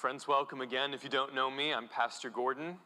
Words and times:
Friends, 0.00 0.26
welcome 0.26 0.62
again. 0.62 0.94
If 0.94 1.04
you 1.04 1.10
don't 1.10 1.34
know 1.34 1.50
me, 1.50 1.74
I'm 1.74 1.86
Pastor 1.86 2.30
Gordon. 2.30 2.78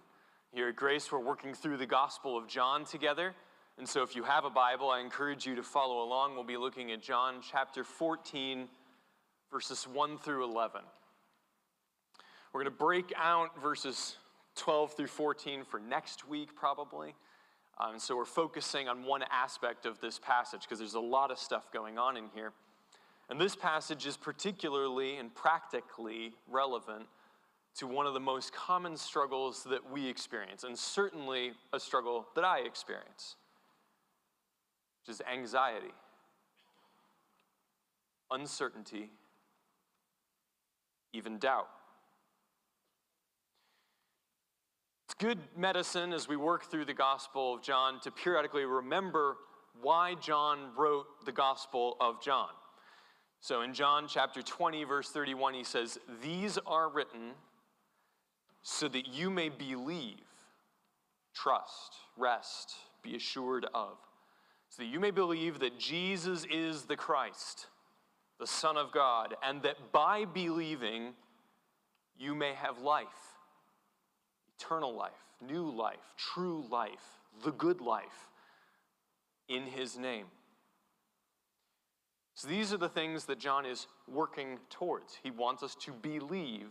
Here 0.52 0.70
at 0.70 0.74
Grace, 0.74 1.12
we're 1.12 1.20
working 1.20 1.54
through 1.54 1.76
the 1.76 1.86
Gospel 1.86 2.36
of 2.36 2.48
John 2.48 2.84
together. 2.84 3.36
And 3.78 3.88
so 3.88 4.02
if 4.02 4.16
you 4.16 4.24
have 4.24 4.44
a 4.44 4.50
Bible, 4.50 4.90
I 4.90 4.98
encourage 4.98 5.46
you 5.46 5.54
to 5.54 5.62
follow 5.62 6.02
along. 6.02 6.34
We'll 6.34 6.42
be 6.42 6.56
looking 6.56 6.90
at 6.90 7.00
John 7.00 7.36
chapter 7.40 7.84
14, 7.84 8.66
verses 9.52 9.84
1 9.84 10.18
through 10.18 10.42
11. 10.42 10.80
We're 12.52 12.62
going 12.64 12.72
to 12.72 12.76
break 12.76 13.12
out 13.16 13.62
verses 13.62 14.16
12 14.56 14.94
through 14.94 15.06
14 15.06 15.62
for 15.62 15.78
next 15.78 16.28
week, 16.28 16.56
probably. 16.56 17.14
Um, 17.78 18.00
so 18.00 18.16
we're 18.16 18.24
focusing 18.24 18.88
on 18.88 19.04
one 19.04 19.22
aspect 19.30 19.86
of 19.86 20.00
this 20.00 20.18
passage 20.18 20.62
because 20.62 20.80
there's 20.80 20.94
a 20.94 21.00
lot 21.00 21.30
of 21.30 21.38
stuff 21.38 21.70
going 21.72 21.96
on 21.96 22.16
in 22.16 22.24
here. 22.34 22.50
And 23.30 23.40
this 23.40 23.56
passage 23.56 24.06
is 24.06 24.16
particularly 24.16 25.16
and 25.16 25.34
practically 25.34 26.34
relevant 26.50 27.06
to 27.76 27.86
one 27.86 28.06
of 28.06 28.14
the 28.14 28.20
most 28.20 28.52
common 28.52 28.96
struggles 28.96 29.64
that 29.64 29.90
we 29.90 30.06
experience, 30.06 30.62
and 30.64 30.78
certainly 30.78 31.52
a 31.72 31.80
struggle 31.80 32.26
that 32.36 32.44
I 32.44 32.60
experience, 32.60 33.36
which 35.02 35.14
is 35.14 35.22
anxiety, 35.30 35.92
uncertainty, 38.30 39.10
even 41.12 41.38
doubt. 41.38 41.68
It's 45.06 45.14
good 45.14 45.38
medicine 45.56 46.12
as 46.12 46.28
we 46.28 46.36
work 46.36 46.70
through 46.70 46.84
the 46.84 46.94
Gospel 46.94 47.54
of 47.54 47.62
John 47.62 48.00
to 48.00 48.10
periodically 48.10 48.64
remember 48.64 49.36
why 49.80 50.14
John 50.14 50.70
wrote 50.76 51.06
the 51.24 51.32
Gospel 51.32 51.96
of 52.00 52.22
John. 52.22 52.50
So 53.44 53.60
in 53.60 53.74
John 53.74 54.06
chapter 54.08 54.40
20, 54.40 54.84
verse 54.84 55.10
31, 55.10 55.52
he 55.52 55.64
says, 55.64 55.98
These 56.22 56.56
are 56.66 56.88
written 56.88 57.32
so 58.62 58.88
that 58.88 59.06
you 59.06 59.28
may 59.28 59.50
believe, 59.50 60.24
trust, 61.34 61.92
rest, 62.16 62.74
be 63.02 63.16
assured 63.16 63.66
of. 63.74 63.98
So 64.70 64.82
that 64.82 64.88
you 64.88 64.98
may 64.98 65.10
believe 65.10 65.58
that 65.58 65.78
Jesus 65.78 66.46
is 66.50 66.84
the 66.84 66.96
Christ, 66.96 67.66
the 68.40 68.46
Son 68.46 68.78
of 68.78 68.92
God, 68.92 69.34
and 69.42 69.60
that 69.60 69.92
by 69.92 70.24
believing 70.24 71.12
you 72.16 72.34
may 72.34 72.54
have 72.54 72.78
life, 72.78 73.36
eternal 74.58 74.96
life, 74.96 75.12
new 75.46 75.68
life, 75.68 76.14
true 76.16 76.64
life, 76.70 77.20
the 77.44 77.52
good 77.52 77.82
life 77.82 78.30
in 79.50 79.64
His 79.64 79.98
name. 79.98 80.28
So 82.34 82.48
these 82.48 82.72
are 82.72 82.78
the 82.78 82.88
things 82.88 83.26
that 83.26 83.38
John 83.38 83.64
is 83.64 83.86
working 84.08 84.58
towards. 84.68 85.18
He 85.22 85.30
wants 85.30 85.62
us 85.62 85.76
to 85.82 85.92
believe 85.92 86.70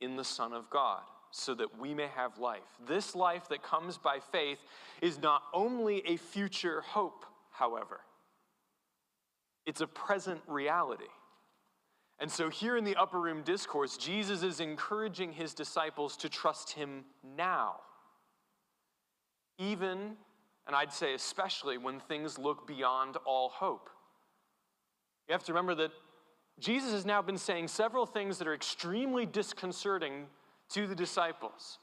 in 0.00 0.16
the 0.16 0.24
Son 0.24 0.52
of 0.52 0.68
God 0.70 1.02
so 1.30 1.54
that 1.54 1.78
we 1.78 1.94
may 1.94 2.08
have 2.08 2.38
life. 2.38 2.62
This 2.86 3.14
life 3.14 3.48
that 3.50 3.62
comes 3.62 3.98
by 3.98 4.18
faith 4.32 4.58
is 5.00 5.20
not 5.20 5.42
only 5.52 6.02
a 6.06 6.16
future 6.16 6.80
hope, 6.80 7.24
however, 7.52 8.00
it's 9.66 9.80
a 9.80 9.86
present 9.86 10.40
reality. 10.46 11.04
And 12.20 12.30
so, 12.30 12.48
here 12.48 12.76
in 12.76 12.82
the 12.82 12.96
upper 12.96 13.20
room 13.20 13.42
discourse, 13.42 13.96
Jesus 13.96 14.42
is 14.42 14.58
encouraging 14.58 15.32
his 15.32 15.54
disciples 15.54 16.16
to 16.16 16.28
trust 16.28 16.72
him 16.72 17.04
now. 17.36 17.76
Even, 19.58 20.16
and 20.66 20.74
I'd 20.74 20.92
say 20.92 21.14
especially, 21.14 21.78
when 21.78 22.00
things 22.00 22.38
look 22.38 22.66
beyond 22.66 23.16
all 23.24 23.50
hope. 23.50 23.88
You 25.28 25.32
have 25.32 25.44
to 25.44 25.52
remember 25.52 25.74
that 25.76 25.90
Jesus 26.58 26.92
has 26.92 27.04
now 27.04 27.20
been 27.20 27.36
saying 27.36 27.68
several 27.68 28.06
things 28.06 28.38
that 28.38 28.48
are 28.48 28.54
extremely 28.54 29.26
disconcerting 29.26 30.26
to 30.70 30.86
the 30.86 30.94
disciples. 30.94 31.78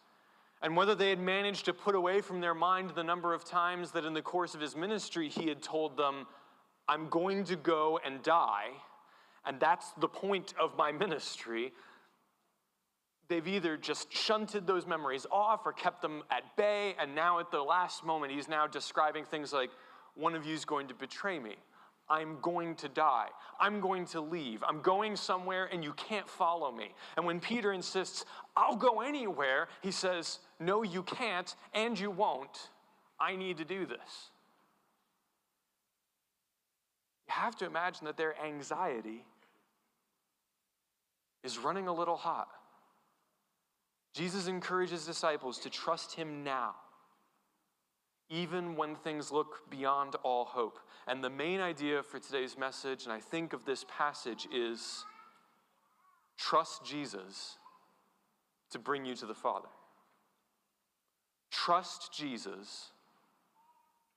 And 0.61 0.75
whether 0.75 0.95
they 0.95 1.09
had 1.09 1.19
managed 1.19 1.65
to 1.65 1.73
put 1.73 1.95
away 1.95 2.21
from 2.21 2.41
their 2.41 2.55
mind 2.55 2.91
the 2.95 3.03
number 3.03 3.33
of 3.33 3.45
times 3.45 3.91
that 3.91 4.03
in 4.03 4.13
the 4.13 4.21
course 4.21 4.55
of 4.55 4.61
his 4.61 4.75
ministry 4.75 5.29
he 5.29 5.47
had 5.47 5.61
told 5.61 5.95
them, 5.95 6.25
I'm 6.87 7.07
going 7.09 7.43
to 7.45 7.55
go 7.55 7.99
and 8.03 8.21
die, 8.23 8.69
and 9.45 9.59
that's 9.59 9.91
the 9.99 10.07
point 10.07 10.53
of 10.59 10.75
my 10.77 10.91
ministry, 10.91 11.71
they've 13.27 13.47
either 13.47 13.77
just 13.77 14.11
shunted 14.13 14.67
those 14.67 14.85
memories 14.85 15.25
off 15.31 15.61
or 15.65 15.73
kept 15.73 16.01
them 16.01 16.23
at 16.31 16.55
bay, 16.57 16.95
and 16.99 17.15
now 17.15 17.39
at 17.39 17.51
the 17.51 17.61
last 17.61 18.03
moment 18.03 18.31
he's 18.31 18.47
now 18.47 18.67
describing 18.67 19.25
things 19.25 19.53
like, 19.53 19.69
one 20.15 20.35
of 20.35 20.45
you 20.45 20.53
is 20.53 20.63
going 20.63 20.87
to 20.87 20.93
betray 20.93 21.39
me. 21.39 21.55
I'm 22.09 22.37
going 22.41 22.75
to 22.75 22.89
die. 22.89 23.29
I'm 23.59 23.79
going 23.79 24.05
to 24.07 24.21
leave. 24.21 24.63
I'm 24.67 24.81
going 24.81 25.15
somewhere 25.15 25.69
and 25.71 25.83
you 25.83 25.93
can't 25.93 26.29
follow 26.29 26.71
me. 26.71 26.93
And 27.17 27.25
when 27.25 27.39
Peter 27.39 27.73
insists, 27.73 28.25
I'll 28.55 28.75
go 28.75 29.01
anywhere, 29.01 29.67
he 29.81 29.91
says, 29.91 30.39
No, 30.59 30.83
you 30.83 31.03
can't 31.03 31.55
and 31.73 31.99
you 31.99 32.11
won't. 32.11 32.69
I 33.19 33.35
need 33.35 33.57
to 33.57 33.65
do 33.65 33.85
this. 33.85 34.29
You 37.27 37.33
have 37.33 37.55
to 37.57 37.65
imagine 37.65 38.05
that 38.05 38.17
their 38.17 38.35
anxiety 38.39 39.25
is 41.43 41.57
running 41.57 41.87
a 41.87 41.93
little 41.93 42.17
hot. 42.17 42.49
Jesus 44.13 44.47
encourages 44.47 45.05
disciples 45.05 45.59
to 45.59 45.69
trust 45.69 46.13
him 46.13 46.43
now 46.43 46.75
even 48.29 48.75
when 48.75 48.95
things 48.95 49.31
look 49.31 49.69
beyond 49.69 50.15
all 50.23 50.45
hope. 50.45 50.79
And 51.07 51.23
the 51.23 51.29
main 51.29 51.59
idea 51.59 52.01
for 52.01 52.19
today's 52.19 52.57
message, 52.57 53.03
and 53.03 53.13
I 53.13 53.19
think 53.19 53.53
of 53.53 53.65
this 53.65 53.85
passage, 53.87 54.47
is 54.53 55.05
trust 56.37 56.83
Jesus 56.83 57.57
to 58.71 58.79
bring 58.79 59.05
you 59.05 59.15
to 59.15 59.25
the 59.25 59.35
Father. 59.35 59.69
Trust 61.51 62.11
Jesus 62.13 62.89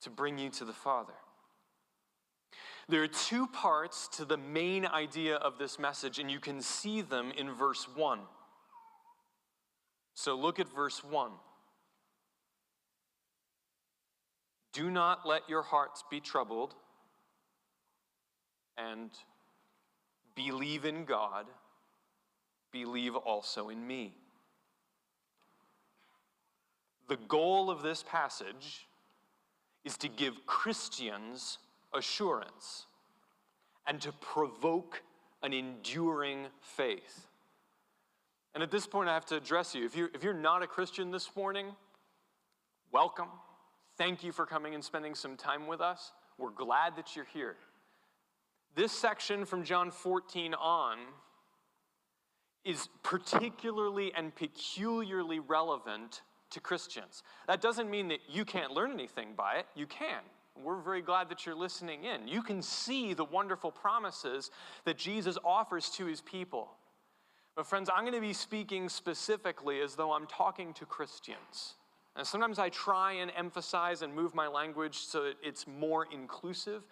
to 0.01 0.11
bring 0.11 0.39
you 0.39 0.51
to 0.51 0.65
the 0.65 0.73
Father. 0.73 1.13
There 2.89 3.03
are 3.03 3.09
two 3.09 3.47
parts 3.47 4.09
to 4.17 4.25
the 4.25 4.39
main 4.39 4.87
idea 4.87 5.37
of 5.37 5.59
this 5.59 5.79
message, 5.79 6.19
and 6.19 6.31
you 6.31 6.41
can 6.41 6.63
see 6.63 7.03
them 7.03 7.31
in 7.37 7.53
verse 7.53 7.87
1. 7.95 8.21
So 10.15 10.35
look 10.35 10.59
at 10.59 10.75
verse 10.75 11.05
1. 11.05 11.31
Do 14.73 14.91
not 14.91 15.27
let 15.27 15.49
your 15.49 15.63
hearts 15.63 16.05
be 16.11 16.21
troubled, 16.21 16.75
and 18.77 19.11
believe 20.35 20.85
in 20.85 21.05
God, 21.05 21.47
believe 22.71 23.17
also 23.17 23.71
in 23.71 23.87
me. 23.87 24.15
The 27.09 27.17
goal 27.17 27.71
of 27.71 27.83
this 27.83 28.05
passage 28.07 28.87
is 29.85 29.97
to 29.99 30.09
give 30.09 30.47
Christians 30.47 31.59
assurance 31.95 32.87
and 33.87 34.01
to 34.03 34.13
provoke 34.13 35.03
an 35.43 35.53
enduring 35.53 36.47
faith. 36.61 37.27
And 38.55 38.63
at 38.63 38.71
this 38.71 38.87
point, 38.87 39.09
I 39.09 39.15
have 39.15 39.27
to 39.27 39.37
address 39.37 39.75
you. 39.75 39.87
If 39.87 39.97
you're, 39.97 40.11
if 40.15 40.23
you're 40.23 40.35
not 40.35 40.63
a 40.63 40.67
Christian 40.67 41.11
this 41.11 41.35
morning, 41.35 41.69
welcome. 42.93 43.29
Thank 43.99 44.23
you 44.23 44.31
for 44.31 44.47
coming 44.47 44.75
and 44.75 44.85
spending 44.85 45.17
some 45.17 45.37
time 45.37 45.67
with 45.67 45.81
us. 45.81 46.13
We're 46.39 46.51
glad 46.51 46.95
that 46.97 47.17
you're 47.17 47.27
here. 47.35 47.57
This 48.77 48.93
section 48.93 49.45
from 49.45 49.65
John 49.65 49.91
14 49.91 50.55
on 50.55 50.99
is 52.65 52.89
particularly 53.03 54.13
and 54.15 54.33
peculiarly 54.33 55.41
relevant 55.41 56.23
to 56.51 56.61
Christians. 56.61 57.25
That 57.49 57.61
doesn't 57.61 57.91
mean 57.91 58.07
that 58.09 58.21
you 58.29 58.45
can't 58.45 58.71
learn 58.71 58.93
anything 58.93 59.31
by 59.37 59.57
it, 59.57 59.67
you 59.75 59.87
can. 59.87 60.21
We're 60.63 60.81
very 60.81 61.03
glad 61.03 61.29
that 61.31 61.45
you're 61.45 61.57
listening 61.57 62.05
in. 62.05 62.29
You 62.29 62.43
can 62.43 62.63
see 62.63 63.15
the 63.15 63.25
wonderful 63.25 63.73
promises 63.73 64.51
that 64.85 64.97
Jesus 64.97 65.37
offers 65.45 65.91
to 65.91 66.07
his 66.07 66.21
people. 66.21 66.71
But, 67.57 67.67
friends, 67.67 67.91
I'm 67.93 68.03
going 68.03 68.15
to 68.15 68.21
be 68.21 68.33
speaking 68.33 68.89
specifically 68.89 69.81
as 69.81 69.97
though 69.97 70.13
I'm 70.13 70.27
talking 70.27 70.73
to 70.75 70.87
Christians. 70.87 71.75
And 72.17 72.27
sometimes 72.27 72.59
I 72.59 72.69
try 72.69 73.13
and 73.15 73.31
emphasize 73.37 74.03
and 74.03 74.15
move 74.15 74.35
my 74.35 74.49
language 74.49 74.97
so 74.97 75.25
that 75.25 75.35
it's 75.43 75.67
more 75.67 76.07
inclusive. 76.13 76.83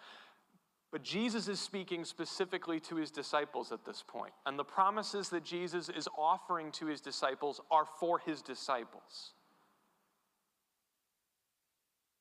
But 0.91 1.03
Jesus 1.03 1.49
is 1.49 1.59
speaking 1.59 2.05
specifically 2.05 2.79
to 2.81 2.95
his 2.95 3.11
disciples 3.11 3.71
at 3.71 3.83
this 3.83 4.03
point. 4.07 4.31
And 4.45 4.57
the 4.57 4.63
promises 4.63 5.29
that 5.29 5.43
Jesus 5.43 5.89
is 5.89 6.07
offering 6.17 6.71
to 6.73 6.85
his 6.85 7.01
disciples 7.01 7.59
are 7.69 7.85
for 7.99 8.19
his 8.19 8.41
disciples. 8.41 9.33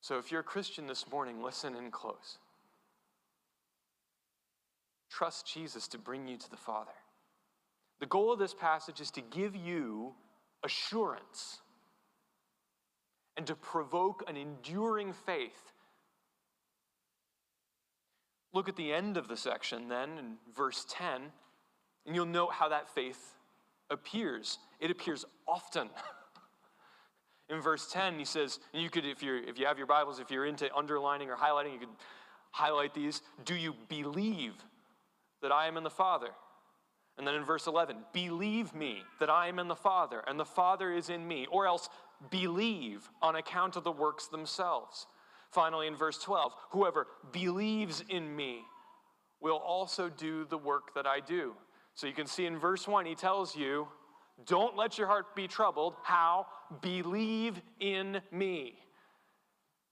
So 0.00 0.19
if 0.19 0.31
you're 0.31 0.40
a 0.40 0.44
Christian 0.44 0.87
this 0.87 1.10
morning, 1.10 1.42
listen 1.42 1.76
in 1.76 1.90
close. 1.90 2.38
Trust 5.10 5.52
Jesus 5.52 5.88
to 5.88 5.99
bring 5.99 6.28
you 6.28 6.37
to 6.37 6.50
the 6.50 6.56
Father. 6.56 6.92
The 8.00 8.06
goal 8.06 8.32
of 8.32 8.38
this 8.38 8.54
passage 8.54 9.00
is 9.00 9.10
to 9.12 9.20
give 9.20 9.56
you 9.56 10.12
assurance 10.62 11.60
and 13.37 13.47
to 13.47 13.55
provoke 13.55 14.25
an 14.29 14.37
enduring 14.37 15.12
faith. 15.12 15.73
Look 18.53 18.69
at 18.69 18.77
the 18.77 18.93
end 18.93 19.17
of 19.17 19.29
the 19.29 19.37
section 19.37 19.88
then 19.88 20.19
in 20.19 20.37
verse 20.55 20.87
10, 20.88 21.23
and 22.06 22.15
you'll 22.15 22.27
note 22.27 22.53
how 22.53 22.69
that 22.71 22.88
faith 22.88 23.35
appears. 23.91 24.59
It 24.81 24.91
appears 24.91 25.25
often. 25.47 25.91
In 27.49 27.61
verse 27.61 27.88
10, 27.93 28.19
he 28.19 28.25
says, 28.25 28.59
and 28.73 28.83
you 28.83 28.91
could, 28.91 29.06
if, 29.06 29.23
you're, 29.23 29.38
if 29.38 29.59
you 29.59 29.67
have 29.67 29.79
your 29.79 29.87
Bibles, 29.87 30.19
if 30.19 30.33
you're 30.33 30.47
into 30.47 30.75
underlining 30.75 31.31
or 31.31 31.37
highlighting, 31.37 31.75
you 31.75 31.79
could 31.79 31.88
highlight 32.50 32.93
these. 32.93 33.23
Do 33.44 33.55
you 33.55 33.75
believe 33.88 34.55
that 35.43 35.53
I 35.53 35.69
am 35.69 35.77
in 35.77 35.85
the 35.85 35.91
Father? 35.91 36.31
And 37.19 37.27
then 37.27 37.35
in 37.35 37.44
verse 37.44 37.67
11, 37.67 37.97
believe 38.12 38.75
me 38.75 39.03
that 39.21 39.31
I 39.31 39.47
am 39.47 39.59
in 39.59 39.69
the 39.69 39.77
Father 39.77 40.23
and 40.27 40.38
the 40.38 40.44
Father 40.44 40.93
is 40.93 41.09
in 41.09 41.27
me, 41.27 41.47
or 41.50 41.67
else 41.67 41.88
believe 42.30 43.08
on 43.22 43.36
account 43.36 43.76
of 43.76 43.84
the 43.84 43.92
works 43.92 44.28
themselves. 44.28 45.06
Finally, 45.50 45.86
in 45.86 45.96
verse 45.96 46.18
12, 46.18 46.52
whoever 46.70 47.06
believes 47.32 48.02
in 48.08 48.34
me 48.34 48.62
will 49.40 49.56
also 49.56 50.08
do 50.08 50.44
the 50.44 50.58
work 50.58 50.94
that 50.94 51.06
I 51.06 51.20
do. 51.20 51.54
So 51.94 52.06
you 52.06 52.12
can 52.12 52.26
see 52.26 52.46
in 52.46 52.58
verse 52.58 52.86
1, 52.86 53.06
he 53.06 53.14
tells 53.14 53.56
you, 53.56 53.88
don't 54.44 54.76
let 54.76 54.98
your 54.98 55.06
heart 55.06 55.34
be 55.34 55.48
troubled. 55.48 55.94
How? 56.02 56.46
Believe 56.82 57.60
in 57.80 58.20
me. 58.30 58.74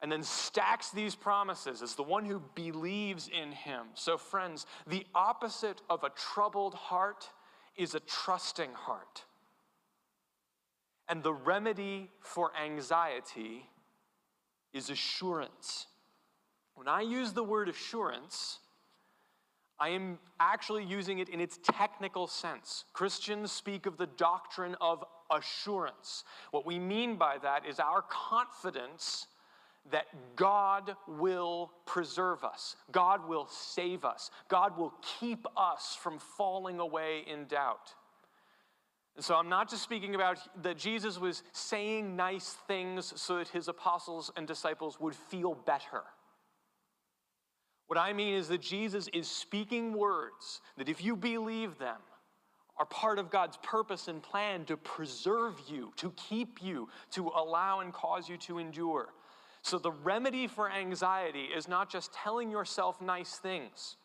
And 0.03 0.13
then 0.13 0.23
stacks 0.23 0.91
these 0.91 1.15
promises 1.15 1.81
as 1.81 1.95
the 1.95 2.03
one 2.03 2.27
who 2.27 2.43
believes 2.55 3.29
in 3.29 3.53
him. 3.53 3.87
So, 3.95 4.19
friends, 4.19 4.67
the 4.87 5.07
opposite 5.15 5.81
of 5.89 6.05
a 6.05 6.11
troubled 6.11 6.75
heart 6.75 7.31
is 7.77 7.95
a 7.95 8.01
trusting 8.01 8.73
heart. 8.75 9.25
And 11.09 11.23
the 11.23 11.33
remedy 11.33 12.11
for 12.21 12.51
anxiety 12.57 13.69
is 14.73 14.91
assurance. 14.91 15.87
When 16.75 16.89
I 16.89 17.03
use 17.03 17.33
the 17.33 17.45
word 17.45 17.69
assurance, 17.69 18.59
I 19.79 19.91
am 19.91 20.19
actually 20.41 20.85
using 20.85 21.19
it 21.19 21.29
in 21.29 21.41
its 21.41 21.59
technical 21.63 22.27
sense. 22.27 22.85
Christians 22.93 23.53
speak 23.53 23.87
of 23.87 23.97
the 23.97 24.07
doctrine 24.07 24.77
of 24.81 25.05
assurance. 25.31 26.25
What 26.51 26.67
we 26.67 26.79
mean 26.79 27.17
by 27.17 27.39
that 27.43 27.67
is 27.67 27.81
our 27.81 28.03
confidence 28.03 29.27
that 29.91 30.07
God 30.37 30.97
will 31.07 31.71
preserve 31.85 32.43
us, 32.43 32.77
God 32.91 33.29
will 33.29 33.47
save 33.49 34.05
us, 34.05 34.31
God 34.49 34.79
will 34.79 34.95
keep 35.21 35.47
us 35.57 35.97
from 36.01 36.19
falling 36.19 36.81
away 36.81 37.25
in 37.27 37.45
doubt. 37.45 37.93
And 39.17 39.25
so 39.25 39.37
I'm 39.37 39.49
not 39.49 39.71
just 39.71 39.83
speaking 39.83 40.15
about 40.15 40.39
that 40.63 40.77
Jesus 40.77 41.19
was 41.21 41.43
saying 41.53 42.17
nice 42.17 42.57
things 42.67 43.13
so 43.17 43.39
that 43.39 43.49
his 43.49 43.69
apostles 43.69 44.33
and 44.37 44.47
disciples 44.47 44.99
would 44.99 45.15
feel 45.15 45.55
better. 45.55 46.03
What 47.87 47.99
I 47.99 48.13
mean 48.13 48.35
is 48.35 48.49
that 48.49 48.61
Jesus 48.61 49.09
is 49.13 49.29
speaking 49.29 49.93
words 49.93 50.61
that, 50.77 50.89
if 50.89 51.05
you 51.05 51.17
believe 51.17 51.79
them, 51.79 51.99
are 52.77 52.87
part 52.87 53.21
of 53.21 53.31
God's 53.31 53.57
purpose 53.59 54.09
and 54.09 54.21
plan 54.23 54.65
to 54.65 54.77
preserve 54.77 55.61
you, 55.69 55.93
to 55.97 56.11
keep 56.17 56.61
you, 56.61 56.89
to 57.13 57.29
allow 57.29 57.81
and 57.81 57.93
cause 57.93 58.29
you 58.29 58.37
to 58.39 58.59
endure. 58.59 59.11
So, 59.63 59.79
the 59.79 59.93
remedy 59.93 60.47
for 60.47 60.71
anxiety 60.71 61.45
is 61.57 61.69
not 61.69 61.89
just 61.89 62.13
telling 62.13 62.51
yourself 62.51 63.01
nice 63.01 63.37
things. 63.37 63.97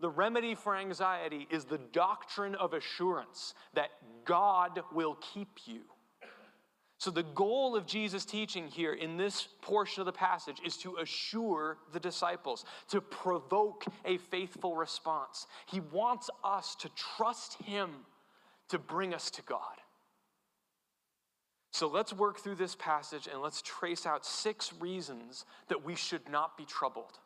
The 0.00 0.08
remedy 0.08 0.54
for 0.54 0.76
anxiety 0.76 1.48
is 1.50 1.64
the 1.64 1.78
doctrine 1.78 2.54
of 2.54 2.72
assurance 2.72 3.54
that 3.74 3.90
God 4.24 4.80
will 4.92 5.16
keep 5.16 5.48
you. 5.66 5.80
So, 6.98 7.12
the 7.12 7.22
goal 7.22 7.76
of 7.76 7.86
Jesus' 7.86 8.24
teaching 8.24 8.66
here 8.66 8.92
in 8.92 9.16
this 9.16 9.48
portion 9.62 10.00
of 10.00 10.06
the 10.06 10.12
passage 10.12 10.58
is 10.64 10.76
to 10.78 10.96
assure 10.96 11.78
the 11.92 12.00
disciples, 12.00 12.64
to 12.88 13.00
provoke 13.00 13.84
a 14.04 14.18
faithful 14.18 14.74
response. 14.74 15.46
He 15.66 15.78
wants 15.78 16.28
us 16.42 16.74
to 16.80 16.90
trust 17.16 17.62
Him 17.62 17.90
to 18.70 18.80
bring 18.80 19.14
us 19.14 19.30
to 19.30 19.42
God. 19.42 19.60
So, 21.70 21.86
let's 21.86 22.12
work 22.12 22.40
through 22.40 22.56
this 22.56 22.74
passage 22.74 23.28
and 23.32 23.40
let's 23.40 23.62
trace 23.62 24.04
out 24.04 24.26
six 24.26 24.72
reasons 24.80 25.44
that 25.68 25.84
we 25.84 25.94
should 25.94 26.28
not 26.28 26.56
be 26.56 26.64
troubled. 26.64 27.20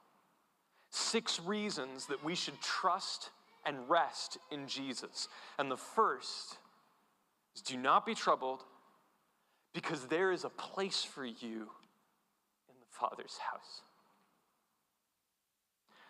Six 0.95 1.41
reasons 1.41 2.05
that 2.07 2.23
we 2.23 2.35
should 2.35 2.61
trust 2.61 3.31
and 3.65 3.89
rest 3.89 4.37
in 4.51 4.69
Jesus. 4.69 5.27
And 5.59 5.71
the 5.71 5.77
first 5.77 6.59
is 7.57 7.63
do 7.63 7.79
not 7.79 8.05
be 8.05 8.15
troubled 8.15 8.63
because 9.73 10.07
there 10.07 10.33
is 10.33 10.45
a 10.45 10.51
place 10.51 11.03
for 11.03 11.25
you 11.25 11.71
in 12.69 12.77
the 12.79 12.91
Father's 12.91 13.39
house. 13.39 13.81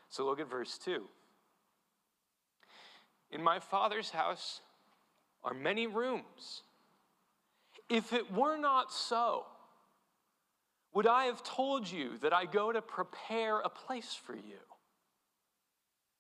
So 0.08 0.26
look 0.26 0.40
at 0.40 0.50
verse 0.50 0.76
2. 0.84 1.04
In 3.30 3.40
my 3.40 3.60
Father's 3.60 4.10
house 4.10 4.62
are 5.44 5.54
many 5.54 5.86
rooms. 5.86 6.62
If 7.88 8.12
it 8.12 8.32
were 8.32 8.56
not 8.56 8.92
so, 8.92 9.46
would 10.92 11.06
I 11.06 11.26
have 11.26 11.44
told 11.44 11.88
you 11.88 12.18
that 12.20 12.32
I 12.32 12.46
go 12.46 12.72
to 12.72 12.82
prepare 12.82 13.60
a 13.60 13.68
place 13.68 14.12
for 14.12 14.34
you? 14.34 14.58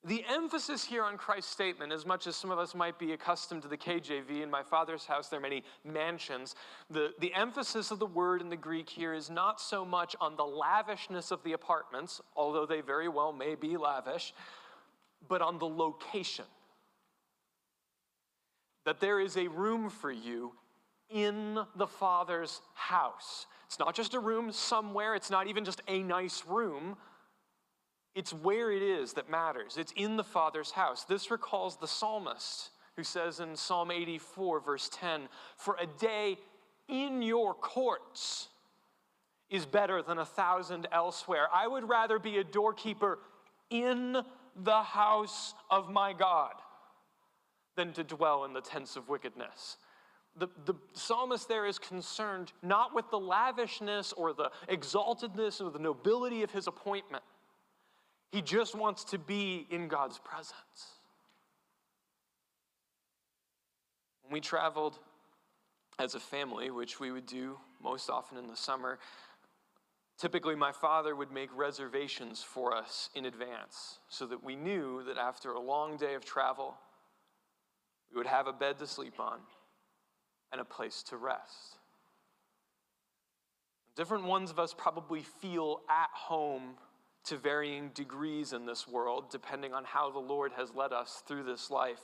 The 0.04 0.24
emphasis 0.28 0.84
here 0.84 1.04
on 1.04 1.16
Christ's 1.16 1.52
statement, 1.52 1.92
as 1.92 2.04
much 2.04 2.26
as 2.26 2.34
some 2.34 2.50
of 2.50 2.58
us 2.58 2.74
might 2.74 2.98
be 2.98 3.12
accustomed 3.12 3.62
to 3.62 3.68
the 3.68 3.76
KJV, 3.76 4.42
in 4.42 4.50
my 4.50 4.64
father's 4.64 5.06
house 5.06 5.28
there 5.28 5.38
are 5.38 5.42
many 5.42 5.62
mansions, 5.84 6.56
the, 6.90 7.12
the 7.20 7.32
emphasis 7.34 7.92
of 7.92 8.00
the 8.00 8.06
word 8.06 8.40
in 8.40 8.48
the 8.48 8.56
Greek 8.56 8.90
here 8.90 9.14
is 9.14 9.30
not 9.30 9.60
so 9.60 9.84
much 9.84 10.16
on 10.20 10.34
the 10.34 10.44
lavishness 10.44 11.30
of 11.30 11.40
the 11.44 11.52
apartments, 11.52 12.20
although 12.34 12.66
they 12.66 12.80
very 12.80 13.08
well 13.08 13.32
may 13.32 13.54
be 13.54 13.76
lavish, 13.76 14.34
but 15.28 15.40
on 15.40 15.58
the 15.60 15.68
location. 15.68 16.46
That 18.84 18.98
there 18.98 19.20
is 19.20 19.36
a 19.36 19.46
room 19.46 19.88
for 19.88 20.10
you 20.10 20.52
in 21.10 21.60
the 21.76 21.86
Father's 21.86 22.60
house. 22.74 23.46
It's 23.66 23.78
not 23.78 23.94
just 23.94 24.14
a 24.14 24.18
room 24.18 24.50
somewhere, 24.50 25.14
it's 25.14 25.30
not 25.30 25.46
even 25.46 25.64
just 25.64 25.80
a 25.86 26.02
nice 26.02 26.42
room 26.44 26.96
it's 28.14 28.32
where 28.32 28.70
it 28.70 28.82
is 28.82 29.14
that 29.14 29.30
matters. 29.30 29.76
It's 29.78 29.92
in 29.96 30.16
the 30.16 30.24
Father's 30.24 30.70
house. 30.70 31.04
This 31.04 31.30
recalls 31.30 31.76
the 31.76 31.88
psalmist 31.88 32.70
who 32.96 33.02
says 33.02 33.40
in 33.40 33.56
Psalm 33.56 33.90
84, 33.90 34.60
verse 34.60 34.90
10 34.92 35.28
For 35.56 35.76
a 35.80 35.86
day 35.86 36.38
in 36.88 37.22
your 37.22 37.54
courts 37.54 38.48
is 39.48 39.64
better 39.64 40.02
than 40.02 40.18
a 40.18 40.24
thousand 40.24 40.88
elsewhere. 40.92 41.46
I 41.52 41.66
would 41.66 41.88
rather 41.88 42.18
be 42.18 42.38
a 42.38 42.44
doorkeeper 42.44 43.18
in 43.70 44.18
the 44.62 44.82
house 44.82 45.54
of 45.70 45.90
my 45.90 46.12
God 46.12 46.52
than 47.76 47.92
to 47.94 48.04
dwell 48.04 48.44
in 48.44 48.52
the 48.52 48.60
tents 48.60 48.96
of 48.96 49.08
wickedness. 49.08 49.78
The, 50.36 50.48
the 50.64 50.74
psalmist 50.94 51.48
there 51.48 51.66
is 51.66 51.78
concerned 51.78 52.52
not 52.62 52.94
with 52.94 53.10
the 53.10 53.18
lavishness 53.18 54.12
or 54.14 54.32
the 54.32 54.50
exaltedness 54.68 55.60
or 55.60 55.70
the 55.70 55.78
nobility 55.78 56.42
of 56.42 56.50
his 56.50 56.66
appointment 56.66 57.22
he 58.32 58.40
just 58.40 58.74
wants 58.74 59.04
to 59.04 59.18
be 59.18 59.66
in 59.70 59.88
God's 59.88 60.18
presence. 60.18 60.54
When 64.22 64.32
we 64.32 64.40
traveled 64.40 64.98
as 65.98 66.14
a 66.14 66.20
family, 66.20 66.70
which 66.70 66.98
we 66.98 67.12
would 67.12 67.26
do 67.26 67.58
most 67.82 68.08
often 68.08 68.38
in 68.38 68.48
the 68.48 68.56
summer, 68.56 68.98
typically 70.18 70.54
my 70.54 70.72
father 70.72 71.14
would 71.14 71.30
make 71.30 71.50
reservations 71.54 72.42
for 72.42 72.74
us 72.74 73.10
in 73.14 73.26
advance 73.26 73.98
so 74.08 74.24
that 74.26 74.42
we 74.42 74.56
knew 74.56 75.04
that 75.04 75.18
after 75.18 75.52
a 75.52 75.60
long 75.60 75.98
day 75.98 76.14
of 76.14 76.24
travel, 76.24 76.74
we 78.10 78.16
would 78.16 78.26
have 78.26 78.46
a 78.46 78.52
bed 78.52 78.78
to 78.78 78.86
sleep 78.86 79.20
on 79.20 79.40
and 80.52 80.60
a 80.60 80.64
place 80.64 81.02
to 81.02 81.18
rest. 81.18 81.76
Different 83.94 84.24
ones 84.24 84.50
of 84.50 84.58
us 84.58 84.74
probably 84.74 85.22
feel 85.22 85.82
at 85.90 86.08
home 86.14 86.76
to 87.24 87.36
varying 87.36 87.90
degrees 87.94 88.52
in 88.52 88.66
this 88.66 88.88
world, 88.88 89.30
depending 89.30 89.72
on 89.72 89.84
how 89.84 90.10
the 90.10 90.18
Lord 90.18 90.52
has 90.56 90.74
led 90.74 90.92
us 90.92 91.22
through 91.26 91.44
this 91.44 91.70
life. 91.70 92.00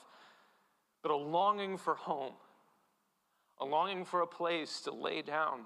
But 1.02 1.10
a 1.10 1.16
longing 1.16 1.76
for 1.76 1.94
home, 1.94 2.34
a 3.60 3.64
longing 3.64 4.04
for 4.04 4.20
a 4.20 4.26
place 4.26 4.80
to 4.82 4.92
lay 4.92 5.22
down 5.22 5.60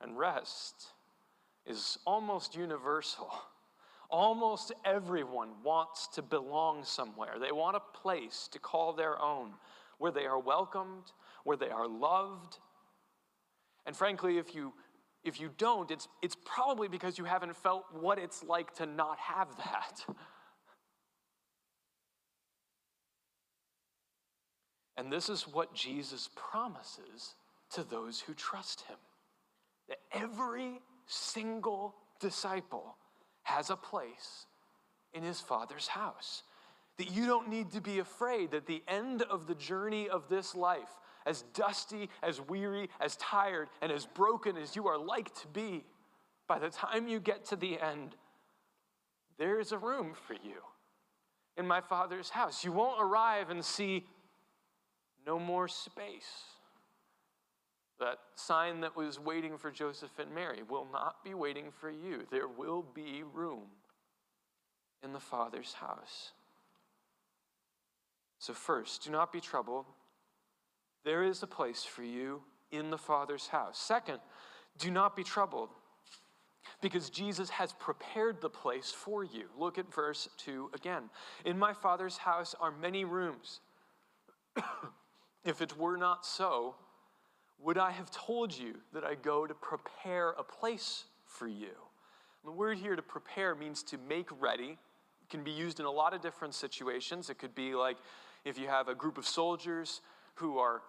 and 0.00 0.18
rest, 0.18 0.88
is 1.66 1.98
almost 2.06 2.56
universal. 2.56 3.32
Almost 4.08 4.72
everyone 4.84 5.50
wants 5.64 6.06
to 6.14 6.22
belong 6.22 6.84
somewhere. 6.84 7.38
They 7.40 7.50
want 7.50 7.76
a 7.76 7.98
place 7.98 8.48
to 8.52 8.58
call 8.60 8.92
their 8.92 9.20
own, 9.20 9.50
where 9.98 10.12
they 10.12 10.26
are 10.26 10.38
welcomed, 10.38 11.12
where 11.42 11.56
they 11.56 11.70
are 11.70 11.88
loved. 11.88 12.58
And 13.84 13.96
frankly, 13.96 14.38
if 14.38 14.54
you 14.54 14.72
if 15.26 15.40
you 15.40 15.50
don't, 15.58 15.90
it's, 15.90 16.08
it's 16.22 16.36
probably 16.44 16.88
because 16.88 17.18
you 17.18 17.24
haven't 17.24 17.56
felt 17.56 17.84
what 17.92 18.18
it's 18.18 18.42
like 18.44 18.74
to 18.76 18.86
not 18.86 19.18
have 19.18 19.48
that. 19.58 20.04
And 24.98 25.12
this 25.12 25.28
is 25.28 25.46
what 25.46 25.74
Jesus 25.74 26.30
promises 26.34 27.34
to 27.72 27.84
those 27.84 28.20
who 28.20 28.32
trust 28.32 28.82
him 28.82 28.96
that 29.88 29.98
every 30.12 30.80
single 31.06 31.94
disciple 32.18 32.96
has 33.42 33.70
a 33.70 33.76
place 33.76 34.46
in 35.14 35.22
his 35.22 35.40
Father's 35.40 35.86
house. 35.86 36.42
That 36.98 37.12
you 37.12 37.26
don't 37.26 37.48
need 37.48 37.72
to 37.72 37.80
be 37.80 37.98
afraid 37.98 38.50
that 38.52 38.66
the 38.66 38.82
end 38.88 39.22
of 39.22 39.46
the 39.46 39.54
journey 39.54 40.08
of 40.08 40.28
this 40.28 40.54
life 40.54 40.88
as 41.26 41.42
dusty, 41.52 42.08
as 42.22 42.40
weary, 42.40 42.88
as 43.00 43.16
tired, 43.16 43.68
and 43.82 43.92
as 43.92 44.06
broken 44.06 44.56
as 44.56 44.76
you 44.76 44.86
are 44.86 44.96
like 44.96 45.34
to 45.34 45.48
be, 45.48 45.84
by 46.48 46.58
the 46.58 46.70
time 46.70 47.08
you 47.08 47.20
get 47.20 47.44
to 47.46 47.56
the 47.56 47.78
end, 47.80 48.14
there 49.38 49.60
is 49.60 49.72
a 49.72 49.78
room 49.78 50.14
for 50.26 50.34
you 50.34 50.62
in 51.56 51.66
my 51.66 51.80
Father's 51.80 52.30
house. 52.30 52.64
You 52.64 52.72
won't 52.72 53.02
arrive 53.02 53.50
and 53.50 53.64
see 53.64 54.06
no 55.26 55.38
more 55.38 55.68
space. 55.68 56.44
That 57.98 58.18
sign 58.34 58.80
that 58.82 58.94
was 58.94 59.18
waiting 59.18 59.56
for 59.58 59.70
Joseph 59.70 60.18
and 60.18 60.32
Mary 60.34 60.62
will 60.68 60.86
not 60.92 61.24
be 61.24 61.34
waiting 61.34 61.66
for 61.80 61.90
you. 61.90 62.26
There 62.30 62.46
will 62.46 62.84
be 62.94 63.22
room 63.34 63.62
in 65.02 65.12
the 65.12 65.20
Father's 65.20 65.72
house. 65.72 66.32
So, 68.38 68.52
first, 68.52 69.04
do 69.04 69.10
not 69.10 69.32
be 69.32 69.40
troubled. 69.40 69.86
There 71.06 71.22
is 71.22 71.40
a 71.44 71.46
place 71.46 71.84
for 71.84 72.02
you 72.02 72.42
in 72.72 72.90
the 72.90 72.98
Father's 72.98 73.46
house. 73.46 73.78
Second, 73.78 74.18
do 74.76 74.90
not 74.90 75.14
be 75.14 75.22
troubled 75.22 75.68
because 76.82 77.10
Jesus 77.10 77.48
has 77.48 77.72
prepared 77.74 78.40
the 78.40 78.50
place 78.50 78.90
for 78.90 79.22
you. 79.22 79.44
Look 79.56 79.78
at 79.78 79.94
verse 79.94 80.28
2 80.38 80.72
again. 80.74 81.04
In 81.44 81.60
my 81.60 81.72
Father's 81.72 82.16
house 82.16 82.56
are 82.58 82.72
many 82.72 83.04
rooms. 83.04 83.60
if 85.44 85.62
it 85.62 85.78
were 85.78 85.96
not 85.96 86.26
so, 86.26 86.74
would 87.60 87.78
I 87.78 87.92
have 87.92 88.10
told 88.10 88.52
you 88.52 88.74
that 88.92 89.04
I 89.04 89.14
go 89.14 89.46
to 89.46 89.54
prepare 89.54 90.30
a 90.30 90.42
place 90.42 91.04
for 91.24 91.46
you? 91.46 91.70
The 92.44 92.50
word 92.50 92.78
here 92.78 92.96
to 92.96 93.02
prepare 93.02 93.54
means 93.54 93.84
to 93.84 93.98
make 94.08 94.28
ready. 94.40 94.70
It 95.22 95.30
can 95.30 95.44
be 95.44 95.52
used 95.52 95.78
in 95.78 95.86
a 95.86 95.90
lot 95.90 96.14
of 96.14 96.20
different 96.20 96.54
situations. 96.54 97.30
It 97.30 97.38
could 97.38 97.54
be 97.54 97.76
like 97.76 97.96
if 98.44 98.58
you 98.58 98.66
have 98.66 98.88
a 98.88 98.94
group 98.94 99.18
of 99.18 99.24
soldiers 99.24 100.00
who 100.34 100.58
are 100.58 100.82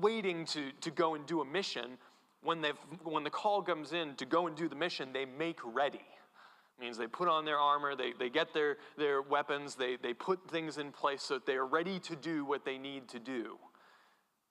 waiting 0.00 0.44
to, 0.46 0.70
to 0.80 0.90
go 0.90 1.14
and 1.14 1.26
do 1.26 1.40
a 1.40 1.44
mission, 1.44 1.98
when, 2.42 2.60
they 2.60 2.72
when 3.02 3.24
the 3.24 3.30
call 3.30 3.62
comes 3.62 3.92
in 3.92 4.14
to 4.16 4.24
go 4.24 4.46
and 4.46 4.56
do 4.56 4.68
the 4.68 4.76
mission, 4.76 5.12
they 5.12 5.24
make 5.24 5.58
ready. 5.64 5.98
It 5.98 6.80
means 6.80 6.96
they 6.96 7.06
put 7.06 7.28
on 7.28 7.44
their 7.44 7.58
armor, 7.58 7.96
they, 7.96 8.12
they 8.18 8.30
get 8.30 8.54
their, 8.54 8.76
their 8.96 9.22
weapons, 9.22 9.74
they, 9.74 9.96
they 9.96 10.14
put 10.14 10.48
things 10.50 10.78
in 10.78 10.92
place 10.92 11.22
so 11.22 11.34
that 11.34 11.46
they 11.46 11.56
are 11.56 11.66
ready 11.66 11.98
to 12.00 12.14
do 12.14 12.44
what 12.44 12.64
they 12.64 12.78
need 12.78 13.08
to 13.08 13.18
do. 13.18 13.58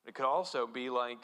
It 0.06 0.14
could 0.14 0.26
also 0.26 0.68
be 0.68 0.90
like 0.90 1.24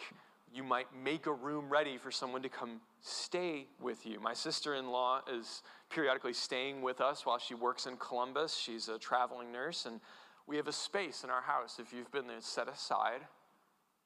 you 0.53 0.63
might 0.63 0.88
make 0.95 1.25
a 1.25 1.33
room 1.33 1.67
ready 1.69 1.97
for 1.97 2.12
someone 2.12 2.43
to 2.43 2.50
come 2.50 2.79
stay 3.01 3.65
with 3.81 4.05
you. 4.05 4.19
My 4.19 4.33
sister 4.33 4.75
in 4.75 4.91
law 4.91 5.21
is 5.31 5.63
periodically 5.89 6.33
staying 6.33 6.81
with 6.81 7.01
us 7.01 7.25
while 7.25 7.39
she 7.39 7.55
works 7.55 7.88
in 7.88 7.97
Columbus. 7.97 8.55
She's 8.55 8.88
a 8.88 9.00
traveling 9.00 9.51
nurse, 9.51 9.85
and 9.85 10.00
we 10.45 10.57
have 10.57 10.67
a 10.67 10.73
space 10.73 11.23
in 11.23 11.29
our 11.29 11.41
house, 11.41 11.79
if 11.79 11.91
you've 11.91 12.12
been 12.12 12.27
there, 12.27 12.39
set 12.39 12.67
aside. 12.67 13.21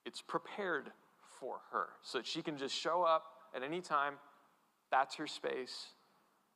It's 0.08 0.22
prepared 0.22 0.90
for 1.40 1.58
her 1.74 1.90
so 2.02 2.20
that 2.20 2.26
she 2.26 2.42
can 2.42 2.58
just 2.58 2.74
show 2.74 3.04
up 3.04 3.26
at 3.54 3.62
any 3.62 3.82
time. 3.82 4.14
That's 4.90 5.16
her 5.16 5.28
space. 5.28 5.88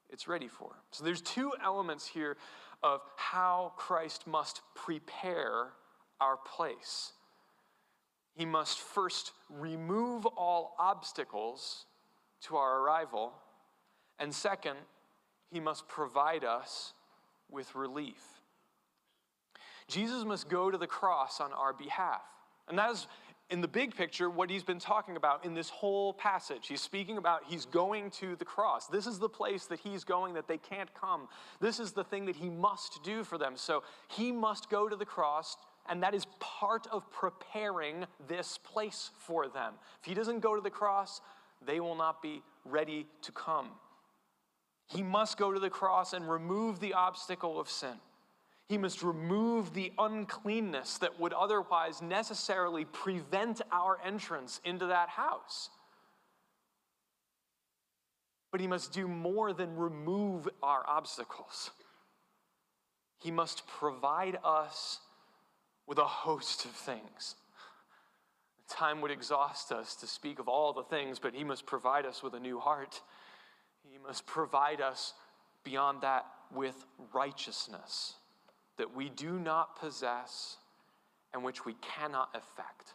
It's 0.10 0.26
ready 0.26 0.48
for 0.48 0.70
her. 0.70 0.80
So 0.92 1.04
there's 1.04 1.22
two 1.22 1.52
elements 1.62 2.08
here 2.08 2.38
of 2.82 3.02
how 3.18 3.74
Christ 3.76 4.26
must 4.26 4.62
prepare 4.74 5.74
our 6.22 6.38
place. 6.38 7.12
He 8.36 8.46
must 8.46 8.80
first 8.80 9.34
remove 9.50 10.26
all 10.26 10.74
obstacles 10.80 11.86
to 12.44 12.56
our 12.56 12.80
arrival. 12.80 13.34
And 14.18 14.34
second, 14.34 14.78
he 15.52 15.60
must 15.60 15.90
provide 15.90 16.46
us 16.46 16.94
with 17.50 17.76
relief. 17.76 18.24
Jesus 19.90 20.24
must 20.24 20.48
go 20.48 20.72
to 20.72 20.78
the 20.78 20.88
cross 20.88 21.42
on 21.42 21.52
our 21.52 21.74
behalf. 21.74 22.22
And 22.70 22.80
that 22.80 22.92
is 22.92 23.08
in 23.52 23.60
the 23.60 23.68
big 23.68 23.96
picture, 23.96 24.30
what 24.30 24.50
he's 24.50 24.64
been 24.64 24.80
talking 24.80 25.18
about 25.18 25.44
in 25.46 25.54
this 25.54 25.70
whole 25.70 26.14
passage. 26.14 26.68
He's 26.68 26.82
speaking 26.82 27.18
about 27.18 27.44
he's 27.46 27.66
going 27.66 28.10
to 28.12 28.38
the 28.38 28.46
cross. 28.46 28.88
This 28.88 29.06
is 29.06 29.20
the 29.20 29.30
place 29.30 29.66
that 29.66 29.80
he's 29.80 30.06
going 30.06 30.34
that 30.36 30.48
they 30.48 30.58
can't 30.58 30.92
come. 30.94 31.28
This 31.60 31.80
is 31.80 31.92
the 31.92 32.06
thing 32.06 32.26
that 32.26 32.38
he 32.38 32.50
must 32.50 33.04
do 33.04 33.26
for 33.26 33.38
them. 33.38 33.58
So 33.58 33.84
he 34.08 34.32
must 34.32 34.70
go 34.70 34.88
to 34.88 34.96
the 34.96 35.06
cross, 35.06 35.58
and 35.90 36.02
that 36.02 36.16
is 36.16 36.26
part 36.40 36.88
of 36.92 37.12
preparing 37.12 38.06
this 38.28 38.58
place 38.58 39.12
for 39.18 39.50
them. 39.50 39.74
If 40.00 40.08
he 40.08 40.14
doesn't 40.14 40.40
go 40.40 40.56
to 40.56 40.62
the 40.62 40.70
cross, 40.70 41.20
they 41.66 41.82
will 41.82 41.96
not 41.96 42.22
be 42.22 42.42
ready 42.64 43.06
to 43.24 43.34
come. 43.34 43.68
He 44.88 45.04
must 45.04 45.38
go 45.38 45.52
to 45.52 45.60
the 45.60 45.70
cross 45.70 46.14
and 46.14 46.30
remove 46.30 46.80
the 46.80 46.94
obstacle 46.94 47.60
of 47.60 47.70
sin. 47.70 47.96
He 48.72 48.78
must 48.78 49.04
remove 49.04 49.74
the 49.74 49.92
uncleanness 49.98 50.98
that 51.00 51.20
would 51.20 51.34
otherwise 51.34 52.02
necessarily 52.02 52.86
prevent 52.86 53.62
our 53.70 54.00
entrance 54.02 54.62
into 54.64 54.86
that 54.86 55.10
house. 55.10 55.70
But 58.50 58.62
he 58.62 58.68
must 58.68 58.94
do 58.94 59.10
more 59.10 59.52
than 59.52 59.76
remove 59.76 60.48
our 60.64 60.86
obstacles. 60.88 61.72
He 63.18 63.30
must 63.30 63.68
provide 63.68 64.40
us 64.42 65.00
with 65.86 65.98
a 65.98 66.06
host 66.06 66.64
of 66.64 66.72
things. 66.72 67.36
Time 68.70 69.02
would 69.02 69.12
exhaust 69.12 69.74
us 69.74 69.96
to 69.96 70.08
speak 70.08 70.40
of 70.40 70.48
all 70.48 70.72
the 70.72 70.84
things, 70.84 71.20
but 71.20 71.34
he 71.34 71.44
must 71.44 71.66
provide 71.66 72.06
us 72.06 72.24
with 72.24 72.36
a 72.36 72.40
new 72.40 72.58
heart. 72.58 73.02
He 73.84 73.98
must 73.98 74.26
provide 74.26 74.80
us 74.80 75.14
beyond 75.66 76.04
that 76.04 76.26
with 76.54 76.86
righteousness 77.12 78.16
that 78.78 78.96
we 78.96 79.10
do 79.10 79.40
not 79.40 79.80
possess 79.80 80.58
and 81.34 81.44
which 81.44 81.66
we 81.66 81.76
cannot 81.82 82.30
affect. 82.34 82.94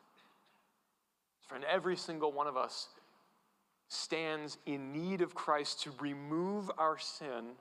Friend, 1.46 1.64
every 1.64 1.96
single 1.96 2.32
one 2.32 2.46
of 2.46 2.56
us 2.56 2.88
stands 3.88 4.58
in 4.66 4.92
need 4.92 5.20
of 5.20 5.34
Christ 5.34 5.82
to 5.82 5.92
remove 6.00 6.70
our 6.76 6.98
sin 6.98 7.52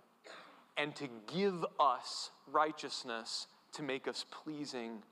and 0.77 0.95
to 0.95 1.07
give 1.33 1.65
us 1.79 2.31
righteousness 2.51 3.47
to 3.73 3.83
make 3.83 4.07
us 4.07 4.25
pleasing 4.31 5.03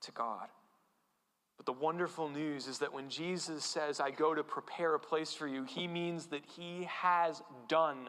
to 0.00 0.12
God. 0.12 0.48
But 1.56 1.66
the 1.66 1.72
wonderful 1.72 2.28
news 2.28 2.66
is 2.66 2.78
that 2.78 2.92
when 2.92 3.08
Jesus 3.08 3.64
says, 3.64 4.00
I 4.00 4.10
go 4.10 4.34
to 4.34 4.42
prepare 4.42 4.94
a 4.94 4.98
place 4.98 5.32
for 5.32 5.46
you, 5.46 5.64
he 5.64 5.86
means 5.86 6.26
that 6.26 6.44
he 6.56 6.88
has 6.90 7.42
done 7.68 8.08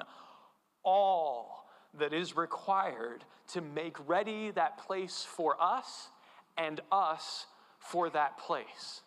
all 0.83 1.62
that 1.97 2.13
is 2.13 2.35
required 2.35 3.23
to 3.49 3.61
make 3.61 3.97
ready 4.07 4.51
that 4.51 4.77
place 4.77 5.25
for 5.27 5.61
us 5.61 6.09
and 6.57 6.81
us 6.91 7.45
for 7.77 8.09
that 8.09 8.37
place. 8.37 9.01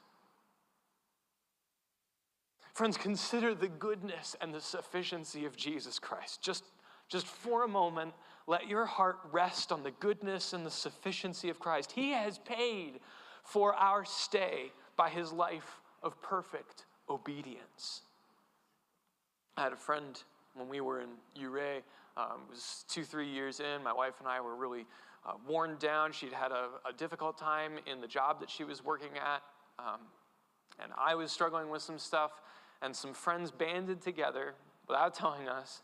Friends, 2.74 2.96
consider 2.96 3.54
the 3.54 3.68
goodness 3.68 4.36
and 4.40 4.52
the 4.52 4.60
sufficiency 4.60 5.46
of 5.46 5.56
Jesus 5.56 5.98
Christ. 5.98 6.42
Just, 6.42 6.64
just 7.08 7.26
for 7.26 7.64
a 7.64 7.68
moment, 7.68 8.12
let 8.46 8.68
your 8.68 8.84
heart 8.84 9.18
rest 9.32 9.72
on 9.72 9.82
the 9.82 9.92
goodness 9.92 10.52
and 10.52 10.64
the 10.64 10.70
sufficiency 10.70 11.48
of 11.48 11.58
Christ. 11.58 11.92
He 11.92 12.10
has 12.10 12.38
paid 12.38 13.00
for 13.42 13.74
our 13.74 14.04
stay 14.04 14.72
by 14.96 15.08
his 15.08 15.32
life 15.32 15.80
of 16.02 16.20
perfect 16.20 16.84
obedience. 17.08 18.02
I 19.56 19.62
had 19.62 19.72
a 19.72 19.76
friend 19.76 20.22
when 20.54 20.68
we 20.68 20.80
were 20.80 21.00
in 21.00 21.08
Ouray 21.42 21.82
um, 22.16 22.42
it 22.48 22.50
was 22.50 22.84
two, 22.88 23.04
three 23.04 23.28
years 23.28 23.60
in. 23.60 23.82
My 23.82 23.92
wife 23.92 24.14
and 24.20 24.28
I 24.28 24.40
were 24.40 24.56
really 24.56 24.86
uh, 25.26 25.32
worn 25.46 25.76
down. 25.78 26.12
She'd 26.12 26.32
had 26.32 26.50
a, 26.50 26.68
a, 26.88 26.92
difficult 26.96 27.36
time 27.36 27.72
in 27.86 28.00
the 28.00 28.06
job 28.06 28.40
that 28.40 28.48
she 28.48 28.64
was 28.64 28.82
working 28.82 29.10
at. 29.16 29.42
Um, 29.78 30.00
and 30.82 30.92
I 30.96 31.14
was 31.14 31.30
struggling 31.30 31.68
with 31.68 31.82
some 31.82 31.98
stuff. 31.98 32.30
And 32.80 32.94
some 32.94 33.12
friends 33.12 33.50
banded 33.50 34.00
together 34.00 34.54
without 34.88 35.14
telling 35.18 35.48
us. 35.48 35.82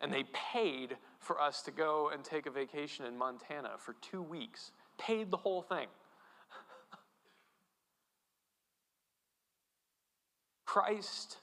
And 0.00 0.12
they 0.12 0.24
paid 0.52 0.96
for 1.18 1.40
us 1.40 1.62
to 1.62 1.70
go 1.70 2.10
and 2.12 2.22
take 2.24 2.46
a 2.46 2.50
vacation 2.50 3.04
in 3.06 3.16
Montana 3.16 3.72
for 3.78 3.94
two 4.00 4.22
weeks. 4.22 4.72
Paid 4.98 5.30
the 5.30 5.36
whole 5.36 5.62
thing. 5.62 5.88
Christ 10.64 11.38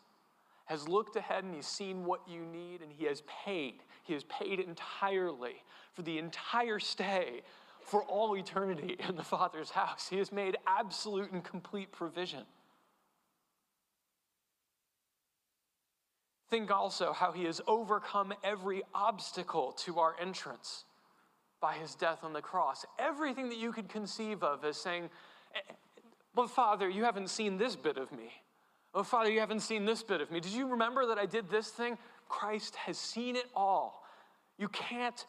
has 0.73 0.87
looked 0.87 1.15
ahead 1.15 1.43
and 1.43 1.53
he's 1.53 1.67
seen 1.67 2.03
what 2.03 2.21
you 2.27 2.43
need 2.51 2.81
and 2.81 2.91
he 2.91 3.05
has 3.05 3.21
paid. 3.45 3.83
He 4.01 4.13
has 4.13 4.23
paid 4.23 4.59
entirely 4.59 5.61
for 5.93 6.01
the 6.01 6.17
entire 6.17 6.79
stay 6.79 7.41
for 7.79 8.01
all 8.03 8.35
eternity 8.35 8.97
in 9.07 9.15
the 9.15 9.23
Father's 9.23 9.69
house. 9.69 10.07
He 10.09 10.17
has 10.17 10.31
made 10.31 10.57
absolute 10.65 11.31
and 11.31 11.43
complete 11.43 11.91
provision. 11.91 12.41
Think 16.49 16.71
also 16.71 17.13
how 17.13 17.31
he 17.31 17.43
has 17.43 17.61
overcome 17.67 18.33
every 18.43 18.81
obstacle 18.95 19.73
to 19.83 19.99
our 19.99 20.15
entrance 20.19 20.85
by 21.61 21.73
his 21.73 21.93
death 21.93 22.23
on 22.23 22.33
the 22.33 22.41
cross. 22.41 22.83
Everything 22.97 23.47
that 23.49 23.59
you 23.59 23.71
could 23.71 23.89
conceive 23.89 24.41
of 24.41 24.65
as 24.65 24.77
saying, 24.77 25.11
eh, 25.53 25.59
eh, 25.69 25.73
But 26.33 26.49
Father, 26.49 26.89
you 26.89 27.03
haven't 27.03 27.29
seen 27.29 27.59
this 27.59 27.75
bit 27.75 27.97
of 27.97 28.11
me. 28.11 28.31
Oh, 28.93 29.03
Father, 29.03 29.31
you 29.31 29.39
haven't 29.39 29.61
seen 29.61 29.85
this 29.85 30.03
bit 30.03 30.21
of 30.21 30.29
me. 30.29 30.39
Did 30.39 30.53
you 30.53 30.67
remember 30.67 31.07
that 31.07 31.17
I 31.17 31.25
did 31.25 31.49
this 31.49 31.69
thing? 31.69 31.97
Christ 32.29 32.75
has 32.75 32.97
seen 32.97 33.35
it 33.35 33.47
all. 33.55 34.03
You 34.57 34.67
can't 34.69 35.25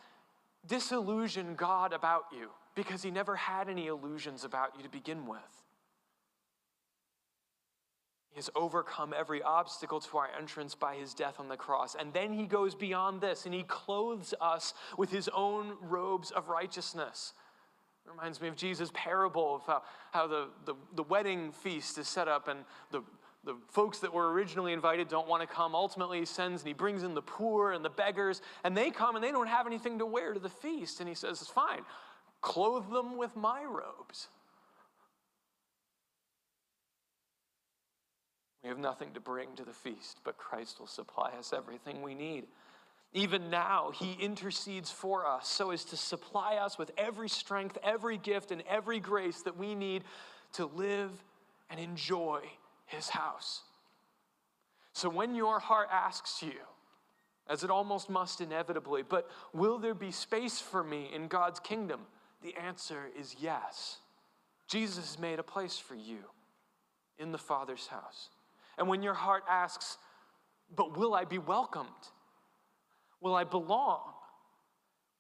disillusion 0.67 1.55
God 1.55 1.93
about 1.93 2.25
you 2.33 2.51
because 2.75 3.03
he 3.03 3.11
never 3.11 3.37
had 3.37 3.69
any 3.69 3.87
illusions 3.87 4.45
about 4.45 4.77
you 4.77 4.83
to 4.83 4.91
begin 4.91 5.27
with. 5.27 5.41
He 8.31 8.39
has 8.39 8.51
overcome 8.57 9.15
every 9.17 9.43
obstacle 9.43 10.01
to 10.01 10.19
our 10.19 10.29
entrance 10.37 10.75
by 10.75 10.97
his 10.97 11.15
death 11.15 11.37
on 11.39 11.49
the 11.49 11.57
cross. 11.57 11.95
And 11.95 12.13
then 12.13 12.33
he 12.33 12.47
goes 12.47 12.75
beyond 12.75 13.21
this 13.21 13.47
and 13.47 13.55
he 13.55 13.63
clothes 13.63 14.35
us 14.41 14.75
with 14.99 15.11
his 15.11 15.31
own 15.33 15.75
robes 15.81 16.33
of 16.33 16.49
righteousness. 16.49 17.33
It 18.05 18.11
reminds 18.11 18.41
me 18.41 18.49
of 18.49 18.57
Jesus' 18.57 18.91
parable 18.93 19.57
of 19.57 19.63
how, 19.67 19.83
how 20.11 20.27
the, 20.27 20.49
the, 20.67 20.75
the 20.97 21.05
wedding 21.05 21.53
feast 21.53 21.97
is 21.97 22.09
set 22.09 22.27
up 22.27 22.49
and 22.49 22.65
the, 22.91 23.03
the 23.45 23.57
folks 23.69 23.99
that 24.01 24.13
were 24.13 24.33
originally 24.33 24.73
invited 24.73 25.09
don't 25.09 25.29
want 25.29 25.43
to 25.43 25.47
come. 25.47 25.75
Ultimately, 25.75 26.21
he 26.21 26.25
sends 26.25 26.63
and 26.63 26.69
he 26.69 26.75
brings 26.75 27.03
in 27.03 27.15
the 27.15 27.23
poor 27.23 27.73
and 27.73 27.85
the 27.85 27.91
beggars, 27.91 28.41
and 28.65 28.77
they 28.77 28.91
come 28.91 29.17
and 29.17 29.25
they 29.25 29.31
don't 29.31 29.49
have 29.49 29.67
anything 29.67 29.99
to 29.99 30.07
wear 30.07 30.33
to 30.33 30.41
the 30.41 30.49
feast. 30.49 31.01
And 31.01 31.09
he 31.09 31.15
says, 31.15 31.41
It's 31.41 31.51
fine, 31.51 31.83
clothe 32.41 32.91
them 32.91 33.17
with 33.17 33.37
my 33.37 33.65
robes. 33.65 34.29
We 38.63 38.71
have 38.71 38.79
nothing 38.79 39.13
to 39.13 39.21
bring 39.21 39.55
to 39.57 39.65
the 39.65 39.75
feast, 39.75 40.21
but 40.25 40.39
Christ 40.39 40.81
will 40.81 40.87
supply 40.87 41.33
us 41.39 41.53
everything 41.53 42.01
we 42.01 42.15
need. 42.15 42.45
Even 43.13 43.51
now, 43.51 43.93
he 43.95 44.15
intercedes 44.15 44.91
for 44.91 45.27
us 45.27 45.47
so 45.47 45.71
as 45.71 45.85
to 45.85 45.97
supply 45.97 46.57
us 46.57 46.79
with 46.79 46.91
every 46.97 47.29
strength, 47.29 47.77
every 47.83 48.17
gift, 48.17 48.51
and 48.51 48.63
every 48.69 49.01
grace 49.01 49.43
that 49.43 49.57
we 49.57 49.75
need 49.75 50.03
to 50.55 50.67
live 50.67 51.11
and 51.69 51.79
enjoy 51.79 52.41
his 52.87 53.09
house. 53.09 53.63
So 54.93 55.09
when 55.09 55.35
your 55.35 55.59
heart 55.59 55.89
asks 55.91 56.43
you, 56.43 56.53
as 57.49 57.63
it 57.63 57.71
almost 57.71 58.09
must 58.09 58.41
inevitably, 58.41 59.03
but 59.03 59.29
will 59.53 59.79
there 59.79 59.95
be 59.95 60.11
space 60.11 60.59
for 60.61 60.83
me 60.83 61.11
in 61.13 61.29
God's 61.29 61.61
kingdom? 61.61 62.01
The 62.43 62.55
answer 62.57 63.11
is 63.19 63.37
yes. 63.39 63.99
Jesus 64.69 65.19
made 65.19 65.39
a 65.39 65.43
place 65.43 65.79
for 65.79 65.95
you 65.95 66.19
in 67.19 67.33
the 67.33 67.39
Father's 67.39 67.87
house. 67.87 68.31
And 68.79 68.89
when 68.89 69.03
your 69.03 69.15
heart 69.15 69.45
asks, 69.49 69.99
but 70.75 70.97
will 70.97 71.15
I 71.15 71.25
be 71.25 71.39
welcomed? 71.39 71.89
Will 73.21 73.35
I 73.35 73.45
belong? 73.45 74.01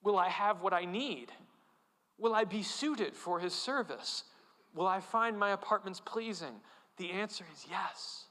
Will 0.03 0.19
I 0.19 0.29
have 0.29 0.63
what 0.63 0.73
I 0.73 0.85
need? 0.85 1.31
Will 2.19 2.35
I 2.35 2.45
be 2.45 2.63
suited 2.63 3.15
for 3.15 3.39
his 3.39 3.53
service? 3.53 4.25
Will 4.75 4.87
I 4.87 5.01
find 5.01 5.39
my 5.39 5.51
apartments 5.51 6.01
pleasing? 6.01 6.55
The 6.97 7.11
answer 7.11 7.45
is 7.53 7.67
yes. 7.71 8.25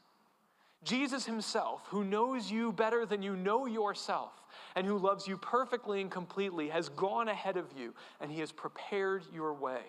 Jesus 0.84 1.25
himself, 1.25 1.82
who 1.88 2.03
knows 2.03 2.51
you 2.51 2.72
better 2.72 3.05
than 3.05 3.22
you 3.22 3.36
know 3.36 3.65
yourself, 3.65 4.32
and 4.75 4.86
who 4.86 4.98
loves 4.98 5.27
you 5.27 5.38
perfectly 5.38 6.01
and 6.01 6.12
completely, 6.12 6.70
has 6.70 6.89
gone 6.89 7.29
ahead 7.29 7.58
of 7.58 7.65
you 7.77 7.93
and 8.20 8.32
he 8.32 8.41
has 8.41 8.51
prepared 8.51 9.24
your 9.34 9.53
way. 9.53 9.82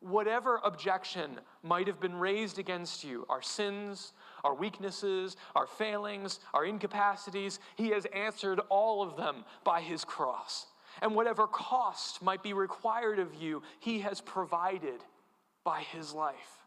Whatever 0.00 0.60
objection 0.64 1.38
might 1.62 1.86
have 1.86 2.00
been 2.00 2.14
raised 2.14 2.58
against 2.58 3.04
you, 3.04 3.26
our 3.28 3.42
sins, 3.42 4.12
our 4.42 4.54
weaknesses, 4.54 5.36
our 5.54 5.66
failings, 5.66 6.40
our 6.54 6.64
incapacities. 6.64 7.60
He 7.76 7.90
has 7.90 8.06
answered 8.06 8.60
all 8.70 9.02
of 9.02 9.16
them 9.16 9.44
by 9.62 9.82
his 9.82 10.04
cross. 10.04 10.66
And 11.02 11.14
whatever 11.14 11.46
cost 11.46 12.22
might 12.22 12.42
be 12.42 12.54
required 12.54 13.18
of 13.18 13.34
you, 13.34 13.62
he 13.78 14.00
has 14.00 14.20
provided 14.20 15.00
by 15.64 15.82
his 15.82 16.12
life. 16.12 16.59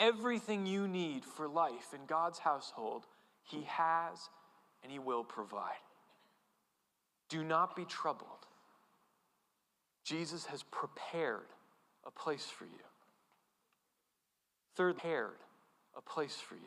Everything 0.00 0.66
you 0.66 0.86
need 0.86 1.24
for 1.24 1.48
life 1.48 1.92
in 1.92 2.00
God's 2.06 2.38
household, 2.38 3.04
he 3.42 3.62
has 3.62 4.28
and 4.82 4.92
he 4.92 4.98
will 4.98 5.24
provide. 5.24 5.72
Do 7.28 7.42
not 7.42 7.74
be 7.74 7.84
troubled. 7.84 8.46
Jesus 10.04 10.46
has 10.46 10.62
prepared 10.62 11.46
a 12.06 12.10
place 12.10 12.46
for 12.46 12.64
you. 12.64 12.70
Third, 14.76 14.96
prepared 14.96 15.32
a 15.96 16.00
place 16.00 16.36
for 16.36 16.54
you. 16.54 16.60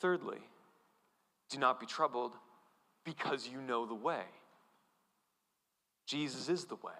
Thirdly, 0.00 0.40
do 1.48 1.58
not 1.58 1.80
be 1.80 1.86
troubled 1.86 2.32
because 3.04 3.48
you 3.48 3.60
know 3.60 3.86
the 3.86 3.94
way. 3.94 4.24
Jesus 6.06 6.48
is 6.48 6.66
the 6.66 6.76
way. 6.76 6.92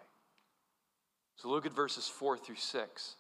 So 1.37 1.49
look 1.49 1.67
at 1.67 1.73
verses 1.73 2.09
4 2.09 2.39
through 2.39 2.57
6. 2.57 3.17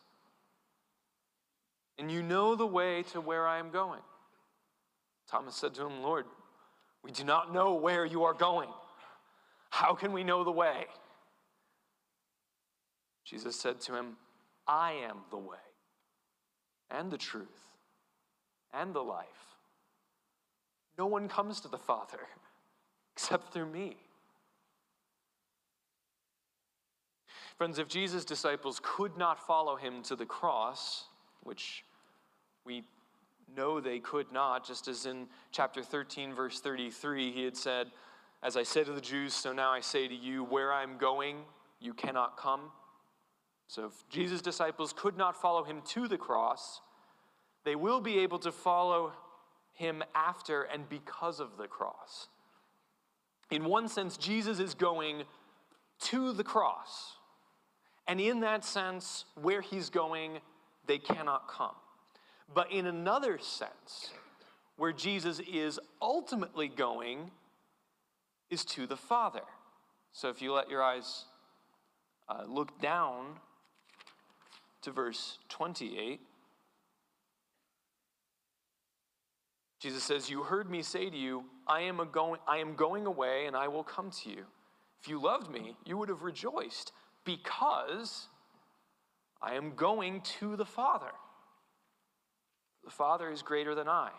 And 1.98 2.10
you 2.10 2.22
know 2.22 2.54
the 2.54 2.66
way 2.66 3.02
to 3.12 3.20
where 3.20 3.46
I 3.46 3.58
am 3.58 3.70
going. 3.70 4.00
Thomas 5.28 5.54
said 5.54 5.74
to 5.74 5.86
him, 5.86 6.02
Lord, 6.02 6.26
we 7.02 7.10
do 7.10 7.24
not 7.24 7.52
know 7.52 7.74
where 7.74 8.04
you 8.04 8.24
are 8.24 8.34
going. 8.34 8.68
How 9.70 9.94
can 9.94 10.12
we 10.12 10.24
know 10.24 10.44
the 10.44 10.52
way? 10.52 10.86
Jesus 13.24 13.56
said 13.56 13.80
to 13.82 13.94
him, 13.94 14.16
I 14.66 14.92
am 15.08 15.18
the 15.30 15.38
way 15.38 15.56
and 16.90 17.10
the 17.10 17.18
truth 17.18 17.48
and 18.72 18.94
the 18.94 19.00
life. 19.00 19.26
No 20.98 21.06
one 21.06 21.28
comes 21.28 21.60
to 21.60 21.68
the 21.68 21.78
Father 21.78 22.20
except 23.16 23.52
through 23.52 23.66
me. 23.66 23.96
Friends, 27.56 27.78
if 27.78 27.88
Jesus' 27.88 28.24
disciples 28.24 28.80
could 28.82 29.16
not 29.16 29.46
follow 29.46 29.76
him 29.76 30.02
to 30.04 30.16
the 30.16 30.26
cross, 30.26 31.04
which 31.42 31.84
we 32.64 32.84
know 33.56 33.80
they 33.80 33.98
could 33.98 34.32
not, 34.32 34.66
just 34.66 34.88
as 34.88 35.06
in 35.06 35.26
chapter 35.50 35.82
13, 35.82 36.34
verse 36.34 36.60
33, 36.60 37.32
he 37.32 37.44
had 37.44 37.56
said, 37.56 37.88
As 38.42 38.56
I 38.56 38.62
said 38.62 38.86
to 38.86 38.92
the 38.92 39.00
Jews, 39.00 39.34
so 39.34 39.52
now 39.52 39.70
I 39.70 39.80
say 39.80 40.08
to 40.08 40.14
you, 40.14 40.44
where 40.44 40.72
I'm 40.72 40.96
going, 40.98 41.38
you 41.80 41.92
cannot 41.92 42.36
come. 42.36 42.70
So 43.66 43.86
if 43.86 44.08
Jesus' 44.08 44.42
disciples 44.42 44.92
could 44.92 45.16
not 45.16 45.40
follow 45.40 45.64
him 45.64 45.82
to 45.88 46.08
the 46.08 46.18
cross, 46.18 46.80
they 47.64 47.74
will 47.74 48.00
be 48.00 48.18
able 48.18 48.38
to 48.40 48.52
follow 48.52 49.12
him 49.74 50.02
after 50.14 50.62
and 50.62 50.88
because 50.88 51.40
of 51.40 51.56
the 51.56 51.66
cross. 51.66 52.28
In 53.50 53.64
one 53.64 53.88
sense, 53.88 54.16
Jesus 54.16 54.58
is 54.58 54.74
going 54.74 55.24
to 56.00 56.32
the 56.32 56.44
cross. 56.44 57.16
And 58.06 58.20
in 58.20 58.40
that 58.40 58.64
sense, 58.64 59.24
where 59.40 59.60
he's 59.60 59.90
going, 59.90 60.38
they 60.86 60.98
cannot 60.98 61.48
come. 61.48 61.74
But 62.54 62.70
in 62.70 62.86
another 62.86 63.38
sense, 63.38 64.10
where 64.76 64.92
Jesus 64.92 65.40
is 65.40 65.78
ultimately 66.00 66.68
going 66.68 67.30
is 68.50 68.64
to 68.66 68.86
the 68.86 68.96
Father. 68.96 69.42
So 70.12 70.28
if 70.28 70.42
you 70.42 70.52
let 70.52 70.68
your 70.68 70.82
eyes 70.82 71.24
uh, 72.28 72.44
look 72.46 72.80
down 72.80 73.36
to 74.82 74.90
verse 74.90 75.38
28. 75.48 76.20
Jesus 79.80 80.02
says, 80.02 80.30
You 80.30 80.42
heard 80.42 80.70
me 80.70 80.82
say 80.82 81.10
to 81.10 81.16
you, 81.16 81.44
I 81.66 81.82
am, 81.82 82.00
a 82.00 82.06
going, 82.06 82.40
I 82.46 82.58
am 82.58 82.74
going 82.74 83.06
away 83.06 83.46
and 83.46 83.56
I 83.56 83.68
will 83.68 83.84
come 83.84 84.10
to 84.22 84.30
you. 84.30 84.44
If 85.00 85.08
you 85.08 85.20
loved 85.20 85.50
me, 85.50 85.76
you 85.84 85.96
would 85.96 86.08
have 86.08 86.22
rejoiced 86.22 86.92
because 87.24 88.28
I 89.42 89.54
am 89.54 89.74
going 89.74 90.20
to 90.40 90.56
the 90.56 90.64
Father. 90.64 91.10
The 92.84 92.90
Father 92.90 93.30
is 93.30 93.42
greater 93.42 93.74
than 93.74 93.88
I. 93.88 94.10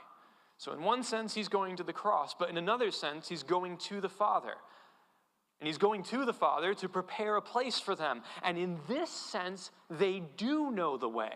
So, 0.58 0.72
in 0.72 0.82
one 0.82 1.04
sense, 1.04 1.34
he's 1.34 1.50
going 1.50 1.76
to 1.78 1.84
the 1.84 1.94
cross, 1.94 2.36
but 2.38 2.50
in 2.50 2.58
another 2.58 2.92
sense, 2.92 3.28
he's 3.28 3.44
going 3.44 3.78
to 3.78 4.00
the 4.00 4.10
Father. 4.10 4.54
And 5.60 5.68
he's 5.68 5.78
going 5.78 6.04
to 6.04 6.26
the 6.26 6.34
Father 6.34 6.74
to 6.76 6.90
prepare 6.90 7.38
a 7.38 7.42
place 7.42 7.80
for 7.80 7.96
them. 7.96 8.22
And 8.44 8.58
in 8.58 8.80
this 8.88 9.10
sense, 9.10 9.72
they 9.90 10.22
do 10.36 10.72
know 10.72 10.98
the 10.98 11.10
way. 11.10 11.36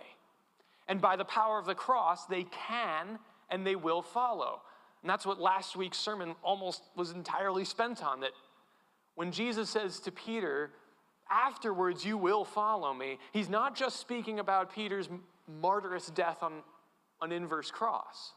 And 0.87 1.01
by 1.01 1.15
the 1.15 1.25
power 1.25 1.59
of 1.59 1.65
the 1.65 1.75
cross, 1.75 2.25
they 2.25 2.43
can 2.43 3.19
and 3.49 3.65
they 3.65 3.75
will 3.75 4.01
follow. 4.01 4.61
And 5.01 5.09
that's 5.09 5.25
what 5.25 5.39
last 5.39 5.75
week's 5.75 5.97
sermon 5.97 6.35
almost 6.43 6.83
was 6.95 7.11
entirely 7.11 7.63
spent 7.63 8.03
on 8.03 8.21
that 8.21 8.31
when 9.15 9.31
Jesus 9.31 9.69
says 9.69 9.99
to 10.01 10.11
Peter, 10.11 10.71
afterwards 11.29 12.05
you 12.05 12.17
will 12.17 12.45
follow 12.45 12.93
me, 12.93 13.19
he's 13.31 13.49
not 13.49 13.75
just 13.75 13.99
speaking 13.99 14.39
about 14.39 14.73
Peter's 14.73 15.09
martyrous 15.61 16.07
death 16.07 16.43
on 16.43 16.61
an 17.21 17.31
inverse 17.31 17.71
cross. 17.71 18.33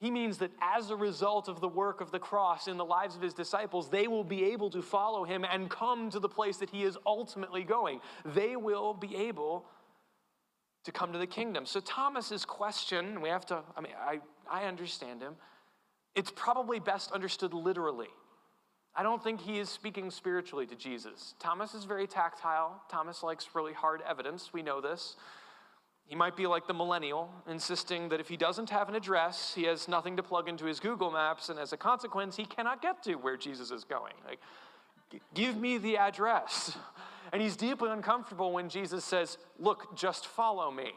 He 0.00 0.10
means 0.12 0.38
that 0.38 0.52
as 0.62 0.90
a 0.90 0.96
result 0.96 1.48
of 1.48 1.60
the 1.60 1.68
work 1.68 2.00
of 2.00 2.12
the 2.12 2.20
cross 2.20 2.68
in 2.68 2.76
the 2.76 2.84
lives 2.84 3.16
of 3.16 3.22
his 3.22 3.34
disciples, 3.34 3.88
they 3.88 4.06
will 4.06 4.22
be 4.22 4.44
able 4.44 4.70
to 4.70 4.80
follow 4.80 5.24
him 5.24 5.44
and 5.44 5.68
come 5.68 6.08
to 6.10 6.20
the 6.20 6.28
place 6.28 6.58
that 6.58 6.70
he 6.70 6.84
is 6.84 6.96
ultimately 7.04 7.64
going. 7.64 8.00
They 8.24 8.54
will 8.54 8.94
be 8.94 9.16
able 9.16 9.64
to 10.84 10.92
come 10.92 11.12
to 11.12 11.18
the 11.18 11.26
kingdom. 11.26 11.66
So 11.66 11.80
Thomas's 11.80 12.44
question, 12.44 13.20
we 13.20 13.28
have 13.28 13.44
to, 13.46 13.60
I 13.76 13.80
mean, 13.80 13.92
I, 14.00 14.20
I 14.48 14.64
understand 14.64 15.20
him. 15.20 15.34
It's 16.14 16.30
probably 16.34 16.78
best 16.78 17.10
understood 17.10 17.52
literally. 17.52 18.08
I 18.98 19.04
don't 19.04 19.22
think 19.22 19.40
he 19.40 19.60
is 19.60 19.68
speaking 19.68 20.10
spiritually 20.10 20.66
to 20.66 20.74
Jesus. 20.74 21.34
Thomas 21.38 21.72
is 21.72 21.84
very 21.84 22.08
tactile. 22.08 22.82
Thomas 22.90 23.22
likes 23.22 23.46
really 23.54 23.72
hard 23.72 24.02
evidence. 24.02 24.52
We 24.52 24.60
know 24.60 24.80
this. 24.80 25.14
He 26.04 26.16
might 26.16 26.36
be 26.36 26.48
like 26.48 26.66
the 26.66 26.74
millennial, 26.74 27.30
insisting 27.48 28.08
that 28.08 28.18
if 28.18 28.28
he 28.28 28.36
doesn't 28.36 28.70
have 28.70 28.88
an 28.88 28.96
address, 28.96 29.52
he 29.54 29.62
has 29.64 29.86
nothing 29.86 30.16
to 30.16 30.22
plug 30.24 30.48
into 30.48 30.64
his 30.64 30.80
Google 30.80 31.12
Maps, 31.12 31.48
and 31.48 31.60
as 31.60 31.72
a 31.72 31.76
consequence, 31.76 32.34
he 32.34 32.44
cannot 32.44 32.82
get 32.82 33.00
to 33.04 33.14
where 33.14 33.36
Jesus 33.36 33.70
is 33.70 33.84
going. 33.84 34.14
Like, 34.26 34.40
give 35.32 35.56
me 35.56 35.78
the 35.78 35.96
address. 35.96 36.76
And 37.30 37.42
he's 37.42 37.56
deeply 37.56 37.90
uncomfortable 37.90 38.52
when 38.52 38.70
Jesus 38.70 39.04
says, 39.04 39.36
Look, 39.58 39.94
just 39.94 40.26
follow 40.26 40.70
me. 40.70 40.92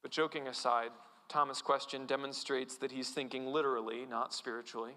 But 0.00 0.12
joking 0.12 0.46
aside, 0.46 0.90
Thomas' 1.30 1.62
question 1.62 2.04
demonstrates 2.04 2.76
that 2.76 2.92
he's 2.92 3.08
thinking 3.08 3.46
literally, 3.46 4.04
not 4.04 4.34
spiritually. 4.34 4.92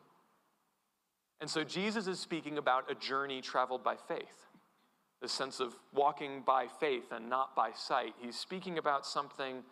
And 1.40 1.50
so 1.50 1.64
Jesus 1.64 2.08
is 2.08 2.20
speaking 2.20 2.58
about 2.58 2.92
a 2.92 2.96
journey 2.96 3.40
traveled 3.42 3.84
by 3.84 3.96
faith, 3.96 4.48
the 5.22 5.30
sense 5.30 5.60
of 5.60 5.76
walking 5.94 6.42
by 6.46 6.68
faith 6.68 7.12
and 7.12 7.30
not 7.30 7.56
by 7.56 7.72
sight. 7.74 8.16
He's 8.20 8.38
speaking 8.38 8.78
about 8.78 9.06
something 9.06 9.64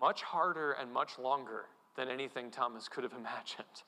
much 0.00 0.22
harder 0.22 0.72
and 0.72 0.92
much 0.92 1.18
longer 1.18 1.66
than 1.96 2.08
anything 2.08 2.50
Thomas 2.50 2.88
could 2.88 3.04
have 3.04 3.12
imagined. 3.18 3.82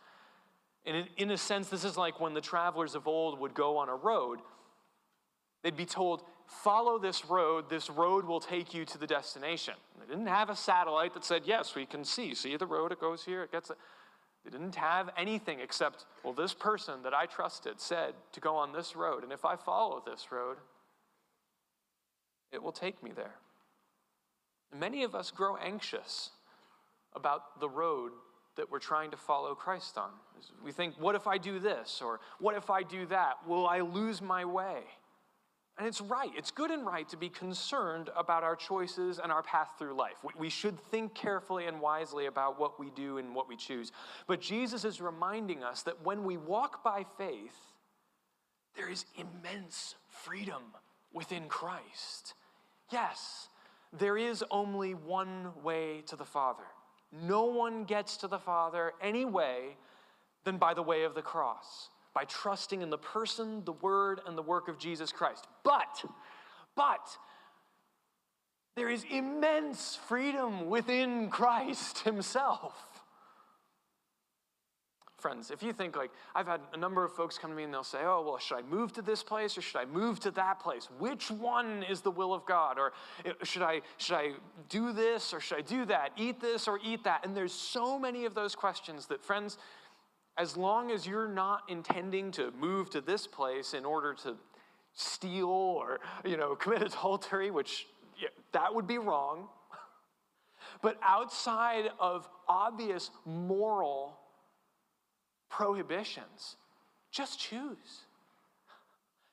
And 0.84 1.08
in, 1.16 1.30
a 1.30 1.38
sense, 1.38 1.68
this 1.68 1.84
is 1.84 1.96
like 1.96 2.20
when 2.20 2.34
the 2.34 2.40
travelers 2.40 2.94
of 2.94 3.06
old 3.06 3.38
would 3.38 3.54
go 3.54 3.78
on 3.78 3.88
a 3.88 3.94
road. 3.94 4.40
They'd 5.62 5.76
be 5.76 5.86
told, 5.86 6.24
follow 6.52 6.98
this 6.98 7.24
road, 7.24 7.68
this 7.68 7.90
road 7.90 8.24
will 8.24 8.40
take 8.40 8.74
you 8.74 8.84
to 8.84 8.98
the 8.98 9.06
destination. 9.06 9.74
They 10.00 10.06
didn't 10.06 10.26
have 10.26 10.50
a 10.50 10.56
satellite 10.56 11.14
that 11.14 11.24
said, 11.24 11.42
yes, 11.44 11.74
we 11.74 11.86
can 11.86 12.04
see. 12.04 12.34
See 12.34 12.56
the 12.56 12.66
road, 12.66 12.92
it 12.92 13.00
goes 13.00 13.24
here, 13.24 13.42
it 13.42 13.52
gets 13.52 13.70
it. 13.70 13.76
They 14.44 14.50
didn't 14.50 14.74
have 14.74 15.10
anything 15.16 15.60
except, 15.60 16.04
well, 16.24 16.32
this 16.32 16.52
person 16.52 17.02
that 17.04 17.14
I 17.14 17.26
trusted 17.26 17.80
said 17.80 18.14
to 18.32 18.40
go 18.40 18.56
on 18.56 18.72
this 18.72 18.96
road, 18.96 19.22
and 19.22 19.32
if 19.32 19.44
I 19.44 19.56
follow 19.56 20.02
this 20.04 20.32
road, 20.32 20.56
it 22.50 22.62
will 22.62 22.72
take 22.72 23.02
me 23.02 23.12
there. 23.14 23.34
And 24.70 24.80
many 24.80 25.04
of 25.04 25.14
us 25.14 25.30
grow 25.30 25.56
anxious 25.56 26.30
about 27.14 27.60
the 27.60 27.68
road 27.68 28.12
that 28.56 28.70
we're 28.70 28.78
trying 28.78 29.10
to 29.12 29.16
follow 29.16 29.54
Christ 29.54 29.96
on. 29.96 30.10
We 30.62 30.72
think, 30.72 30.94
what 30.98 31.14
if 31.14 31.26
I 31.26 31.38
do 31.38 31.58
this? 31.58 32.02
Or 32.04 32.20
what 32.38 32.56
if 32.56 32.68
I 32.68 32.82
do 32.82 33.06
that? 33.06 33.36
Will 33.46 33.66
I 33.66 33.80
lose 33.80 34.20
my 34.20 34.44
way? 34.44 34.80
And 35.78 35.88
it's 35.88 36.02
right, 36.02 36.30
it's 36.36 36.50
good 36.50 36.70
and 36.70 36.84
right 36.84 37.08
to 37.08 37.16
be 37.16 37.30
concerned 37.30 38.10
about 38.16 38.44
our 38.44 38.54
choices 38.54 39.18
and 39.18 39.32
our 39.32 39.42
path 39.42 39.70
through 39.78 39.94
life. 39.94 40.16
We 40.38 40.50
should 40.50 40.78
think 40.78 41.14
carefully 41.14 41.66
and 41.66 41.80
wisely 41.80 42.26
about 42.26 42.60
what 42.60 42.78
we 42.78 42.90
do 42.90 43.16
and 43.18 43.34
what 43.34 43.48
we 43.48 43.56
choose. 43.56 43.90
But 44.26 44.40
Jesus 44.40 44.84
is 44.84 45.00
reminding 45.00 45.64
us 45.64 45.82
that 45.82 46.04
when 46.04 46.24
we 46.24 46.36
walk 46.36 46.84
by 46.84 47.06
faith, 47.16 47.56
there 48.76 48.90
is 48.90 49.06
immense 49.16 49.94
freedom 50.08 50.62
within 51.12 51.48
Christ. 51.48 52.34
Yes, 52.90 53.48
there 53.92 54.18
is 54.18 54.44
only 54.50 54.94
one 54.94 55.52
way 55.62 56.02
to 56.06 56.16
the 56.16 56.24
Father. 56.24 56.64
No 57.12 57.44
one 57.44 57.84
gets 57.84 58.18
to 58.18 58.28
the 58.28 58.38
Father 58.38 58.92
any 59.00 59.24
way 59.24 59.76
than 60.44 60.58
by 60.58 60.74
the 60.74 60.82
way 60.82 61.04
of 61.04 61.14
the 61.14 61.22
cross, 61.22 61.88
by 62.14 62.24
trusting 62.24 62.82
in 62.82 62.90
the 62.90 62.98
person, 62.98 63.64
the 63.64 63.72
word, 63.72 64.20
and 64.26 64.36
the 64.36 64.42
work 64.42 64.68
of 64.68 64.78
Jesus 64.78 65.12
Christ. 65.12 65.46
But, 65.64 66.04
but, 66.76 67.16
there 68.76 68.88
is 68.88 69.04
immense 69.10 69.98
freedom 70.08 70.68
within 70.68 71.28
Christ 71.28 72.00
Himself. 72.00 72.74
Friends, 75.22 75.52
if 75.52 75.62
you 75.62 75.72
think 75.72 75.94
like, 75.94 76.10
I've 76.34 76.48
had 76.48 76.60
a 76.72 76.76
number 76.76 77.04
of 77.04 77.12
folks 77.12 77.38
come 77.38 77.50
to 77.50 77.56
me 77.56 77.62
and 77.62 77.72
they'll 77.72 77.84
say, 77.84 78.00
oh, 78.02 78.24
well, 78.26 78.38
should 78.38 78.56
I 78.56 78.62
move 78.62 78.92
to 78.94 79.02
this 79.02 79.22
place 79.22 79.56
or 79.56 79.60
should 79.60 79.78
I 79.78 79.84
move 79.84 80.18
to 80.20 80.32
that 80.32 80.58
place? 80.58 80.88
Which 80.98 81.30
one 81.30 81.84
is 81.84 82.00
the 82.00 82.10
will 82.10 82.34
of 82.34 82.44
God? 82.44 82.76
Or 82.76 82.92
eh, 83.24 83.30
should 83.44 83.62
I, 83.62 83.82
should 83.98 84.16
I 84.16 84.32
do 84.68 84.92
this 84.92 85.32
or 85.32 85.38
should 85.38 85.58
I 85.58 85.60
do 85.60 85.84
that? 85.84 86.10
Eat 86.16 86.40
this 86.40 86.66
or 86.66 86.80
eat 86.84 87.04
that? 87.04 87.24
And 87.24 87.36
there's 87.36 87.52
so 87.52 88.00
many 88.00 88.24
of 88.24 88.34
those 88.34 88.56
questions 88.56 89.06
that, 89.06 89.22
friends, 89.22 89.58
as 90.36 90.56
long 90.56 90.90
as 90.90 91.06
you're 91.06 91.28
not 91.28 91.62
intending 91.68 92.30
to 92.32 92.50
move 92.52 92.90
to 92.90 93.00
this 93.00 93.26
place 93.26 93.74
in 93.74 93.84
order 93.84 94.14
to 94.14 94.36
steal 94.94 95.48
or, 95.48 96.00
you 96.24 96.36
know, 96.36 96.54
commit 96.56 96.82
adultery, 96.82 97.50
which 97.50 97.86
yeah, 98.20 98.28
that 98.52 98.74
would 98.74 98.86
be 98.86 98.98
wrong. 98.98 99.48
But 100.80 100.98
outside 101.02 101.90
of 102.00 102.28
obvious 102.48 103.10
moral 103.24 104.18
prohibitions. 105.52 106.56
Just 107.10 107.38
choose. 107.38 108.06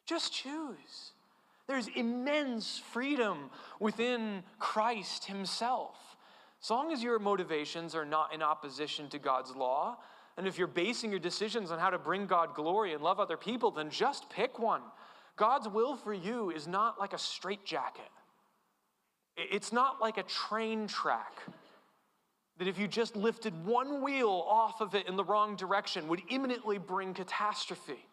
Just 0.06 0.34
choose. 0.34 1.14
There's 1.68 1.88
immense 1.96 2.82
freedom 2.92 3.50
within 3.80 4.44
Christ 4.60 5.26
Himself. 5.26 5.96
As 6.62 6.70
long 6.70 6.92
as 6.92 7.02
your 7.02 7.20
motivations 7.20 7.96
are 7.96 8.06
not 8.06 8.34
in 8.34 8.42
opposition 8.42 9.08
to 9.10 9.20
God's 9.20 9.56
law, 9.56 9.98
and 10.40 10.48
if 10.48 10.58
you're 10.58 10.68
basing 10.68 11.12
your 11.12 11.20
decisions 11.20 11.70
on 11.70 11.80
how 11.80 11.90
to 11.90 12.00
bring 12.00 12.26
God 12.26 12.56
glory 12.56 12.94
and 12.94 13.04
love 13.04 13.20
other 13.20 13.36
people, 13.36 13.72
then 13.72 13.90
just 13.90 14.30
pick 14.30 14.58
one. 14.58 14.82
God's 15.36 15.68
will 15.68 15.98
for 15.98 16.14
you 16.14 16.50
is 16.50 16.66
not 16.66 16.98
like 16.98 17.12
a 17.12 17.18
straitjacket. 17.18 18.08
It's 19.36 19.74
not 19.74 20.00
like 20.00 20.18
a 20.18 20.24
train 20.24 20.88
track 20.88 21.34
that 22.58 22.70
if 22.70 22.80
you 22.80 22.88
just 22.88 23.18
lifted 23.18 23.66
one 23.66 24.02
wheel 24.02 24.30
off 24.48 24.80
of 24.80 24.96
it 24.96 25.10
in 25.10 25.18
the 25.18 25.26
wrong 25.26 25.58
direction 25.58 26.08
would 26.08 26.22
imminently 26.30 26.78
bring 26.78 27.14
catastrophe. 27.14 28.08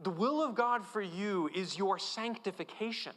The 0.00 0.10
will 0.10 0.42
of 0.42 0.54
God 0.54 0.84
for 0.84 1.00
you 1.00 1.48
is 1.54 1.78
your 1.78 1.98
sanctification. 1.98 3.14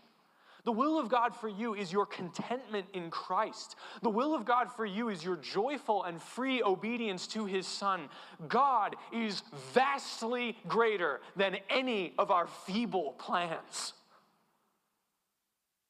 The 0.65 0.71
will 0.71 0.99
of 0.99 1.09
God 1.09 1.35
for 1.35 1.47
you 1.47 1.73
is 1.73 1.91
your 1.91 2.05
contentment 2.05 2.87
in 2.93 3.09
Christ. 3.09 3.75
The 4.01 4.09
will 4.09 4.35
of 4.35 4.45
God 4.45 4.71
for 4.71 4.85
you 4.85 5.09
is 5.09 5.23
your 5.23 5.37
joyful 5.37 6.03
and 6.03 6.21
free 6.21 6.61
obedience 6.61 7.27
to 7.27 7.45
His 7.45 7.65
Son. 7.65 8.09
God 8.47 8.95
is 9.13 9.41
vastly 9.73 10.57
greater 10.67 11.21
than 11.35 11.57
any 11.69 12.13
of 12.17 12.29
our 12.29 12.47
feeble 12.47 13.13
plans. 13.17 13.93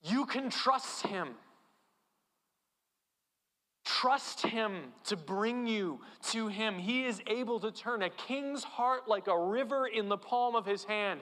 You 0.04 0.26
can 0.26 0.50
trust 0.50 1.08
Him. 1.08 1.30
Trust 3.84 4.44
Him 4.46 4.94
to 5.06 5.18
bring 5.18 5.66
you 5.68 6.00
to 6.30 6.48
Him. 6.48 6.78
He 6.78 7.06
is 7.06 7.22
able 7.28 7.60
to 7.60 7.72
turn 7.72 8.04
a 8.04 8.10
king's 8.10 8.64
heart 8.64 9.08
like 9.08 9.28
a 9.28 9.38
river 9.38 9.88
in 9.88 10.10
the 10.10 10.18
palm 10.18 10.56
of 10.56 10.66
His 10.66 10.84
hand. 10.84 11.22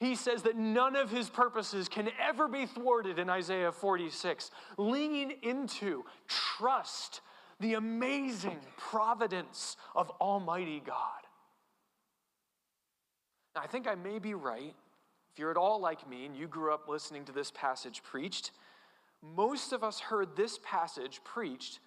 He 0.00 0.14
says 0.14 0.42
that 0.42 0.56
none 0.56 0.94
of 0.94 1.10
His 1.10 1.28
purposes 1.28 1.88
can 1.88 2.08
ever 2.20 2.46
be 2.46 2.66
thwarted 2.66 3.18
in 3.18 3.28
Isaiah 3.28 3.72
46. 3.72 4.50
Leaning 4.76 5.32
into, 5.42 6.04
trust 6.28 7.20
the 7.60 7.74
amazing 7.74 8.58
providence 8.76 9.76
of 9.96 10.10
Almighty 10.20 10.80
God. 10.84 10.96
Now, 13.56 13.62
I 13.62 13.66
think 13.66 13.88
I 13.88 13.96
may 13.96 14.20
be 14.20 14.34
right. 14.34 14.74
If 15.32 15.38
you're 15.38 15.50
at 15.50 15.56
all 15.56 15.80
like 15.80 16.08
me 16.08 16.26
and 16.26 16.36
you 16.36 16.46
grew 16.46 16.72
up 16.72 16.88
listening 16.88 17.24
to 17.24 17.32
this 17.32 17.50
passage 17.50 18.02
preached, 18.04 18.52
most 19.20 19.72
of 19.72 19.82
us 19.82 19.98
heard 19.98 20.36
this 20.36 20.60
passage 20.62 21.20
preached 21.24 21.80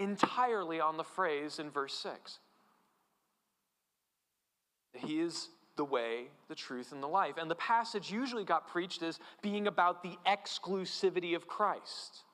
entirely 0.00 0.80
on 0.80 0.96
the 0.96 1.04
phrase 1.04 1.60
in 1.60 1.70
verse 1.70 1.94
6. 1.94 2.40
He 4.94 5.20
is 5.20 5.48
the 5.76 5.84
way, 5.84 6.28
the 6.48 6.54
truth, 6.54 6.92
and 6.92 7.02
the 7.02 7.08
life. 7.08 7.34
And 7.38 7.50
the 7.50 7.56
passage 7.56 8.10
usually 8.10 8.44
got 8.44 8.68
preached 8.68 9.02
as 9.02 9.18
being 9.40 9.66
about 9.66 10.02
the 10.02 10.16
exclusivity 10.26 11.34
of 11.34 11.46
Christ, 11.46 12.24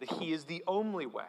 that 0.00 0.10
He 0.10 0.32
is 0.32 0.44
the 0.44 0.62
only 0.66 1.06
way. 1.06 1.24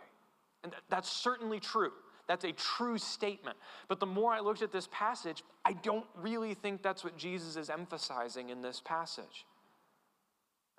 And 0.63 0.73
that's 0.89 1.09
certainly 1.09 1.59
true. 1.59 1.91
That's 2.27 2.45
a 2.45 2.51
true 2.51 2.97
statement. 2.97 3.57
But 3.87 3.99
the 3.99 4.05
more 4.05 4.31
I 4.31 4.39
looked 4.39 4.61
at 4.61 4.71
this 4.71 4.87
passage, 4.91 5.43
I 5.65 5.73
don't 5.73 6.05
really 6.15 6.53
think 6.53 6.83
that's 6.83 7.03
what 7.03 7.17
Jesus 7.17 7.55
is 7.55 7.69
emphasizing 7.69 8.49
in 8.49 8.61
this 8.61 8.81
passage. 8.85 9.45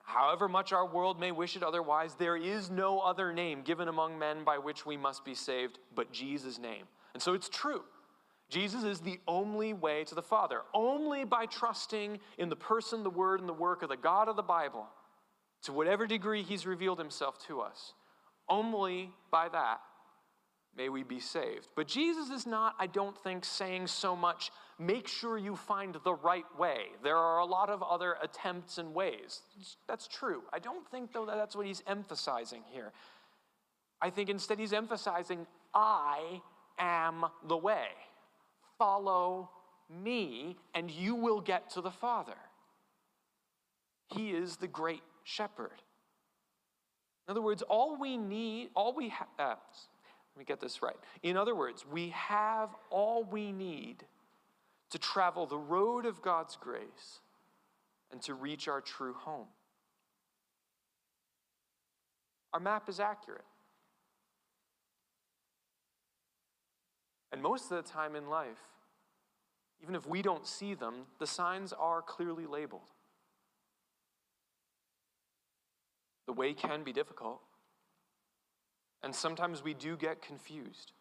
However 0.02 0.48
much 0.48 0.72
our 0.72 0.86
world 0.86 1.20
may 1.20 1.32
wish 1.32 1.56
it 1.56 1.62
otherwise, 1.62 2.14
there 2.14 2.36
is 2.36 2.70
no 2.70 3.00
other 3.00 3.32
name 3.32 3.62
given 3.62 3.88
among 3.88 4.18
men 4.18 4.44
by 4.44 4.58
which 4.58 4.86
we 4.86 4.96
must 4.96 5.24
be 5.24 5.34
saved 5.34 5.78
but 5.94 6.12
Jesus' 6.12 6.58
name. 6.58 6.84
And 7.14 7.22
so 7.22 7.34
it's 7.34 7.48
true. 7.48 7.82
Jesus 8.50 8.82
is 8.82 9.00
the 9.00 9.20
only 9.26 9.72
way 9.72 10.04
to 10.04 10.14
the 10.14 10.22
Father. 10.22 10.62
Only 10.74 11.24
by 11.24 11.46
trusting 11.46 12.18
in 12.36 12.48
the 12.48 12.56
person, 12.56 13.02
the 13.02 13.10
word, 13.10 13.40
and 13.40 13.48
the 13.48 13.54
work 13.54 13.82
of 13.82 13.88
the 13.88 13.96
God 13.96 14.28
of 14.28 14.36
the 14.36 14.42
Bible, 14.42 14.86
to 15.62 15.72
whatever 15.72 16.06
degree 16.06 16.42
he's 16.42 16.66
revealed 16.66 16.98
himself 16.98 17.38
to 17.46 17.60
us, 17.60 17.94
only 18.48 19.10
by 19.30 19.48
that 19.48 19.80
may 20.76 20.88
we 20.88 21.02
be 21.02 21.20
saved. 21.20 21.68
But 21.74 21.88
Jesus 21.88 22.30
is 22.30 22.46
not, 22.46 22.74
I 22.78 22.86
don't 22.86 23.16
think, 23.18 23.44
saying 23.44 23.88
so 23.88 24.14
much, 24.14 24.50
make 24.78 25.08
sure 25.08 25.36
you 25.36 25.56
find 25.56 25.96
the 26.04 26.14
right 26.14 26.44
way. 26.58 26.86
There 27.02 27.16
are 27.16 27.38
a 27.38 27.44
lot 27.44 27.70
of 27.70 27.82
other 27.82 28.16
attempts 28.22 28.78
and 28.78 28.94
ways. 28.94 29.42
That's 29.88 30.08
true. 30.08 30.42
I 30.52 30.58
don't 30.58 30.88
think, 30.90 31.12
though, 31.12 31.26
that 31.26 31.36
that's 31.36 31.56
what 31.56 31.66
he's 31.66 31.82
emphasizing 31.86 32.62
here. 32.72 32.92
I 34.00 34.10
think 34.10 34.30
instead 34.30 34.58
he's 34.58 34.72
emphasizing, 34.72 35.46
I 35.74 36.40
am 36.78 37.26
the 37.46 37.56
way. 37.56 37.88
Follow 38.80 39.50
me, 39.88 40.56
and 40.74 40.90
you 40.90 41.14
will 41.14 41.40
get 41.40 41.70
to 41.70 41.80
the 41.80 41.90
Father. 41.90 42.38
He 44.08 44.30
is 44.30 44.56
the 44.56 44.66
great 44.66 45.02
shepherd. 45.22 45.82
In 47.28 47.32
other 47.32 47.42
words, 47.42 47.62
all 47.62 47.96
we 47.96 48.16
need, 48.16 48.70
all 48.74 48.92
we 48.92 49.10
have, 49.10 49.28
uh, 49.38 49.54
let 50.34 50.38
me 50.38 50.44
get 50.44 50.60
this 50.60 50.82
right. 50.82 50.96
In 51.22 51.36
other 51.36 51.54
words, 51.54 51.84
we 51.86 52.08
have 52.08 52.70
all 52.90 53.22
we 53.22 53.52
need 53.52 54.04
to 54.90 54.98
travel 54.98 55.46
the 55.46 55.58
road 55.58 56.06
of 56.06 56.22
God's 56.22 56.56
grace 56.56 57.20
and 58.10 58.20
to 58.22 58.34
reach 58.34 58.66
our 58.66 58.80
true 58.80 59.12
home. 59.12 59.46
our 62.52 62.60
map 62.60 62.88
is 62.88 63.00
accurate. 63.00 63.44
And 67.32 67.42
most 67.42 67.70
of 67.70 67.82
the 67.82 67.88
time 67.88 68.16
in 68.16 68.28
life, 68.28 68.58
even 69.82 69.94
if 69.94 70.06
we 70.06 70.22
don't 70.22 70.46
see 70.46 70.74
them, 70.74 71.06
the 71.18 71.26
signs 71.26 71.72
are 71.72 72.02
clearly 72.02 72.46
labeled. 72.46 72.90
The 76.26 76.32
way 76.32 76.54
can 76.54 76.84
be 76.84 76.92
difficult, 76.92 77.40
and 79.02 79.14
sometimes 79.14 79.64
we 79.64 79.74
do 79.74 79.96
get 79.96 80.22
confused. 80.22 80.92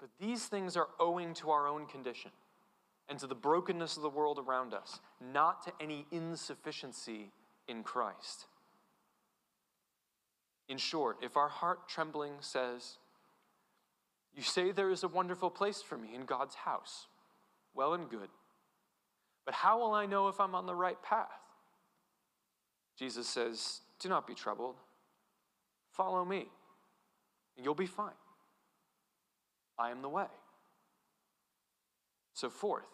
But 0.00 0.10
these 0.18 0.46
things 0.46 0.76
are 0.76 0.88
owing 0.98 1.34
to 1.34 1.50
our 1.50 1.66
own 1.66 1.86
condition 1.86 2.30
and 3.08 3.18
to 3.18 3.26
the 3.26 3.34
brokenness 3.34 3.96
of 3.96 4.02
the 4.02 4.08
world 4.08 4.38
around 4.38 4.74
us, 4.74 5.00
not 5.20 5.62
to 5.64 5.72
any 5.80 6.06
insufficiency 6.10 7.30
in 7.66 7.82
Christ. 7.82 8.46
In 10.68 10.76
short, 10.76 11.18
if 11.22 11.36
our 11.36 11.48
heart 11.48 11.88
trembling 11.88 12.34
says, 12.40 12.98
You 14.38 14.44
say 14.44 14.70
there 14.70 14.92
is 14.92 15.02
a 15.02 15.08
wonderful 15.08 15.50
place 15.50 15.82
for 15.82 15.98
me 15.98 16.14
in 16.14 16.24
God's 16.24 16.54
house, 16.54 17.08
well 17.74 17.94
and 17.94 18.08
good, 18.08 18.28
but 19.44 19.52
how 19.52 19.80
will 19.80 19.94
I 19.94 20.06
know 20.06 20.28
if 20.28 20.38
I'm 20.38 20.54
on 20.54 20.64
the 20.64 20.76
right 20.76 21.02
path? 21.02 21.26
Jesus 22.96 23.26
says, 23.26 23.80
Do 23.98 24.08
not 24.08 24.28
be 24.28 24.34
troubled. 24.34 24.76
Follow 25.90 26.24
me, 26.24 26.46
and 27.56 27.64
you'll 27.64 27.74
be 27.74 27.86
fine. 27.86 28.12
I 29.76 29.90
am 29.90 30.02
the 30.02 30.08
way. 30.08 30.26
So, 32.32 32.48
fourth, 32.48 32.86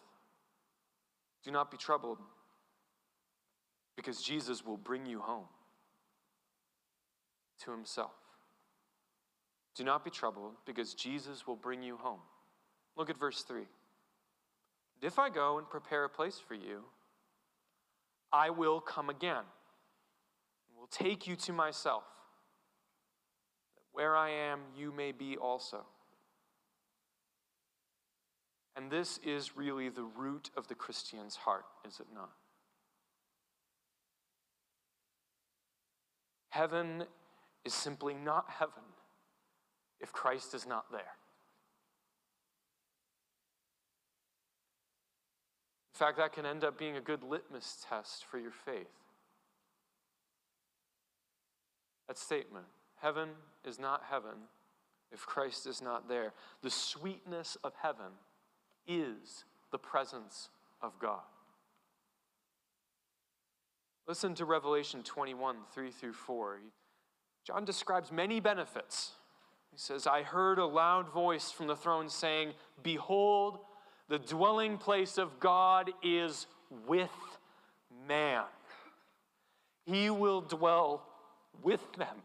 do 1.44 1.50
not 1.50 1.70
be 1.70 1.76
troubled 1.76 2.20
because 3.96 4.22
Jesus 4.22 4.64
will 4.64 4.78
bring 4.78 5.04
you 5.04 5.20
home 5.20 5.48
to 7.64 7.70
himself. 7.70 8.23
Do 9.74 9.84
not 9.84 10.04
be 10.04 10.10
troubled 10.10 10.54
because 10.64 10.94
Jesus 10.94 11.46
will 11.46 11.56
bring 11.56 11.82
you 11.82 11.96
home. 11.96 12.20
Look 12.96 13.10
at 13.10 13.18
verse 13.18 13.42
3. 13.42 13.58
And 13.58 13.66
if 15.02 15.18
I 15.18 15.30
go 15.30 15.58
and 15.58 15.68
prepare 15.68 16.04
a 16.04 16.08
place 16.08 16.38
for 16.38 16.54
you, 16.54 16.84
I 18.32 18.50
will 18.50 18.80
come 18.80 19.10
again 19.10 19.36
and 19.36 20.78
will 20.78 20.86
take 20.86 21.26
you 21.26 21.36
to 21.36 21.52
myself, 21.52 22.04
that 23.74 23.82
where 23.92 24.16
I 24.16 24.30
am, 24.30 24.60
you 24.76 24.92
may 24.92 25.12
be 25.12 25.36
also. 25.36 25.84
And 28.76 28.90
this 28.90 29.18
is 29.24 29.56
really 29.56 29.88
the 29.88 30.02
root 30.02 30.50
of 30.56 30.68
the 30.68 30.74
Christian's 30.74 31.36
heart, 31.36 31.64
is 31.86 32.00
it 32.00 32.06
not? 32.12 32.30
Heaven 36.50 37.04
is 37.64 37.74
simply 37.74 38.14
not 38.14 38.46
heaven 38.48 38.82
if 40.04 40.12
Christ 40.12 40.54
is 40.54 40.66
not 40.66 40.84
there. 40.92 41.00
In 45.94 45.98
fact, 45.98 46.18
that 46.18 46.34
can 46.34 46.44
end 46.44 46.62
up 46.62 46.78
being 46.78 46.98
a 46.98 47.00
good 47.00 47.22
litmus 47.22 47.86
test 47.88 48.26
for 48.26 48.38
your 48.38 48.50
faith. 48.50 48.86
That 52.06 52.18
statement, 52.18 52.66
heaven 53.00 53.30
is 53.64 53.78
not 53.78 54.02
heaven 54.10 54.34
if 55.10 55.24
Christ 55.24 55.66
is 55.66 55.80
not 55.80 56.06
there. 56.06 56.34
The 56.62 56.70
sweetness 56.70 57.56
of 57.64 57.72
heaven 57.80 58.12
is 58.86 59.44
the 59.72 59.78
presence 59.78 60.50
of 60.82 60.98
God. 60.98 61.22
Listen 64.06 64.34
to 64.34 64.44
Revelation 64.44 65.02
21, 65.02 65.56
3 65.72 65.90
through 65.90 66.12
4. 66.12 66.58
John 67.46 67.64
describes 67.64 68.12
many 68.12 68.38
benefits. 68.38 69.12
He 69.74 69.80
says, 69.80 70.06
I 70.06 70.22
heard 70.22 70.60
a 70.60 70.66
loud 70.66 71.08
voice 71.08 71.50
from 71.50 71.66
the 71.66 71.74
throne 71.74 72.08
saying, 72.08 72.52
Behold, 72.84 73.58
the 74.08 74.20
dwelling 74.20 74.78
place 74.78 75.18
of 75.18 75.40
God 75.40 75.90
is 76.00 76.46
with 76.86 77.10
man. 78.06 78.44
He 79.84 80.10
will 80.10 80.42
dwell 80.42 81.04
with 81.60 81.80
them, 81.94 82.22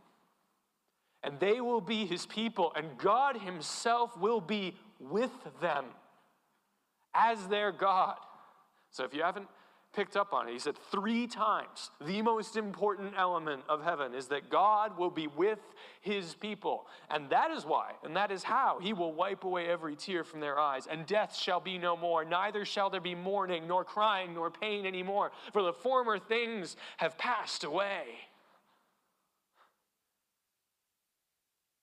and 1.23 1.39
they 1.39 1.59
will 1.59 1.81
be 1.81 2.05
his 2.05 2.27
people, 2.27 2.71
and 2.75 2.95
God 2.99 3.37
himself 3.37 4.15
will 4.15 4.41
be 4.41 4.75
with 4.99 5.31
them 5.59 5.85
as 7.15 7.47
their 7.47 7.71
God. 7.71 8.17
So 8.91 9.05
if 9.05 9.13
you 9.15 9.23
haven't 9.23 9.47
picked 9.99 10.15
up 10.15 10.31
on 10.31 10.47
it, 10.47 10.53
he 10.53 10.59
said 10.59 10.77
three 10.91 11.27
times 11.27 11.91
the 11.99 12.21
most 12.21 12.55
important 12.55 13.13
element 13.17 13.61
of 13.67 13.83
heaven 13.83 14.13
is 14.13 14.27
that 14.27 14.49
God 14.49 14.97
will 14.97 15.09
be 15.09 15.27
with 15.27 15.59
his 15.99 16.35
people. 16.35 16.87
And 17.11 17.29
that 17.31 17.51
is 17.51 17.65
why, 17.65 17.91
and 18.05 18.15
that 18.15 18.31
is 18.31 18.41
how 18.41 18.79
he 18.81 18.93
will 18.93 19.11
wipe 19.11 19.43
away 19.43 19.67
every 19.67 19.97
tear 19.97 20.23
from 20.23 20.39
their 20.39 20.57
eyes, 20.57 20.87
and 20.89 21.05
death 21.05 21.35
shall 21.35 21.59
be 21.59 21.77
no 21.77 21.97
more. 21.97 22.23
Neither 22.23 22.63
shall 22.63 22.89
there 22.89 23.01
be 23.01 23.13
mourning, 23.13 23.67
nor 23.67 23.83
crying, 23.83 24.33
nor 24.33 24.49
pain 24.49 24.85
anymore, 24.85 25.33
for 25.51 25.63
the 25.63 25.73
former 25.73 26.17
things 26.17 26.77
have 26.95 27.17
passed 27.17 27.65
away. 27.65 28.03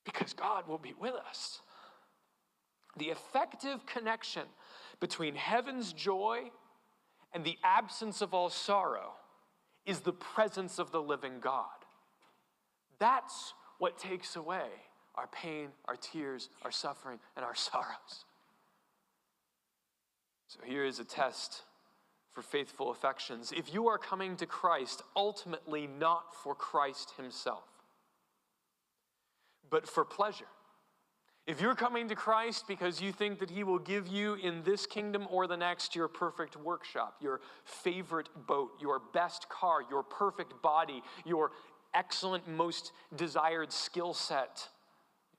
Because 0.06 0.32
God 0.32 0.66
will 0.66 0.78
be 0.78 0.94
with 0.98 1.16
us. 1.28 1.60
The 2.96 3.10
effective 3.10 3.84
connection 3.84 4.44
between 5.00 5.34
heaven's 5.34 5.92
joy 5.92 6.50
and 7.36 7.44
the 7.44 7.58
absence 7.62 8.22
of 8.22 8.32
all 8.32 8.48
sorrow 8.48 9.12
is 9.84 10.00
the 10.00 10.12
presence 10.14 10.78
of 10.78 10.90
the 10.90 11.02
living 11.02 11.34
God. 11.38 11.66
That's 12.98 13.52
what 13.76 13.98
takes 13.98 14.36
away 14.36 14.64
our 15.16 15.26
pain, 15.26 15.68
our 15.84 15.96
tears, 15.96 16.48
our 16.62 16.70
suffering, 16.70 17.18
and 17.36 17.44
our 17.44 17.54
sorrows. 17.54 18.24
So 20.48 20.60
here 20.64 20.86
is 20.86 20.98
a 20.98 21.04
test 21.04 21.60
for 22.32 22.40
faithful 22.40 22.90
affections. 22.90 23.52
If 23.54 23.74
you 23.74 23.86
are 23.88 23.98
coming 23.98 24.36
to 24.36 24.46
Christ, 24.46 25.02
ultimately 25.14 25.86
not 25.86 26.34
for 26.34 26.54
Christ 26.54 27.12
Himself, 27.18 27.68
but 29.68 29.86
for 29.86 30.06
pleasure, 30.06 30.48
if 31.46 31.60
you're 31.60 31.76
coming 31.76 32.08
to 32.08 32.16
Christ 32.16 32.64
because 32.66 33.00
you 33.00 33.12
think 33.12 33.38
that 33.38 33.50
He 33.50 33.62
will 33.62 33.78
give 33.78 34.08
you 34.08 34.34
in 34.34 34.62
this 34.64 34.84
kingdom 34.84 35.28
or 35.30 35.46
the 35.46 35.56
next 35.56 35.94
your 35.94 36.08
perfect 36.08 36.56
workshop, 36.56 37.16
your 37.20 37.40
favorite 37.64 38.28
boat, 38.46 38.72
your 38.80 39.00
best 39.12 39.48
car, 39.48 39.78
your 39.88 40.02
perfect 40.02 40.60
body, 40.60 41.02
your 41.24 41.52
excellent, 41.94 42.48
most 42.48 42.92
desired 43.14 43.72
skill 43.72 44.12
set, 44.12 44.68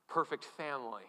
perfect 0.08 0.46
family, 0.46 1.04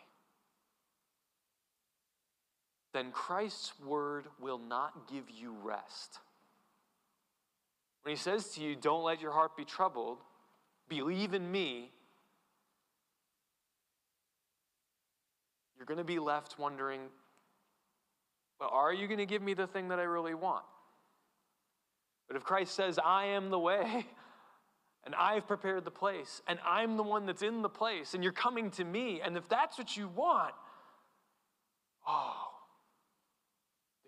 then 2.93 3.13
Christ's 3.13 3.73
word 3.85 4.25
will 4.41 4.59
not 4.59 5.09
give 5.09 5.25
you 5.31 5.55
rest. 5.63 6.19
When 8.03 8.17
He 8.17 8.21
says 8.21 8.49
to 8.55 8.61
you, 8.61 8.75
Don't 8.75 9.05
let 9.05 9.21
your 9.21 9.33
heart 9.33 9.57
be 9.57 9.65
troubled, 9.65 10.19
believe 10.89 11.35
in 11.35 11.53
me, 11.53 11.93
you're 15.79 15.87
going 15.87 15.99
to 15.99 16.05
be 16.05 16.19
left 16.19 16.59
wondering 16.59 17.01
well, 18.61 18.71
are 18.73 18.93
you 18.93 19.07
going 19.07 19.19
to 19.19 19.27
give 19.27 19.43
me 19.43 19.55
the 19.55 19.67
thing 19.67 19.89
that 19.89 19.99
I 19.99 20.03
really 20.03 20.35
want? 20.35 20.65
But 22.27 22.37
if 22.37 22.45
Christ 22.45 22.75
says, 22.75 22.99
I 22.99 23.27
am 23.27 23.51
the 23.51 23.59
way, 23.59 24.07
and 25.05 25.15
I've 25.15 25.47
prepared 25.47 25.85
the 25.85 25.91
place, 25.91 26.43
and 26.47 26.59
I'm 26.67 26.97
the 26.97 27.03
one 27.03 27.25
that's 27.25 27.43
in 27.43 27.63
the 27.63 27.69
place, 27.69 28.15
and 28.15 28.23
you're 28.23 28.33
coming 28.33 28.71
to 28.73 28.85
me, 28.85 29.21
and 29.21 29.37
if 29.37 29.49
that's 29.49 29.79
what 29.79 29.97
you 29.97 30.09
want, 30.09 30.55
oh, 32.07 32.48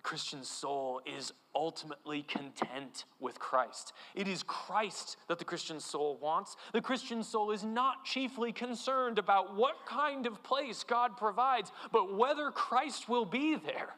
Christian 0.03 0.43
soul 0.45 1.01
is 1.07 1.33
ultimately 1.55 2.23
content 2.23 3.05
with 3.19 3.39
Christ. 3.39 3.93
It 4.15 4.29
is 4.29 4.43
Christ 4.43 5.17
that 5.29 5.39
the 5.39 5.45
Christian 5.45 5.81
soul 5.81 6.19
wants. 6.21 6.57
The 6.73 6.81
Christian 6.81 7.23
soul 7.23 7.51
is 7.51 7.65
not 7.65 8.05
chiefly 8.05 8.53
concerned 8.53 9.19
about 9.19 9.55
what 9.55 9.87
kind 9.87 10.27
of 10.27 10.43
place 10.43 10.85
God 10.85 11.17
provides, 11.17 11.73
but 11.93 12.17
whether 12.17 12.51
Christ 12.51 13.09
will 13.09 13.25
be 13.25 13.57
there, 13.57 13.95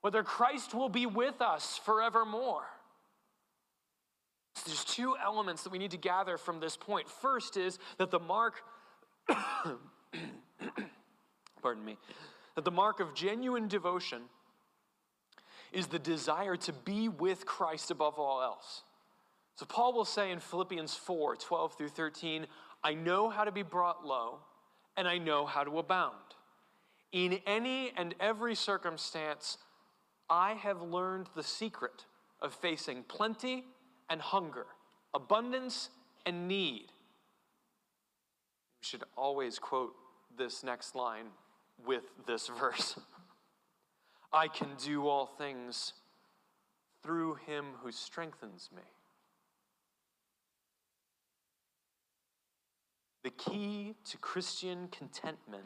whether 0.00 0.22
Christ 0.22 0.74
will 0.74 0.88
be 0.88 1.06
with 1.06 1.40
us 1.40 1.80
forevermore. 1.84 2.64
So 4.54 4.64
there's 4.66 4.84
two 4.84 5.16
elements 5.22 5.62
that 5.62 5.70
we 5.70 5.78
need 5.78 5.92
to 5.92 5.96
gather 5.96 6.36
from 6.36 6.60
this 6.60 6.76
point. 6.76 7.08
First 7.08 7.56
is 7.56 7.78
that 7.98 8.10
the 8.10 8.18
mark, 8.18 8.62
pardon 11.62 11.84
me, 11.84 11.96
that 12.56 12.64
the 12.64 12.70
mark 12.70 12.98
of 13.00 13.14
genuine 13.14 13.68
devotion 13.68 14.22
is 15.72 15.86
the 15.86 15.98
desire 15.98 16.56
to 16.56 16.72
be 16.72 17.08
with 17.08 17.46
Christ 17.46 17.90
above 17.90 18.18
all 18.18 18.42
else. 18.42 18.82
So 19.56 19.66
Paul 19.66 19.92
will 19.92 20.04
say 20.04 20.30
in 20.30 20.38
Philippians 20.38 20.94
4 20.94 21.36
12 21.36 21.74
through 21.74 21.88
13, 21.88 22.46
I 22.84 22.94
know 22.94 23.28
how 23.28 23.44
to 23.44 23.52
be 23.52 23.62
brought 23.62 24.06
low, 24.06 24.38
and 24.96 25.08
I 25.08 25.18
know 25.18 25.46
how 25.46 25.64
to 25.64 25.78
abound. 25.78 26.14
In 27.12 27.40
any 27.46 27.92
and 27.96 28.14
every 28.20 28.54
circumstance, 28.54 29.58
I 30.30 30.52
have 30.54 30.82
learned 30.82 31.28
the 31.34 31.42
secret 31.42 32.04
of 32.40 32.54
facing 32.54 33.02
plenty 33.04 33.64
and 34.10 34.20
hunger, 34.20 34.66
abundance 35.14 35.90
and 36.26 36.46
need. 36.46 36.86
We 38.80 38.86
should 38.86 39.04
always 39.16 39.58
quote 39.58 39.94
this 40.36 40.62
next 40.62 40.94
line 40.94 41.26
with 41.84 42.04
this 42.26 42.48
verse 42.60 42.96
I 44.32 44.48
can 44.48 44.68
do 44.84 45.08
all 45.08 45.26
things 45.26 45.94
through 47.02 47.36
him 47.46 47.66
who 47.82 47.90
strengthens 47.90 48.68
me. 48.74 48.82
The 53.24 53.30
key 53.30 53.94
to 54.10 54.18
Christian 54.18 54.88
contentment 54.88 55.64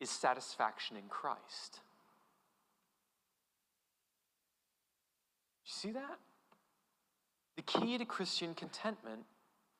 is 0.00 0.10
satisfaction 0.10 0.96
in 0.96 1.04
Christ. 1.08 1.80
You 5.64 5.72
see 5.72 5.90
that? 5.92 6.18
The 7.56 7.62
key 7.62 7.98
to 7.98 8.04
Christian 8.04 8.54
contentment 8.54 9.22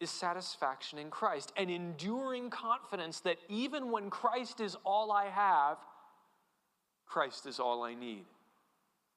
is 0.00 0.10
satisfaction 0.10 0.98
in 0.98 1.10
Christ, 1.10 1.52
an 1.56 1.70
enduring 1.70 2.50
confidence 2.50 3.20
that 3.20 3.38
even 3.48 3.90
when 3.90 4.10
Christ 4.10 4.60
is 4.60 4.76
all 4.84 5.12
I 5.12 5.26
have, 5.26 5.78
Christ 7.06 7.46
is 7.46 7.60
all 7.60 7.82
I 7.82 7.94
need. 7.94 8.24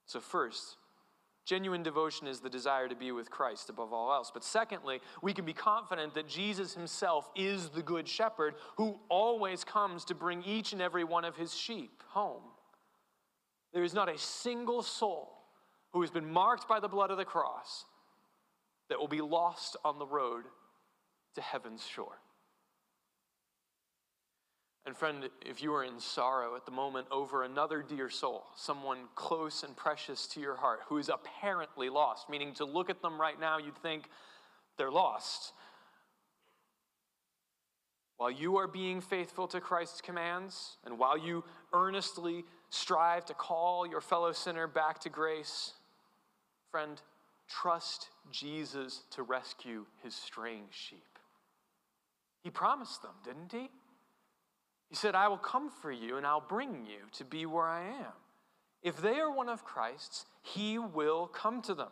So, 0.05 0.19
first, 0.19 0.77
genuine 1.45 1.83
devotion 1.83 2.27
is 2.27 2.39
the 2.39 2.49
desire 2.49 2.87
to 2.87 2.95
be 2.95 3.11
with 3.11 3.29
Christ 3.29 3.69
above 3.69 3.91
all 3.91 4.13
else. 4.13 4.31
But 4.33 4.43
secondly, 4.43 5.01
we 5.21 5.33
can 5.33 5.45
be 5.45 5.53
confident 5.53 6.13
that 6.13 6.27
Jesus 6.27 6.73
himself 6.73 7.29
is 7.35 7.69
the 7.69 7.81
good 7.81 8.07
shepherd 8.07 8.55
who 8.77 8.99
always 9.09 9.63
comes 9.63 10.05
to 10.05 10.15
bring 10.15 10.43
each 10.43 10.73
and 10.73 10.81
every 10.81 11.03
one 11.03 11.25
of 11.25 11.35
his 11.35 11.55
sheep 11.55 12.03
home. 12.07 12.43
There 13.73 13.83
is 13.83 13.93
not 13.93 14.09
a 14.09 14.17
single 14.17 14.81
soul 14.81 15.39
who 15.93 16.01
has 16.01 16.11
been 16.11 16.29
marked 16.31 16.67
by 16.67 16.79
the 16.79 16.87
blood 16.87 17.11
of 17.11 17.17
the 17.17 17.25
cross 17.25 17.85
that 18.89 18.99
will 18.99 19.07
be 19.07 19.21
lost 19.21 19.75
on 19.83 19.99
the 19.99 20.05
road 20.05 20.45
to 21.35 21.41
heaven's 21.41 21.85
shore. 21.85 22.17
And, 24.89 24.97
friend, 24.97 25.29
if 25.45 25.61
you 25.61 25.71
are 25.75 25.83
in 25.83 25.99
sorrow 25.99 26.55
at 26.55 26.65
the 26.65 26.71
moment 26.71 27.05
over 27.11 27.43
another 27.43 27.85
dear 27.87 28.09
soul, 28.09 28.47
someone 28.55 28.97
close 29.13 29.61
and 29.61 29.77
precious 29.77 30.25
to 30.29 30.39
your 30.39 30.55
heart 30.55 30.79
who 30.87 30.97
is 30.97 31.09
apparently 31.09 31.89
lost, 31.89 32.27
meaning 32.27 32.55
to 32.55 32.65
look 32.65 32.89
at 32.89 32.99
them 33.03 33.21
right 33.21 33.39
now, 33.39 33.59
you'd 33.59 33.77
think 33.77 34.09
they're 34.79 34.89
lost. 34.89 35.53
While 38.17 38.31
you 38.31 38.57
are 38.57 38.67
being 38.67 38.99
faithful 38.99 39.47
to 39.49 39.61
Christ's 39.61 40.01
commands, 40.01 40.77
and 40.83 40.97
while 40.97 41.19
you 41.19 41.43
earnestly 41.71 42.43
strive 42.71 43.25
to 43.25 43.35
call 43.35 43.85
your 43.85 44.01
fellow 44.01 44.31
sinner 44.31 44.65
back 44.65 44.97
to 45.01 45.09
grace, 45.09 45.73
friend, 46.71 46.99
trust 47.47 48.09
Jesus 48.31 49.03
to 49.11 49.21
rescue 49.21 49.85
his 50.01 50.15
straying 50.15 50.65
sheep. 50.71 51.19
He 52.41 52.49
promised 52.49 53.03
them, 53.03 53.13
didn't 53.23 53.51
he? 53.51 53.69
He 54.89 54.95
said, 54.95 55.13
I 55.13 55.27
will 55.27 55.37
come 55.37 55.69
for 55.69 55.91
you 55.91 56.17
and 56.17 56.25
I'll 56.25 56.41
bring 56.41 56.85
you 56.85 57.07
to 57.13 57.23
be 57.23 57.45
where 57.45 57.67
I 57.67 57.85
am. 57.85 58.13
If 58.81 59.01
they 59.01 59.19
are 59.19 59.31
one 59.31 59.49
of 59.49 59.63
Christ's, 59.63 60.25
he 60.41 60.79
will 60.79 61.27
come 61.27 61.61
to 61.63 61.75
them. 61.75 61.91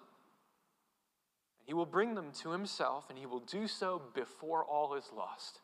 He 1.66 1.74
will 1.74 1.86
bring 1.86 2.16
them 2.16 2.32
to 2.42 2.52
himself 2.52 3.10
and 3.10 3.20
he 3.20 3.26
will 3.26 3.42
do 3.42 3.68
so 3.68 4.02
before 4.16 4.64
all 4.64 4.96
is 4.96 5.12
lost. 5.16 5.60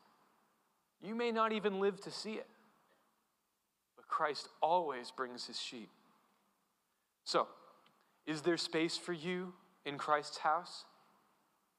You 1.01 1.15
may 1.15 1.31
not 1.31 1.51
even 1.51 1.79
live 1.79 1.99
to 2.01 2.11
see 2.11 2.33
it, 2.33 2.47
but 3.95 4.07
Christ 4.07 4.47
always 4.61 5.11
brings 5.11 5.47
his 5.47 5.59
sheep. 5.59 5.89
So, 7.25 7.47
is 8.27 8.41
there 8.41 8.57
space 8.57 8.97
for 8.97 9.13
you 9.13 9.53
in 9.85 9.97
Christ's 9.97 10.37
house? 10.37 10.85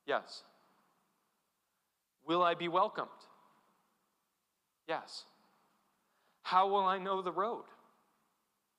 Yes. 0.07 0.43
Will 2.27 2.43
I 2.43 2.55
be 2.55 2.69
welcomed? 2.69 3.09
Yes. 4.89 5.25
How 6.45 6.69
will 6.69 6.85
I 6.85 6.99
know 6.99 7.23
the 7.23 7.33
road? 7.33 7.65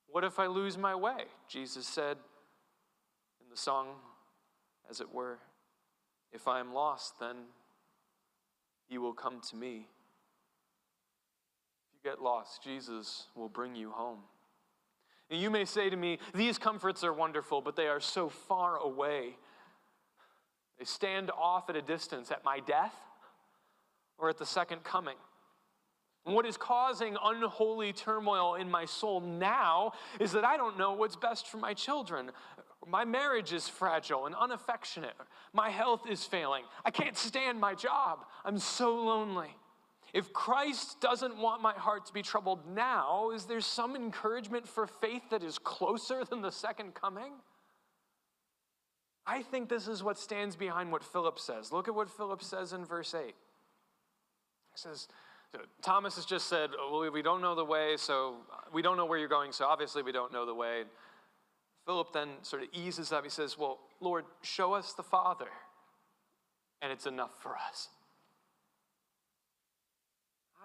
What 0.08 0.23
if 0.23 0.39
I 0.39 0.45
lose 0.45 0.78
my 0.78 0.95
way? 0.95 1.25
Jesus 1.49 1.88
said 1.88 2.17
in 3.43 3.49
the 3.49 3.58
song, 3.58 3.88
as 4.89 5.01
it 5.01 5.12
were, 5.12 5.39
if 6.32 6.47
I 6.47 6.60
am 6.60 6.73
lost, 6.73 7.19
then 7.19 7.36
you 8.88 9.01
will 9.01 9.13
come 9.13 9.41
to 9.49 9.56
me. 9.56 9.88
If 11.88 12.04
you 12.04 12.12
get 12.12 12.21
lost, 12.21 12.63
Jesus 12.63 13.25
will 13.36 13.49
bring 13.49 13.75
you 13.75 13.89
home. 13.89 14.19
And 15.32 15.41
you 15.41 15.49
may 15.49 15.65
say 15.65 15.89
to 15.89 15.97
me, 15.97 16.19
These 16.36 16.60
comforts 16.60 17.04
are 17.04 17.13
wonderful, 17.13 17.62
but 17.62 17.75
they 17.75 17.88
are 17.88 17.99
so 17.99 18.30
far 18.30 18.78
away. 18.78 19.38
They 20.78 20.86
stand 20.86 21.32
off 21.32 21.67
at 21.69 21.75
a 21.75 21.82
distance 21.82 22.30
at 22.30 22.45
my 22.45 22.60
death 22.60 22.93
or 24.19 24.30
at 24.30 24.38
the 24.38 24.45
second 24.45 24.84
coming. 24.84 25.17
What 26.25 26.47
is 26.47 26.57
causing 26.57 27.15
unholy 27.23 27.93
turmoil 27.93 28.55
in 28.55 28.69
my 28.69 28.85
soul 28.85 29.21
now 29.21 29.93
is 30.19 30.31
that 30.31 30.43
I 30.43 30.57
don't 30.57 30.77
know 30.77 30.93
what's 30.93 31.15
best 31.15 31.47
for 31.47 31.57
my 31.57 31.73
children. 31.75 32.31
My 32.88 33.05
marriage 33.05 33.53
is 33.53 33.69
fragile 33.69 34.25
and 34.25 34.33
unaffectionate. 34.33 35.13
My 35.53 35.69
health 35.69 36.01
is 36.09 36.25
failing. 36.25 36.63
I 36.83 36.89
can't 36.89 37.15
stand 37.15 37.59
my 37.59 37.75
job. 37.75 38.25
I'm 38.43 38.57
so 38.57 38.95
lonely. 38.95 39.55
If 40.13 40.33
Christ 40.33 40.99
doesn't 40.99 41.38
want 41.38 41.61
my 41.61 41.73
heart 41.73 42.07
to 42.07 42.13
be 42.13 42.23
troubled 42.23 42.73
now, 42.73 43.31
is 43.31 43.45
there 43.45 43.61
some 43.61 43.95
encouragement 43.95 44.67
for 44.67 44.88
faith 44.88 45.23
that 45.29 45.43
is 45.43 45.59
closer 45.59 46.23
than 46.23 46.41
the 46.41 46.51
second 46.51 46.95
coming? 46.95 47.33
I 49.27 49.43
think 49.43 49.69
this 49.69 49.88
is 49.88 50.01
what 50.01 50.17
stands 50.17 50.55
behind 50.55 50.91
what 50.91 51.03
Philip 51.03 51.38
says. 51.38 51.71
Look 51.71 51.88
at 51.88 51.93
what 51.93 52.09
Philip 52.09 52.41
says 52.41 52.73
in 52.73 52.85
verse 52.85 53.13
8. 53.13 53.27
He 53.27 53.33
says, 54.75 55.07
Thomas 55.81 56.15
has 56.15 56.25
just 56.25 56.47
said, 56.47 56.71
well, 56.91 57.09
we 57.11 57.21
don't 57.21 57.41
know 57.41 57.55
the 57.55 57.65
way, 57.65 57.95
so 57.97 58.37
we 58.73 58.81
don't 58.81 58.97
know 58.97 59.05
where 59.05 59.17
you're 59.17 59.27
going, 59.27 59.51
so 59.51 59.65
obviously 59.65 60.01
we 60.01 60.11
don't 60.11 60.31
know 60.31 60.45
the 60.45 60.53
way. 60.53 60.83
Philip 61.85 62.13
then 62.13 62.29
sort 62.41 62.63
of 62.63 62.69
eases 62.73 63.11
up. 63.11 63.23
He 63.23 63.29
says, 63.29 63.57
Well, 63.57 63.79
Lord, 64.01 64.25
show 64.41 64.73
us 64.73 64.93
the 64.93 65.03
Father, 65.03 65.47
and 66.81 66.91
it's 66.91 67.05
enough 67.05 67.31
for 67.41 67.55
us. 67.55 67.89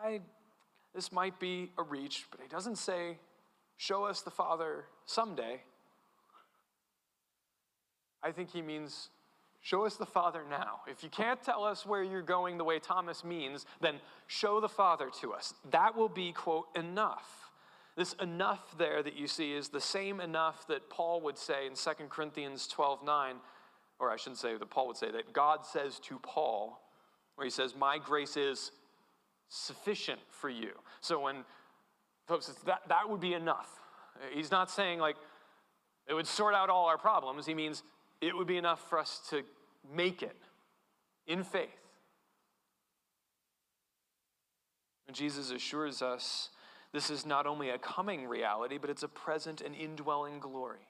I, 0.03 0.21
this 0.95 1.13
might 1.13 1.39
be 1.39 1.71
a 1.77 1.83
reach, 1.83 2.25
but 2.31 2.41
he 2.41 2.49
doesn't 2.49 2.77
say, 2.77 3.19
Show 3.77 4.05
us 4.05 4.23
the 4.23 4.31
Father 4.31 4.85
someday. 5.05 5.61
I 8.23 8.33
think 8.33 8.51
he 8.51 8.63
means, 8.63 9.09
Show 9.63 9.85
us 9.85 9.97
the 9.97 10.07
Father 10.07 10.43
now. 10.49 10.81
If 10.87 11.03
you 11.03 11.11
can't 11.11 11.43
tell 11.43 11.65
us 11.65 11.85
where 11.85 12.03
you're 12.03 12.23
going 12.23 12.57
the 12.57 12.65
way 12.65 12.79
Thomas 12.79 13.25
means, 13.25 13.67
then 13.81 13.97
show 14.27 14.61
the 14.61 14.69
Father 14.69 15.11
to 15.21 15.33
us. 15.33 15.53
That 15.71 15.97
will 15.97 16.09
be, 16.09 16.33
quote, 16.33 16.67
enough. 16.75 17.51
This 17.97 18.15
enough 18.15 18.79
there 18.79 19.03
that 19.03 19.17
you 19.17 19.27
see 19.27 19.53
is 19.53 19.69
the 19.69 19.81
same 19.81 20.21
enough 20.21 20.67
that 20.69 20.89
Paul 20.89 21.21
would 21.23 21.37
say 21.37 21.67
in 21.67 21.75
2 21.75 21.91
Corinthians 22.09 22.67
12 22.69 23.05
9, 23.05 23.35
or 23.99 24.11
I 24.11 24.17
shouldn't 24.17 24.39
say 24.39 24.57
that 24.57 24.71
Paul 24.71 24.87
would 24.87 24.97
say, 24.97 25.11
that 25.11 25.35
God 25.35 25.67
says 25.67 25.99
to 26.05 26.19
Paul, 26.21 26.81
where 27.35 27.45
he 27.45 27.51
says, 27.51 27.75
My 27.77 27.99
grace 27.99 28.39
is 28.39 28.71
sufficient 29.51 30.21
for 30.31 30.49
you. 30.49 30.71
So 31.03 31.21
when 31.21 31.45
folks, 32.27 32.47
that, 32.65 32.81
that 32.89 33.11
would 33.11 33.21
be 33.21 33.35
enough. 33.35 33.69
He's 34.33 34.51
not 34.51 34.71
saying 34.71 35.01
like 35.01 35.17
it 36.09 36.15
would 36.15 36.27
sort 36.27 36.55
out 36.55 36.71
all 36.71 36.87
our 36.87 36.99
problems. 36.99 37.45
He 37.45 37.55
means 37.55 37.83
it 38.21 38.37
would 38.37 38.47
be 38.47 38.57
enough 38.57 38.89
for 38.89 38.99
us 38.99 39.21
to 39.31 39.43
make 39.95 40.23
it 40.23 40.37
in 41.27 41.43
faith. 41.45 41.69
And 45.07 45.17
Jesus 45.17 45.51
assures 45.51 46.03
us 46.03 46.51
this 46.93 47.11
is 47.11 47.25
not 47.25 47.47
only 47.47 47.71
a 47.71 47.79
coming 47.79 48.27
reality, 48.27 48.79
but 48.79 48.91
it's 48.91 49.03
a 49.03 49.09
present 49.09 49.61
and 49.61 49.75
indwelling 49.75 50.41
glory. 50.41 50.87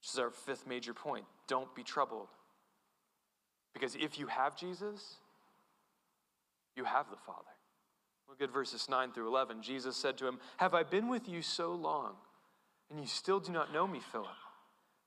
Which 0.00 0.12
is 0.12 0.18
our 0.18 0.30
fifth 0.30 0.66
major 0.66 0.94
point. 0.94 1.24
Don't 1.46 1.72
be 1.74 1.82
troubled. 1.82 2.28
Because 3.74 3.94
if 3.94 4.18
you 4.18 4.26
have 4.28 4.56
Jesus, 4.56 5.16
you 6.76 6.84
have 6.84 7.10
the 7.10 7.16
Father. 7.16 7.50
Look 8.28 8.40
at 8.40 8.52
verses 8.52 8.88
9 8.88 9.12
through 9.12 9.28
11. 9.28 9.62
Jesus 9.62 9.96
said 9.96 10.16
to 10.18 10.26
him, 10.26 10.38
Have 10.56 10.74
I 10.74 10.84
been 10.84 11.08
with 11.08 11.28
you 11.28 11.42
so 11.42 11.72
long, 11.74 12.14
and 12.90 13.00
you 13.00 13.06
still 13.06 13.40
do 13.40 13.52
not 13.52 13.72
know 13.72 13.86
me, 13.86 14.00
Philip? 14.12 14.28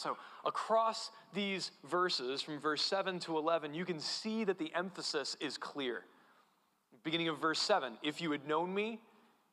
So, 0.00 0.16
across 0.44 1.10
these 1.34 1.70
verses, 1.84 2.40
from 2.40 2.58
verse 2.58 2.82
7 2.82 3.18
to 3.20 3.36
11, 3.36 3.74
you 3.74 3.84
can 3.84 4.00
see 4.00 4.44
that 4.44 4.58
the 4.58 4.72
emphasis 4.74 5.36
is 5.40 5.58
clear. 5.58 6.04
Beginning 7.04 7.28
of 7.28 7.38
verse 7.38 7.60
7 7.60 7.98
If 8.02 8.20
you 8.20 8.30
had 8.32 8.46
known 8.48 8.74
me, 8.74 8.98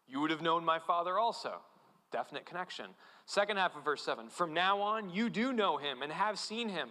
you 0.07 0.21
would 0.21 0.31
have 0.31 0.41
known 0.41 0.63
my 0.63 0.79
Father 0.79 1.19
also. 1.19 1.55
Definite 2.11 2.45
connection. 2.45 2.85
Second 3.25 3.57
half 3.57 3.75
of 3.75 3.83
verse 3.83 4.01
7 4.03 4.29
From 4.29 4.53
now 4.53 4.79
on, 4.79 5.09
you 5.09 5.29
do 5.29 5.51
know 5.51 5.77
him 5.77 6.01
and 6.01 6.11
have 6.11 6.39
seen 6.39 6.69
him. 6.69 6.89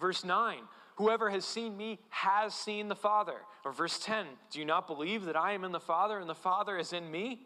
Verse 0.00 0.24
9 0.24 0.60
Whoever 0.96 1.30
has 1.30 1.44
seen 1.44 1.76
me 1.76 1.98
has 2.10 2.54
seen 2.54 2.88
the 2.88 2.96
Father. 2.96 3.36
Or 3.64 3.72
verse 3.72 3.98
10 3.98 4.26
Do 4.50 4.58
you 4.58 4.64
not 4.64 4.86
believe 4.86 5.24
that 5.26 5.36
I 5.36 5.52
am 5.52 5.64
in 5.64 5.72
the 5.72 5.80
Father 5.80 6.18
and 6.18 6.28
the 6.28 6.34
Father 6.34 6.78
is 6.78 6.92
in 6.92 7.10
me? 7.10 7.40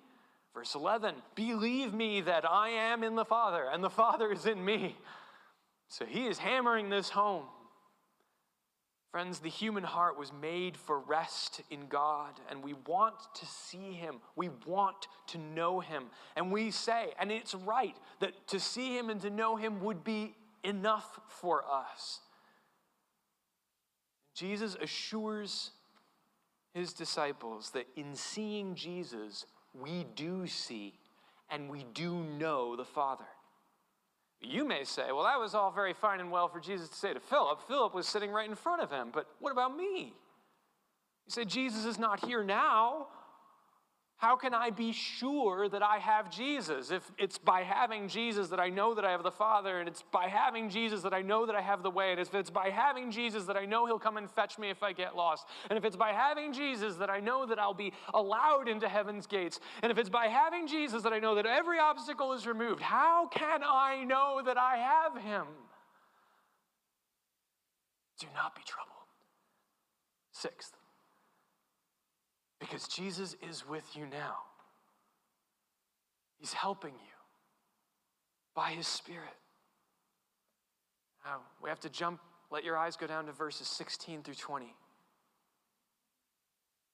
Verse 0.55 0.75
11 0.75 1.15
Believe 1.35 1.93
me 1.93 2.21
that 2.21 2.49
I 2.49 2.71
am 2.71 3.03
in 3.03 3.17
the 3.17 3.25
Father 3.25 3.69
and 3.73 3.83
the 3.83 3.91
Father 3.91 4.33
is 4.33 4.47
in 4.47 4.65
me. 4.65 4.97
So 5.95 6.05
he 6.05 6.27
is 6.27 6.39
hammering 6.39 6.91
this 6.91 7.09
home. 7.09 7.45
Friends, 9.13 9.39
the 9.39 9.49
human 9.49 9.85
heart 9.85 10.19
was 10.19 10.33
made 10.33 10.77
for 10.77 10.99
rest 10.99 11.61
in 11.71 11.87
God, 11.87 12.33
and 12.51 12.65
we 12.65 12.75
want 12.89 13.15
to 13.35 13.47
see 13.47 13.93
Him. 13.93 14.17
We 14.35 14.51
want 14.67 15.07
to 15.29 15.39
know 15.39 15.79
Him. 15.79 16.07
And 16.35 16.51
we 16.51 16.73
say, 16.73 17.13
and 17.21 17.31
it's 17.31 17.55
right, 17.55 17.95
that 18.19 18.33
to 18.49 18.59
see 18.59 18.99
Him 18.99 19.09
and 19.09 19.21
to 19.21 19.31
know 19.31 19.55
Him 19.55 19.85
would 19.85 20.03
be 20.03 20.35
enough 20.65 21.21
for 21.29 21.63
us. 21.65 22.19
Jesus 24.35 24.77
assures 24.83 25.71
His 26.75 26.93
disciples 26.93 27.71
that 27.71 27.87
in 27.95 28.17
seeing 28.17 28.75
Jesus, 28.75 29.47
we 29.73 30.07
do 30.17 30.49
see 30.49 30.99
and 31.49 31.71
we 31.71 31.87
do 31.95 32.17
know 32.17 32.75
the 32.75 32.85
Father. 32.85 33.27
You 34.47 34.67
may 34.67 34.85
say, 34.85 35.13
well, 35.13 35.25
that 35.25 35.39
was 35.39 35.55
all 35.55 35.71
very 35.71 35.93
fine 35.93 36.21
and 36.21 36.31
well 36.31 36.49
for 36.49 36.61
Jesus 36.61 36.89
to 36.89 36.95
say 36.95 37.15
to 37.15 37.21
Philip. 37.21 37.61
Philip 37.67 37.95
was 37.95 38.07
sitting 38.07 38.31
right 38.31 38.49
in 38.49 38.55
front 38.55 38.83
of 38.83 38.91
him, 38.91 39.11
but 39.13 39.27
what 39.41 39.53
about 39.53 39.77
me? 39.77 40.15
You 41.27 41.31
say, 41.31 41.45
Jesus 41.45 41.85
is 41.85 41.99
not 41.99 42.25
here 42.25 42.45
now. 42.45 43.09
How 44.25 44.37
can 44.37 44.55
I 44.55 44.71
be 44.71 44.91
sure 44.91 45.69
that 45.69 45.83
I 45.83 45.99
have 45.99 46.31
Jesus? 46.31 46.91
If 46.91 47.13
it's 47.19 47.37
by 47.37 47.63
having 47.63 48.09
Jesus 48.09 48.49
that 48.49 48.59
I 48.59 48.71
know 48.71 48.95
that 48.95 49.05
I 49.05 49.11
have 49.11 49.23
the 49.23 49.31
Father, 49.31 49.81
and 49.81 49.87
it's 49.87 50.03
by 50.11 50.29
having 50.29 50.71
Jesus 50.71 51.03
that 51.03 51.13
I 51.13 51.21
know 51.21 51.45
that 51.45 51.55
I 51.55 51.61
have 51.61 51.83
the 51.83 51.91
way, 51.91 52.11
and 52.11 52.19
if 52.19 52.35
it's 52.35 52.49
by 52.49 52.71
having 52.71 53.11
Jesus 53.11 53.45
that 53.45 53.59
I 53.59 53.67
know 53.67 53.85
He'll 53.85 53.99
come 53.99 54.17
and 54.17 54.31
fetch 54.31 54.59
me 54.59 54.71
if 54.71 54.83
I 54.83 54.95
get 54.95 55.15
lost, 55.15 55.45
and 55.69 55.77
if 55.77 55.85
it's 55.85 55.95
by 55.95 56.13
having 56.13 56.55
Jesus 56.55 56.97
that 56.97 57.11
I 57.11 57.21
know 57.21 57.45
that 57.45 57.59
I'll 57.59 57.75
be 57.75 57.93
allowed 58.15 58.67
into 58.67 58.89
heaven's 58.89 59.27
gates, 59.27 59.61
and 59.83 59.93
if 59.93 59.99
it's 59.99 60.09
by 60.09 60.29
having 60.29 60.67
Jesus 60.67 61.03
that 61.03 61.13
I 61.13 61.19
know 61.19 61.35
that 61.35 61.45
every 61.45 61.79
obstacle 61.79 62.33
is 62.33 62.47
removed, 62.47 62.81
how 62.81 63.27
can 63.27 63.61
I 63.63 64.05
know 64.05 64.41
that 64.43 64.57
I 64.57 64.79
have 64.79 65.23
Him? 65.23 65.45
Do 68.19 68.27
not 68.35 68.57
be 68.57 68.63
troubled. 68.65 69.05
Sixth, 70.33 70.73
because 72.65 72.89
Jesus 72.89 73.37
is 73.47 73.69
with 73.69 73.85
you 73.95 74.07
now. 74.07 74.37
He's 76.39 76.55
helping 76.55 76.95
you 76.95 77.17
by 78.55 78.71
His 78.71 78.87
Spirit. 78.87 79.37
Now, 81.25 81.41
we 81.63 81.69
have 81.69 81.81
to 81.81 81.91
jump, 81.91 82.21
let 82.51 82.65
your 82.65 82.77
eyes 82.77 82.97
go 82.97 83.07
down 83.07 83.27
to 83.27 83.33
verses 83.33 83.69
16 83.69 84.23
through 84.23 84.35
20. 84.35 84.75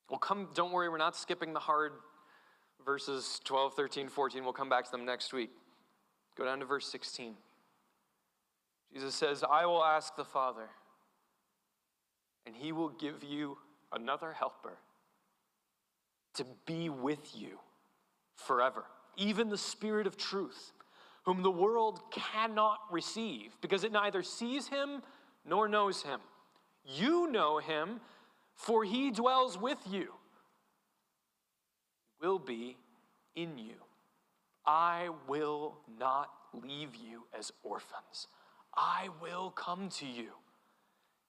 We'll 0.09 0.19
come, 0.19 0.49
don't 0.55 0.73
worry, 0.73 0.89
we're 0.89 0.99
not 0.99 1.17
skipping 1.17 1.53
the 1.53 1.61
hard 1.61 1.93
verses 2.85 3.41
12, 3.45 3.75
13, 3.75 4.09
14. 4.09 4.43
We'll 4.43 4.53
come 4.53 4.69
back 4.69 4.87
to 4.87 4.91
them 4.91 5.05
next 5.05 5.33
week. 5.33 5.51
Go 6.37 6.45
down 6.45 6.59
to 6.59 6.65
verse 6.65 6.91
16. 6.91 7.35
Jesus 8.93 9.15
says, 9.15 9.45
I 9.49 9.67
will 9.67 9.85
ask 9.85 10.17
the 10.17 10.25
Father, 10.25 10.69
and 12.45 12.57
he 12.57 12.73
will 12.73 12.89
give 12.89 13.23
you 13.23 13.57
another 13.93 14.33
helper 14.33 14.79
to 16.35 16.45
be 16.67 16.89
with 16.89 17.35
you 17.35 17.59
forever. 18.35 18.85
Even 19.17 19.49
the 19.49 19.59
Spirit 19.59 20.07
of 20.07 20.17
truth, 20.17 20.73
whom 21.25 21.43
the 21.43 21.51
world 21.51 22.01
cannot 22.11 22.79
receive 22.91 23.57
because 23.61 23.85
it 23.85 23.93
neither 23.93 24.23
sees 24.23 24.69
him 24.69 25.03
nor 25.45 25.69
knows 25.69 26.03
him. 26.03 26.21
You 26.85 27.31
know 27.31 27.59
him, 27.59 28.01
for 28.55 28.85
he 28.85 29.11
dwells 29.11 29.59
with 29.59 29.79
you, 29.91 30.13
will 32.21 32.39
be 32.39 32.77
in 33.35 33.59
you. 33.59 33.75
I 34.67 35.09
will 35.27 35.79
not 35.99 36.31
leave 36.53 36.95
you 36.95 37.25
as 37.39 37.53
orphans. 37.63 38.29
I 38.77 39.09
will 39.21 39.51
come 39.51 39.89
to 39.91 40.07
you. 40.07 40.29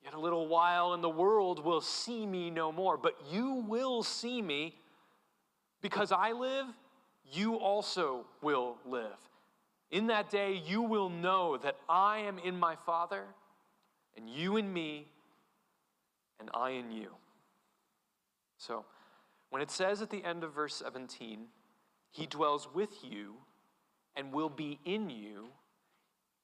Yet 0.03 0.13
a 0.13 0.19
little 0.19 0.47
while, 0.47 0.93
and 0.93 1.03
the 1.03 1.09
world 1.09 1.63
will 1.63 1.81
see 1.81 2.25
me 2.25 2.49
no 2.49 2.71
more, 2.71 2.97
but 2.97 3.15
you 3.31 3.63
will 3.67 4.03
see 4.03 4.41
me 4.41 4.75
because 5.81 6.11
I 6.11 6.31
live, 6.31 6.67
you 7.31 7.55
also 7.55 8.25
will 8.41 8.77
live. 8.85 9.17
In 9.89 10.07
that 10.07 10.29
day, 10.29 10.61
you 10.65 10.81
will 10.81 11.09
know 11.09 11.57
that 11.57 11.75
I 11.89 12.19
am 12.19 12.39
in 12.39 12.57
my 12.57 12.75
Father, 12.85 13.25
and 14.15 14.29
you 14.29 14.57
in 14.57 14.71
me, 14.71 15.07
and 16.39 16.49
I 16.53 16.71
in 16.71 16.91
you. 16.91 17.09
So, 18.57 18.85
when 19.49 19.61
it 19.61 19.69
says 19.69 20.01
at 20.01 20.09
the 20.09 20.23
end 20.23 20.43
of 20.43 20.53
verse 20.53 20.75
17, 20.75 21.47
He 22.09 22.25
dwells 22.25 22.69
with 22.73 23.03
you 23.03 23.35
and 24.15 24.31
will 24.33 24.49
be 24.49 24.79
in 24.85 25.09
you, 25.09 25.47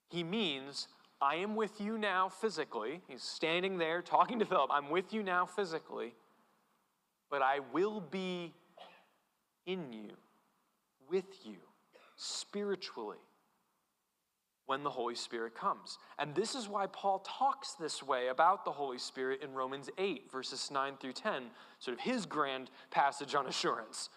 He 0.10 0.24
means, 0.24 0.88
I 1.22 1.36
am 1.36 1.56
with 1.56 1.82
you 1.82 1.98
now 1.98 2.30
physically. 2.30 3.02
He's 3.08 3.24
standing 3.24 3.78
there 3.78 4.02
talking 4.02 4.40
to 4.40 4.46
Philip. 4.46 4.70
I'm 4.72 4.90
with 4.90 5.14
you 5.14 5.24
now 5.24 5.46
physically, 5.46 6.14
but 7.30 7.42
I 7.42 7.60
will 7.74 8.00
be 8.00 8.54
in 9.68 9.93
you, 9.93 10.09
with 11.07 11.26
you, 11.43 11.57
spiritually, 12.15 13.18
when 14.65 14.84
the 14.84 14.89
Holy 14.89 15.15
Spirit 15.15 15.53
comes. 15.53 15.99
And 16.18 16.34
this 16.34 16.55
is 16.55 16.68
why 16.68 16.88
Paul 16.88 17.20
talks 17.20 17.74
this 17.74 18.01
way 18.01 18.30
about 18.30 18.65
the 18.65 18.72
Holy 18.72 18.97
Spirit 18.97 19.41
in 19.43 19.53
Romans 19.53 19.89
8, 19.97 20.32
verses 20.32 20.72
9 20.72 20.93
through 20.99 21.13
10, 21.13 21.43
sort 21.80 21.97
of 21.97 22.03
his 22.03 22.26
grand 22.26 22.72
passage 22.89 23.36
on 23.36 23.47
assurance. 23.47 24.09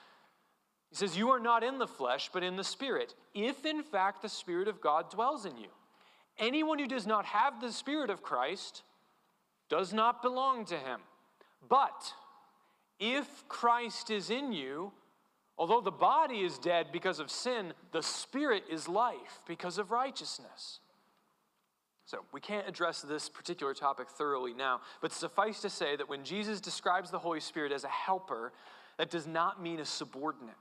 He 0.88 0.96
says, 0.96 1.16
You 1.16 1.30
are 1.30 1.38
not 1.38 1.62
in 1.62 1.78
the 1.78 1.86
flesh, 1.86 2.30
but 2.32 2.42
in 2.42 2.57
the 2.57 2.64
Spirit, 2.64 3.14
if 3.34 3.64
in 3.64 3.82
fact 3.82 4.22
the 4.22 4.28
Spirit 4.28 4.66
of 4.66 4.80
God 4.80 5.11
dwells 5.11 5.46
in 5.46 5.57
you. 5.57 5.68
Anyone 6.38 6.78
who 6.78 6.88
does 6.88 7.07
not 7.07 7.26
have 7.26 7.61
the 7.61 7.72
Spirit 7.72 8.11
of 8.11 8.22
Christ 8.22 8.82
does 9.68 9.92
not 9.92 10.22
belong 10.22 10.64
to 10.66 10.76
him. 10.76 11.01
But 11.68 12.12
if 12.98 13.46
Christ 13.48 14.11
is 14.11 14.30
in 14.30 14.53
you, 14.53 14.92
Although 15.61 15.82
the 15.82 15.90
body 15.90 16.40
is 16.40 16.56
dead 16.56 16.86
because 16.90 17.20
of 17.20 17.30
sin, 17.30 17.74
the 17.92 18.02
spirit 18.02 18.64
is 18.70 18.88
life 18.88 19.42
because 19.46 19.76
of 19.76 19.90
righteousness. 19.90 20.80
So, 22.06 22.24
we 22.32 22.40
can't 22.40 22.66
address 22.66 23.02
this 23.02 23.28
particular 23.28 23.74
topic 23.74 24.08
thoroughly 24.08 24.54
now, 24.54 24.80
but 25.02 25.12
suffice 25.12 25.61
to 25.61 25.68
say 25.68 25.96
that 25.96 26.08
when 26.08 26.24
Jesus 26.24 26.62
describes 26.62 27.11
the 27.11 27.18
Holy 27.18 27.40
Spirit 27.40 27.72
as 27.72 27.84
a 27.84 27.88
helper, 27.88 28.54
that 28.96 29.11
does 29.11 29.26
not 29.26 29.62
mean 29.62 29.80
a 29.80 29.84
subordinate. 29.84 30.56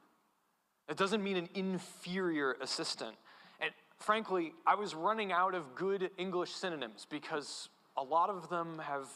It 0.90 0.98
doesn't 0.98 1.24
mean 1.24 1.38
an 1.38 1.48
inferior 1.56 2.58
assistant. 2.62 3.16
And 3.62 3.72
frankly, 4.00 4.52
I 4.68 4.76
was 4.76 4.96
running 4.96 5.32
out 5.32 5.56
of 5.56 5.76
good 5.76 6.12
English 6.18 6.52
synonyms 6.52 7.08
because 7.10 7.70
a 7.96 8.04
lot 8.04 8.30
of 8.30 8.50
them 8.50 8.80
have 8.80 9.08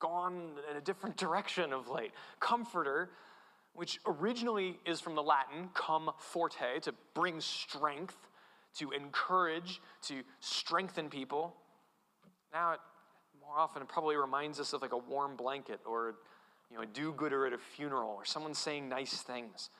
gone 0.00 0.50
in 0.68 0.76
a 0.76 0.80
different 0.80 1.16
direction 1.16 1.72
of 1.72 1.88
late. 1.88 2.10
Comforter 2.40 3.10
which 3.78 4.00
originally 4.06 4.76
is 4.84 5.00
from 5.00 5.14
the 5.14 5.22
Latin 5.22 5.68
cum 5.72 6.10
forte, 6.18 6.80
to 6.80 6.92
bring 7.14 7.40
strength, 7.40 8.16
to 8.76 8.90
encourage, 8.90 9.80
to 10.02 10.24
strengthen 10.40 11.08
people. 11.08 11.54
Now, 12.52 12.72
it 12.72 12.80
more 13.40 13.56
often 13.56 13.80
it 13.80 13.88
probably 13.88 14.16
reminds 14.16 14.58
us 14.58 14.72
of 14.72 14.82
like 14.82 14.92
a 14.92 14.98
warm 14.98 15.36
blanket 15.36 15.78
or 15.86 16.16
you 16.72 16.76
know, 16.76 16.82
a 16.82 16.86
do-gooder 16.86 17.46
at 17.46 17.52
a 17.52 17.58
funeral 17.58 18.10
or 18.10 18.24
someone 18.24 18.52
saying 18.52 18.88
nice 18.88 19.22
things. 19.22 19.70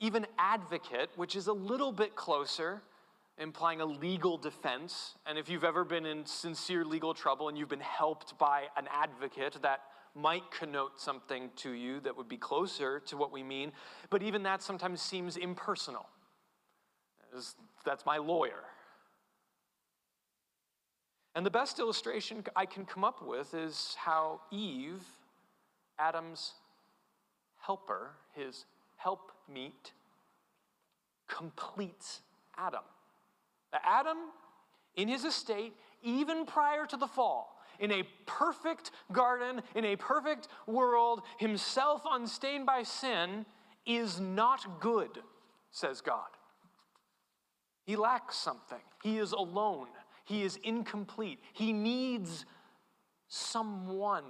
Even 0.00 0.26
advocate, 0.38 1.10
which 1.16 1.36
is 1.36 1.46
a 1.46 1.52
little 1.52 1.92
bit 1.92 2.16
closer, 2.16 2.80
implying 3.36 3.82
a 3.82 3.86
legal 3.86 4.38
defense. 4.38 5.14
And 5.26 5.36
if 5.36 5.50
you've 5.50 5.62
ever 5.62 5.84
been 5.84 6.06
in 6.06 6.24
sincere 6.24 6.86
legal 6.86 7.12
trouble 7.12 7.50
and 7.50 7.58
you've 7.58 7.68
been 7.68 7.80
helped 7.80 8.38
by 8.38 8.62
an 8.78 8.86
advocate, 8.90 9.58
that 9.60 9.82
might 10.14 10.50
connote 10.50 11.00
something 11.00 11.50
to 11.56 11.70
you 11.70 12.00
that 12.00 12.16
would 12.16 12.28
be 12.28 12.36
closer 12.36 13.00
to 13.00 13.16
what 13.16 13.32
we 13.32 13.42
mean, 13.42 13.72
but 14.10 14.22
even 14.22 14.42
that 14.42 14.62
sometimes 14.62 15.00
seems 15.00 15.36
impersonal. 15.36 16.06
That's 17.84 18.04
my 18.04 18.18
lawyer. 18.18 18.64
And 21.34 21.46
the 21.46 21.50
best 21.50 21.78
illustration 21.78 22.44
I 22.56 22.66
can 22.66 22.84
come 22.84 23.04
up 23.04 23.24
with 23.24 23.54
is 23.54 23.94
how 23.98 24.40
Eve, 24.50 25.02
Adam's 25.98 26.54
helper, 27.60 28.10
his 28.34 28.64
helpmeet, 28.96 29.92
completes 31.28 32.20
Adam. 32.58 32.82
Adam, 33.72 34.18
in 34.96 35.06
his 35.06 35.24
estate, 35.24 35.72
even 36.02 36.44
prior 36.44 36.84
to 36.86 36.96
the 36.96 37.06
fall, 37.06 37.59
in 37.80 37.90
a 37.92 38.04
perfect 38.26 38.92
garden, 39.12 39.62
in 39.74 39.84
a 39.84 39.96
perfect 39.96 40.48
world, 40.66 41.22
himself 41.38 42.02
unstained 42.10 42.66
by 42.66 42.82
sin, 42.82 43.44
is 43.86 44.20
not 44.20 44.80
good, 44.80 45.18
says 45.70 46.00
God. 46.00 46.28
He 47.84 47.96
lacks 47.96 48.36
something. 48.36 48.78
He 49.02 49.18
is 49.18 49.32
alone. 49.32 49.88
He 50.24 50.42
is 50.42 50.58
incomplete. 50.62 51.40
He 51.52 51.72
needs 51.72 52.44
someone. 53.28 54.24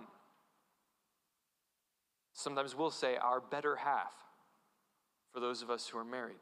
Sometimes 2.32 2.74
we'll 2.74 2.90
say 2.90 3.16
our 3.16 3.40
better 3.40 3.76
half 3.76 4.14
for 5.32 5.40
those 5.40 5.62
of 5.62 5.70
us 5.70 5.88
who 5.88 5.98
are 5.98 6.04
married. 6.04 6.38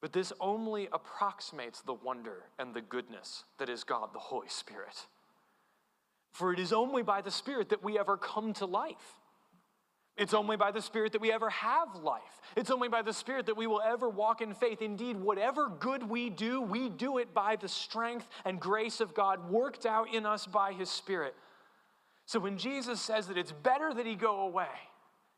But 0.00 0.12
this 0.12 0.32
only 0.40 0.88
approximates 0.92 1.80
the 1.80 1.94
wonder 1.94 2.44
and 2.58 2.74
the 2.74 2.80
goodness 2.80 3.44
that 3.58 3.68
is 3.68 3.84
God, 3.84 4.10
the 4.12 4.18
Holy 4.18 4.48
Spirit. 4.48 5.06
For 6.32 6.52
it 6.52 6.58
is 6.58 6.72
only 6.72 7.02
by 7.02 7.20
the 7.20 7.30
Spirit 7.30 7.68
that 7.70 7.82
we 7.82 7.98
ever 7.98 8.16
come 8.16 8.52
to 8.54 8.66
life. 8.66 9.16
It's 10.16 10.34
only 10.34 10.56
by 10.56 10.72
the 10.72 10.82
Spirit 10.82 11.12
that 11.12 11.20
we 11.20 11.32
ever 11.32 11.48
have 11.50 11.96
life. 11.96 12.40
It's 12.56 12.70
only 12.70 12.88
by 12.88 13.02
the 13.02 13.12
Spirit 13.12 13.46
that 13.46 13.56
we 13.56 13.66
will 13.66 13.80
ever 13.80 14.08
walk 14.08 14.42
in 14.42 14.52
faith. 14.54 14.82
Indeed, 14.82 15.16
whatever 15.16 15.68
good 15.68 16.02
we 16.02 16.28
do, 16.28 16.60
we 16.60 16.88
do 16.88 17.18
it 17.18 17.32
by 17.32 17.56
the 17.56 17.68
strength 17.68 18.28
and 18.44 18.60
grace 18.60 19.00
of 19.00 19.14
God 19.14 19.50
worked 19.50 19.86
out 19.86 20.12
in 20.12 20.26
us 20.26 20.46
by 20.46 20.72
His 20.72 20.90
Spirit. 20.90 21.34
So 22.26 22.38
when 22.38 22.58
Jesus 22.58 23.00
says 23.00 23.28
that 23.28 23.38
it's 23.38 23.52
better 23.52 23.92
that 23.94 24.04
He 24.06 24.14
go 24.14 24.40
away, 24.42 24.66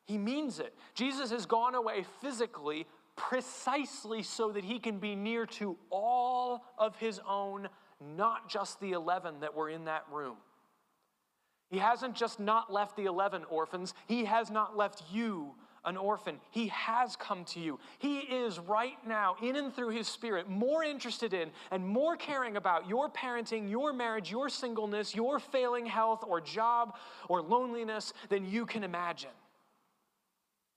He 0.06 0.18
means 0.18 0.58
it. 0.58 0.74
Jesus 0.94 1.30
has 1.30 1.46
gone 1.46 1.74
away 1.76 2.04
physically 2.20 2.86
precisely 3.16 4.22
so 4.22 4.50
that 4.52 4.64
he 4.64 4.78
can 4.78 4.98
be 4.98 5.14
near 5.14 5.46
to 5.46 5.76
all 5.90 6.64
of 6.78 6.96
his 6.96 7.20
own, 7.28 7.68
not 8.00 8.48
just 8.48 8.80
the 8.80 8.92
11 8.92 9.40
that 9.40 9.54
were 9.54 9.68
in 9.68 9.84
that 9.84 10.04
room. 10.10 10.36
He 11.74 11.80
hasn't 11.80 12.14
just 12.14 12.38
not 12.38 12.72
left 12.72 12.96
the 12.96 13.06
11 13.06 13.46
orphans, 13.50 13.94
he 14.06 14.26
has 14.26 14.48
not 14.48 14.76
left 14.76 15.02
you 15.12 15.56
an 15.84 15.96
orphan. 15.96 16.38
He 16.52 16.68
has 16.68 17.16
come 17.16 17.44
to 17.46 17.58
you. 17.58 17.80
He 17.98 18.20
is 18.20 18.60
right 18.60 18.96
now, 19.04 19.34
in 19.42 19.56
and 19.56 19.74
through 19.74 19.88
His 19.88 20.06
Spirit, 20.06 20.48
more 20.48 20.84
interested 20.84 21.34
in 21.34 21.50
and 21.72 21.84
more 21.84 22.16
caring 22.16 22.56
about 22.56 22.88
your 22.88 23.10
parenting, 23.10 23.68
your 23.68 23.92
marriage, 23.92 24.30
your 24.30 24.48
singleness, 24.48 25.16
your 25.16 25.40
failing 25.40 25.84
health 25.84 26.22
or 26.24 26.40
job 26.40 26.94
or 27.28 27.42
loneliness 27.42 28.12
than 28.28 28.48
you 28.48 28.66
can 28.66 28.84
imagine. 28.84 29.30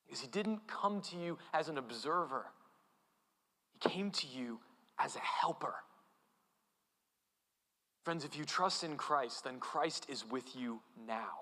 Because 0.08 0.20
he 0.20 0.28
didn't 0.28 0.66
come 0.66 1.02
to 1.02 1.16
you 1.16 1.38
as 1.54 1.70
an 1.70 1.78
observer, 1.78 2.48
he 3.72 3.88
came 3.88 4.10
to 4.10 4.26
you 4.26 4.60
as 4.98 5.16
a 5.16 5.20
helper. 5.20 5.76
Friends, 8.08 8.24
if 8.24 8.38
you 8.38 8.46
trust 8.46 8.86
in 8.86 8.96
Christ, 8.96 9.44
then 9.44 9.60
Christ 9.60 10.06
is 10.08 10.24
with 10.32 10.56
you 10.56 10.80
now. 11.06 11.42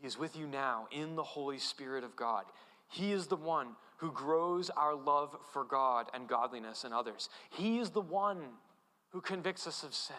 He 0.00 0.06
is 0.06 0.18
with 0.18 0.34
you 0.36 0.46
now 0.46 0.88
in 0.90 1.16
the 1.16 1.22
Holy 1.22 1.58
Spirit 1.58 2.02
of 2.02 2.16
God. 2.16 2.44
He 2.88 3.12
is 3.12 3.26
the 3.26 3.36
one 3.36 3.76
who 3.98 4.10
grows 4.10 4.70
our 4.70 4.94
love 4.94 5.36
for 5.52 5.62
God 5.62 6.06
and 6.14 6.26
godliness 6.26 6.84
in 6.84 6.94
others. 6.94 7.28
He 7.50 7.78
is 7.78 7.90
the 7.90 8.00
one 8.00 8.38
who 9.10 9.20
convicts 9.20 9.66
us 9.66 9.82
of 9.82 9.92
sin. 9.92 10.16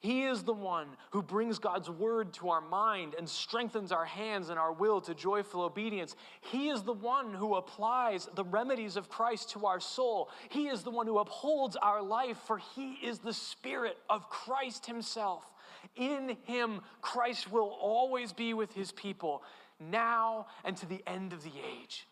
He 0.00 0.22
is 0.22 0.44
the 0.44 0.52
one 0.52 0.86
who 1.10 1.22
brings 1.22 1.58
God's 1.58 1.90
word 1.90 2.32
to 2.34 2.50
our 2.50 2.60
mind 2.60 3.16
and 3.18 3.28
strengthens 3.28 3.90
our 3.90 4.04
hands 4.04 4.48
and 4.48 4.58
our 4.58 4.72
will 4.72 5.00
to 5.00 5.14
joyful 5.14 5.62
obedience. 5.62 6.14
He 6.40 6.68
is 6.68 6.82
the 6.84 6.92
one 6.92 7.34
who 7.34 7.56
applies 7.56 8.28
the 8.36 8.44
remedies 8.44 8.96
of 8.96 9.08
Christ 9.08 9.50
to 9.50 9.66
our 9.66 9.80
soul. 9.80 10.30
He 10.50 10.68
is 10.68 10.84
the 10.84 10.90
one 10.90 11.08
who 11.08 11.18
upholds 11.18 11.74
our 11.74 12.00
life, 12.00 12.36
for 12.46 12.58
He 12.76 12.92
is 13.02 13.18
the 13.18 13.32
Spirit 13.32 13.98
of 14.08 14.30
Christ 14.30 14.86
Himself. 14.86 15.52
In 15.96 16.36
Him, 16.44 16.80
Christ 17.00 17.50
will 17.50 17.76
always 17.80 18.32
be 18.32 18.54
with 18.54 18.72
His 18.74 18.92
people, 18.92 19.42
now 19.80 20.46
and 20.64 20.76
to 20.76 20.86
the 20.86 21.02
end 21.08 21.32
of 21.32 21.42
the 21.42 21.52
age. 21.82 22.06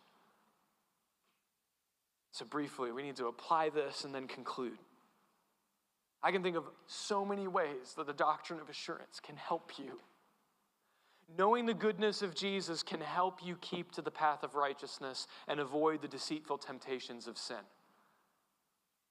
So, 2.32 2.44
briefly, 2.44 2.90
we 2.90 3.04
need 3.04 3.16
to 3.16 3.28
apply 3.28 3.68
this 3.68 4.04
and 4.04 4.12
then 4.12 4.26
conclude. 4.26 4.76
I 6.22 6.32
can 6.32 6.42
think 6.42 6.56
of 6.56 6.64
so 6.86 7.24
many 7.24 7.46
ways 7.46 7.94
that 7.96 8.06
the 8.06 8.12
doctrine 8.12 8.60
of 8.60 8.68
assurance 8.68 9.20
can 9.20 9.36
help 9.36 9.72
you. 9.78 10.00
Knowing 11.36 11.66
the 11.66 11.74
goodness 11.74 12.22
of 12.22 12.34
Jesus 12.34 12.82
can 12.82 13.00
help 13.00 13.44
you 13.44 13.56
keep 13.60 13.92
to 13.92 14.02
the 14.02 14.10
path 14.10 14.42
of 14.42 14.54
righteousness 14.54 15.26
and 15.48 15.58
avoid 15.58 16.00
the 16.00 16.08
deceitful 16.08 16.58
temptations 16.58 17.26
of 17.26 17.36
sin. 17.36 17.64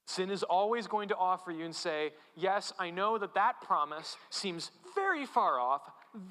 Sin 0.06 0.30
is 0.30 0.42
always 0.42 0.86
going 0.86 1.08
to 1.08 1.16
offer 1.16 1.50
you 1.50 1.64
and 1.64 1.74
say, 1.74 2.12
Yes, 2.36 2.72
I 2.78 2.90
know 2.90 3.18
that 3.18 3.34
that 3.34 3.60
promise 3.60 4.16
seems 4.30 4.70
very 4.94 5.26
far 5.26 5.58
off, 5.58 5.82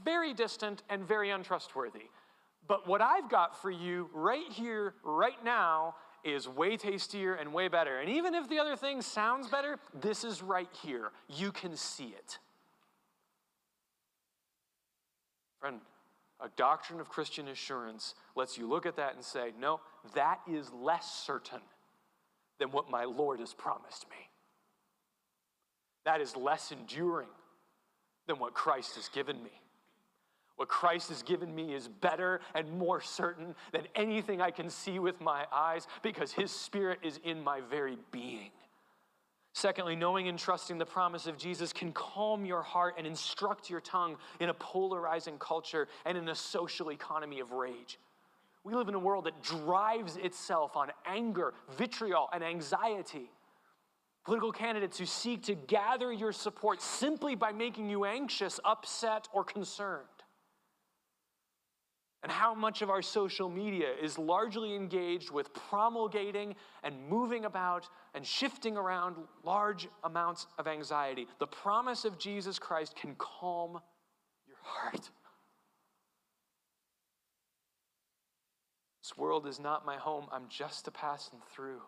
very 0.03 0.34
distant, 0.34 0.82
and 0.89 1.05
very 1.05 1.30
untrustworthy. 1.30 2.09
But 2.67 2.88
what 2.88 3.01
I've 3.01 3.30
got 3.30 3.61
for 3.61 3.69
you 3.69 4.09
right 4.13 4.49
here, 4.49 4.95
right 5.03 5.43
now, 5.43 5.95
is 6.26 6.47
way 6.49 6.76
tastier 6.76 7.36
and 7.36 7.53
way 7.53 7.67
better. 7.67 7.99
And 7.99 8.09
even 8.09 8.34
if 8.34 8.49
the 8.49 8.59
other 8.59 8.76
thing 8.76 9.01
sounds 9.01 9.47
better, 9.47 9.78
this 9.93 10.23
is 10.23 10.41
right 10.41 10.69
here. 10.82 11.11
You 11.30 11.51
can 11.51 11.78
see 11.78 12.07
it. 12.17 12.39
Friend, 15.61 15.80
a 16.43 16.49
doctrine 16.57 16.99
of 16.99 17.09
Christian 17.09 17.47
assurance 17.47 18.15
lets 18.36 18.57
you 18.57 18.67
look 18.67 18.86
at 18.86 18.95
that 18.97 19.15
and 19.15 19.23
say, 19.23 19.53
no, 19.59 19.80
that 20.15 20.39
is 20.51 20.71
less 20.73 21.23
certain 21.26 21.61
than 22.59 22.71
what 22.71 22.89
my 22.89 23.03
Lord 23.03 23.39
has 23.39 23.53
promised 23.53 24.09
me. 24.09 24.30
That 26.05 26.21
is 26.21 26.36
less 26.36 26.71
enduring 26.71 27.30
than 28.28 28.39
what 28.39 28.53
Christ 28.53 28.95
has 28.95 29.09
given 29.09 29.41
me. 29.43 29.61
What 30.56 30.70
Christ 30.70 31.10
has 31.10 31.22
given 31.22 31.53
me 31.53 31.74
is 31.74 31.88
better 31.88 32.39
and 32.53 32.72
more 32.78 33.01
certain 33.01 33.56
than 33.74 33.88
anything 33.93 34.41
I 34.41 34.51
can 34.51 34.70
see 34.70 34.99
with 34.99 35.20
my 35.20 35.45
eyes 35.51 35.88
because 36.01 36.32
his 36.32 36.49
spirit 36.49 36.99
is 37.03 37.20
in 37.24 37.43
my 37.43 37.60
very 37.60 37.97
being. 38.12 38.51
Secondly, 39.53 39.95
knowing 39.95 40.28
and 40.28 40.38
trusting 40.38 40.78
the 40.78 40.86
promise 40.86 41.28
of 41.28 41.38
Jesus 41.38 41.72
can 41.72 41.91
calm 41.93 42.45
your 42.45 42.62
heart 42.62 42.95
and 42.97 43.08
instruct 43.08 43.70
your 43.70 43.82
tongue 43.82 44.18
in 44.39 44.49
a 44.49 44.53
polarizing 44.53 45.38
culture 45.39 45.88
and 46.06 46.18
in 46.18 46.30
a 46.30 46.36
social 46.36 46.91
economy 46.91 47.39
of 47.39 47.51
rage. 47.51 47.97
We 48.64 48.74
live 48.74 48.89
in 48.89 48.95
a 48.95 48.99
world 48.99 49.26
that 49.26 49.41
drives 49.43 50.18
itself 50.18 50.76
on 50.76 50.89
anger, 51.06 51.53
vitriol, 51.78 52.28
and 52.34 52.43
anxiety. 52.43 53.30
Political 54.26 54.53
candidates 54.53 54.97
who 54.97 55.06
seek 55.06 55.43
to 55.43 55.56
gather 55.56 56.12
your 56.12 56.32
support 56.32 56.82
simply 56.82 57.36
by 57.36 57.51
making 57.51 57.89
you 57.89 58.06
anxious, 58.06 58.60
upset, 58.66 59.28
or 59.34 59.43
concerned 59.43 60.06
and 62.26 62.32
how 62.32 62.55
much 62.55 62.82
of 62.82 62.89
our 62.89 63.03
social 63.03 63.47
media 63.47 63.86
is 64.01 64.17
largely 64.17 64.73
engaged 64.73 65.30
with 65.30 65.53
promulgating 65.53 66.55
and 66.84 66.95
moving 67.07 67.45
about 67.45 67.88
and 68.15 68.26
shifting 68.26 68.76
around 68.76 69.15
large 69.43 69.88
amounts 70.03 70.47
of 70.57 70.65
anxiety. 70.65 71.28
The 71.38 71.45
promise 71.45 72.03
of 72.03 72.17
Jesus 72.17 72.57
Christ 72.57 72.95
can 72.95 73.13
calm 73.19 73.73
your 74.47 74.57
heart. 74.63 75.11
This 79.03 79.15
world 79.15 79.45
is 79.45 79.59
not 79.59 79.86
my 79.86 79.97
home, 79.97 80.26
I'm 80.32 80.45
just 80.49 80.88
a 80.88 80.91
passing 80.91 81.38
through. 81.53 81.82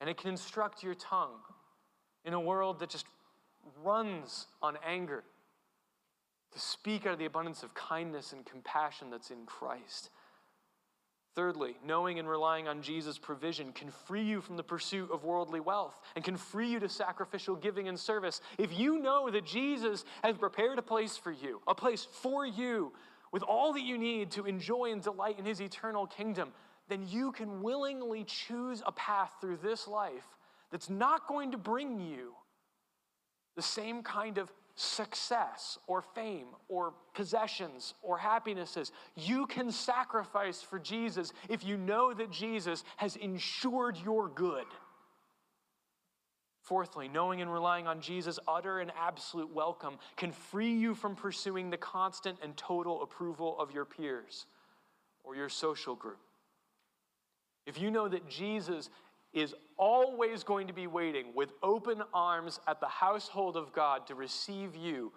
And 0.00 0.10
it 0.10 0.16
can 0.16 0.30
instruct 0.30 0.82
your 0.82 0.96
tongue 0.96 1.38
in 2.24 2.34
a 2.34 2.40
world 2.40 2.80
that 2.80 2.90
just 2.90 3.06
runs 3.84 4.48
on 4.60 4.76
anger 4.84 5.22
to 6.54 6.60
speak 6.60 7.06
out 7.06 7.12
of 7.12 7.18
the 7.18 7.24
abundance 7.24 7.62
of 7.62 7.74
kindness 7.74 8.32
and 8.32 8.46
compassion 8.46 9.10
that's 9.10 9.30
in 9.30 9.44
Christ. 9.44 10.10
Thirdly, 11.34 11.76
knowing 11.84 12.20
and 12.20 12.28
relying 12.28 12.68
on 12.68 12.80
Jesus' 12.80 13.18
provision 13.18 13.72
can 13.72 13.90
free 13.90 14.22
you 14.22 14.40
from 14.40 14.56
the 14.56 14.62
pursuit 14.62 15.10
of 15.10 15.24
worldly 15.24 15.58
wealth 15.58 16.00
and 16.14 16.24
can 16.24 16.36
free 16.36 16.68
you 16.68 16.78
to 16.78 16.88
sacrificial 16.88 17.56
giving 17.56 17.88
and 17.88 17.98
service. 17.98 18.40
If 18.56 18.78
you 18.78 19.00
know 19.00 19.28
that 19.30 19.44
Jesus 19.44 20.04
has 20.22 20.36
prepared 20.36 20.78
a 20.78 20.82
place 20.82 21.16
for 21.16 21.32
you, 21.32 21.60
a 21.66 21.74
place 21.74 22.06
for 22.22 22.46
you, 22.46 22.92
with 23.32 23.42
all 23.42 23.72
that 23.72 23.82
you 23.82 23.98
need 23.98 24.30
to 24.32 24.46
enjoy 24.46 24.92
and 24.92 25.02
delight 25.02 25.40
in 25.40 25.44
his 25.44 25.60
eternal 25.60 26.06
kingdom, 26.06 26.52
then 26.88 27.04
you 27.08 27.32
can 27.32 27.62
willingly 27.62 28.22
choose 28.22 28.80
a 28.86 28.92
path 28.92 29.32
through 29.40 29.56
this 29.56 29.88
life 29.88 30.36
that's 30.70 30.88
not 30.88 31.26
going 31.26 31.50
to 31.50 31.58
bring 31.58 31.98
you 31.98 32.34
the 33.56 33.62
same 33.62 34.04
kind 34.04 34.38
of 34.38 34.52
success 34.74 35.78
or 35.86 36.02
fame 36.02 36.48
or 36.68 36.94
possessions 37.14 37.94
or 38.02 38.18
happinesses. 38.18 38.92
You 39.14 39.46
can 39.46 39.70
sacrifice 39.70 40.62
for 40.62 40.78
Jesus 40.78 41.32
if 41.48 41.64
you 41.64 41.76
know 41.76 42.12
that 42.12 42.30
Jesus 42.30 42.84
has 42.96 43.16
ensured 43.16 43.96
your 44.04 44.28
good. 44.28 44.66
Fourthly, 46.62 47.08
knowing 47.08 47.42
and 47.42 47.52
relying 47.52 47.86
on 47.86 48.00
Jesus' 48.00 48.38
utter 48.48 48.78
and 48.80 48.90
absolute 48.98 49.52
welcome 49.52 49.98
can 50.16 50.32
free 50.32 50.72
you 50.72 50.94
from 50.94 51.14
pursuing 51.14 51.68
the 51.68 51.76
constant 51.76 52.38
and 52.42 52.56
total 52.56 53.02
approval 53.02 53.58
of 53.60 53.72
your 53.72 53.84
peers 53.84 54.46
or 55.24 55.36
your 55.36 55.50
social 55.50 55.94
group. 55.94 56.18
If 57.66 57.78
you 57.80 57.90
know 57.90 58.08
that 58.08 58.28
Jesus 58.28 58.90
is 59.34 59.54
always 59.76 60.44
going 60.44 60.68
to 60.68 60.72
be 60.72 60.86
waiting 60.86 61.26
with 61.34 61.52
open 61.62 62.02
arms 62.14 62.60
at 62.68 62.80
the 62.80 62.86
household 62.86 63.56
of 63.56 63.72
God 63.72 64.06
to 64.06 64.14
receive 64.14 64.76
you, 64.76 65.12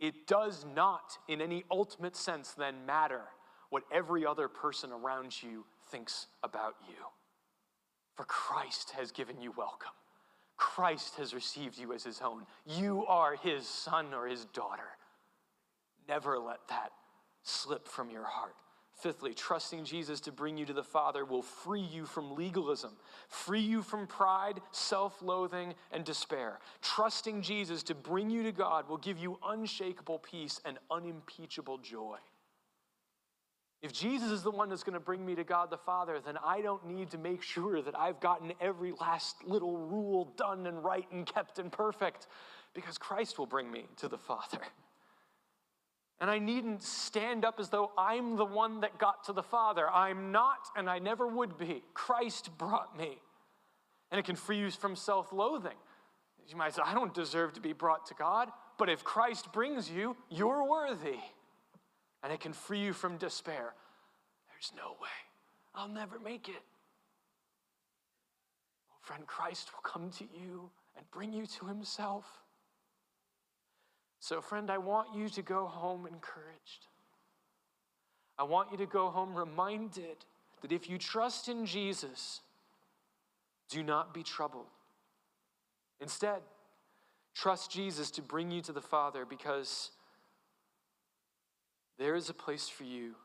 it 0.00 0.26
does 0.26 0.64
not, 0.74 1.18
in 1.28 1.40
any 1.40 1.64
ultimate 1.70 2.16
sense, 2.16 2.52
then 2.52 2.74
matter 2.86 3.22
what 3.70 3.84
every 3.92 4.26
other 4.26 4.48
person 4.48 4.90
around 4.90 5.42
you 5.42 5.64
thinks 5.90 6.26
about 6.42 6.74
you. 6.88 6.96
For 8.14 8.24
Christ 8.24 8.92
has 8.96 9.12
given 9.12 9.40
you 9.40 9.52
welcome. 9.56 9.92
Christ 10.56 11.16
has 11.16 11.34
received 11.34 11.78
you 11.78 11.92
as 11.92 12.04
his 12.04 12.20
own. 12.20 12.46
You 12.66 13.04
are 13.06 13.36
his 13.36 13.66
son 13.66 14.12
or 14.14 14.26
his 14.26 14.44
daughter. 14.46 14.96
Never 16.08 16.38
let 16.38 16.58
that 16.68 16.90
slip 17.42 17.88
from 17.88 18.10
your 18.10 18.24
heart. 18.24 18.54
Fifthly, 19.00 19.34
trusting 19.34 19.84
Jesus 19.84 20.20
to 20.20 20.32
bring 20.32 20.56
you 20.56 20.66
to 20.66 20.72
the 20.72 20.84
Father 20.84 21.24
will 21.24 21.42
free 21.42 21.80
you 21.80 22.04
from 22.04 22.36
legalism, 22.36 22.92
free 23.28 23.60
you 23.60 23.82
from 23.82 24.06
pride, 24.06 24.60
self 24.70 25.20
loathing, 25.22 25.74
and 25.90 26.04
despair. 26.04 26.60
Trusting 26.82 27.42
Jesus 27.42 27.82
to 27.84 27.94
bring 27.94 28.30
you 28.30 28.42
to 28.44 28.52
God 28.52 28.88
will 28.88 28.98
give 28.98 29.18
you 29.18 29.38
unshakable 29.44 30.18
peace 30.18 30.60
and 30.64 30.78
unimpeachable 30.90 31.78
joy. 31.78 32.18
If 33.82 33.92
Jesus 33.92 34.30
is 34.30 34.42
the 34.42 34.50
one 34.50 34.68
that's 34.68 34.84
going 34.84 34.94
to 34.94 35.00
bring 35.00 35.26
me 35.26 35.34
to 35.34 35.42
God 35.42 35.70
the 35.70 35.76
Father, 35.76 36.20
then 36.24 36.38
I 36.44 36.60
don't 36.60 36.86
need 36.86 37.10
to 37.10 37.18
make 37.18 37.42
sure 37.42 37.82
that 37.82 37.98
I've 37.98 38.20
gotten 38.20 38.52
every 38.60 38.92
last 39.00 39.44
little 39.44 39.76
rule 39.76 40.32
done 40.36 40.68
and 40.68 40.84
right 40.84 41.06
and 41.10 41.26
kept 41.26 41.58
and 41.58 41.72
perfect, 41.72 42.28
because 42.74 42.96
Christ 42.96 43.38
will 43.38 43.46
bring 43.46 43.70
me 43.70 43.86
to 43.96 44.06
the 44.06 44.18
Father. 44.18 44.60
And 46.22 46.30
I 46.30 46.38
needn't 46.38 46.84
stand 46.84 47.44
up 47.44 47.58
as 47.58 47.68
though 47.68 47.90
I'm 47.98 48.36
the 48.36 48.44
one 48.44 48.82
that 48.82 48.96
got 48.96 49.24
to 49.24 49.32
the 49.32 49.42
Father. 49.42 49.90
I'm 49.90 50.30
not, 50.30 50.68
and 50.76 50.88
I 50.88 51.00
never 51.00 51.26
would 51.26 51.58
be. 51.58 51.82
Christ 51.94 52.56
brought 52.56 52.96
me. 52.96 53.18
And 54.12 54.20
it 54.20 54.24
can 54.24 54.36
free 54.36 54.58
you 54.58 54.70
from 54.70 54.94
self 54.94 55.32
loathing. 55.32 55.76
You 56.48 56.56
might 56.56 56.74
say, 56.74 56.82
I 56.84 56.94
don't 56.94 57.12
deserve 57.12 57.54
to 57.54 57.60
be 57.60 57.72
brought 57.72 58.06
to 58.06 58.14
God. 58.14 58.50
But 58.78 58.88
if 58.88 59.02
Christ 59.02 59.52
brings 59.52 59.90
you, 59.90 60.16
you're 60.30 60.64
worthy. 60.64 61.18
And 62.22 62.32
it 62.32 62.38
can 62.38 62.52
free 62.52 62.78
you 62.78 62.92
from 62.92 63.16
despair. 63.16 63.74
There's 64.48 64.72
no 64.76 64.92
way. 64.92 65.08
I'll 65.74 65.88
never 65.88 66.20
make 66.20 66.48
it. 66.48 66.62
Oh, 68.92 68.96
friend, 69.00 69.26
Christ 69.26 69.70
will 69.72 69.82
come 69.82 70.10
to 70.10 70.24
you 70.40 70.70
and 70.96 71.04
bring 71.10 71.32
you 71.32 71.46
to 71.46 71.66
himself. 71.66 72.41
So, 74.22 74.40
friend, 74.40 74.70
I 74.70 74.78
want 74.78 75.16
you 75.16 75.28
to 75.30 75.42
go 75.42 75.66
home 75.66 76.06
encouraged. 76.06 76.86
I 78.38 78.44
want 78.44 78.70
you 78.70 78.78
to 78.78 78.86
go 78.86 79.10
home 79.10 79.34
reminded 79.34 80.24
that 80.60 80.70
if 80.70 80.88
you 80.88 80.96
trust 80.96 81.48
in 81.48 81.66
Jesus, 81.66 82.40
do 83.68 83.82
not 83.82 84.14
be 84.14 84.22
troubled. 84.22 84.68
Instead, 86.00 86.40
trust 87.34 87.72
Jesus 87.72 88.12
to 88.12 88.22
bring 88.22 88.52
you 88.52 88.62
to 88.62 88.70
the 88.70 88.80
Father 88.80 89.24
because 89.24 89.90
there 91.98 92.14
is 92.14 92.30
a 92.30 92.34
place 92.34 92.68
for 92.68 92.84
you 92.84 93.16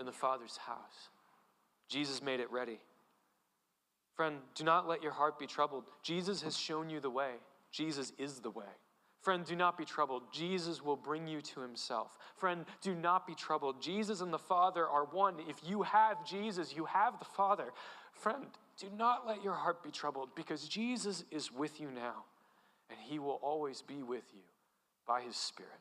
in 0.00 0.06
the 0.06 0.10
Father's 0.10 0.56
house. 0.56 1.10
Jesus 1.90 2.22
made 2.22 2.40
it 2.40 2.50
ready. 2.50 2.80
Friend, 4.14 4.38
do 4.54 4.64
not 4.64 4.88
let 4.88 5.02
your 5.02 5.12
heart 5.12 5.38
be 5.38 5.46
troubled. 5.46 5.84
Jesus 6.02 6.40
has 6.40 6.56
shown 6.56 6.88
you 6.88 6.98
the 6.98 7.10
way, 7.10 7.32
Jesus 7.72 8.14
is 8.16 8.40
the 8.40 8.50
way. 8.50 8.64
Friend, 9.20 9.44
do 9.44 9.56
not 9.56 9.76
be 9.76 9.84
troubled. 9.84 10.22
Jesus 10.32 10.84
will 10.84 10.96
bring 10.96 11.26
you 11.26 11.40
to 11.40 11.60
himself. 11.60 12.16
Friend, 12.36 12.64
do 12.80 12.94
not 12.94 13.26
be 13.26 13.34
troubled. 13.34 13.82
Jesus 13.82 14.20
and 14.20 14.32
the 14.32 14.38
Father 14.38 14.86
are 14.86 15.04
one. 15.04 15.36
If 15.48 15.56
you 15.64 15.82
have 15.82 16.24
Jesus, 16.24 16.74
you 16.74 16.84
have 16.84 17.18
the 17.18 17.24
Father. 17.24 17.72
Friend, 18.12 18.46
do 18.78 18.86
not 18.96 19.26
let 19.26 19.42
your 19.42 19.54
heart 19.54 19.82
be 19.82 19.90
troubled 19.90 20.30
because 20.34 20.68
Jesus 20.68 21.24
is 21.30 21.52
with 21.52 21.80
you 21.80 21.90
now 21.90 22.24
and 22.90 22.98
he 23.00 23.18
will 23.18 23.40
always 23.42 23.82
be 23.82 24.02
with 24.02 24.24
you 24.32 24.42
by 25.06 25.22
his 25.22 25.36
Spirit. 25.36 25.72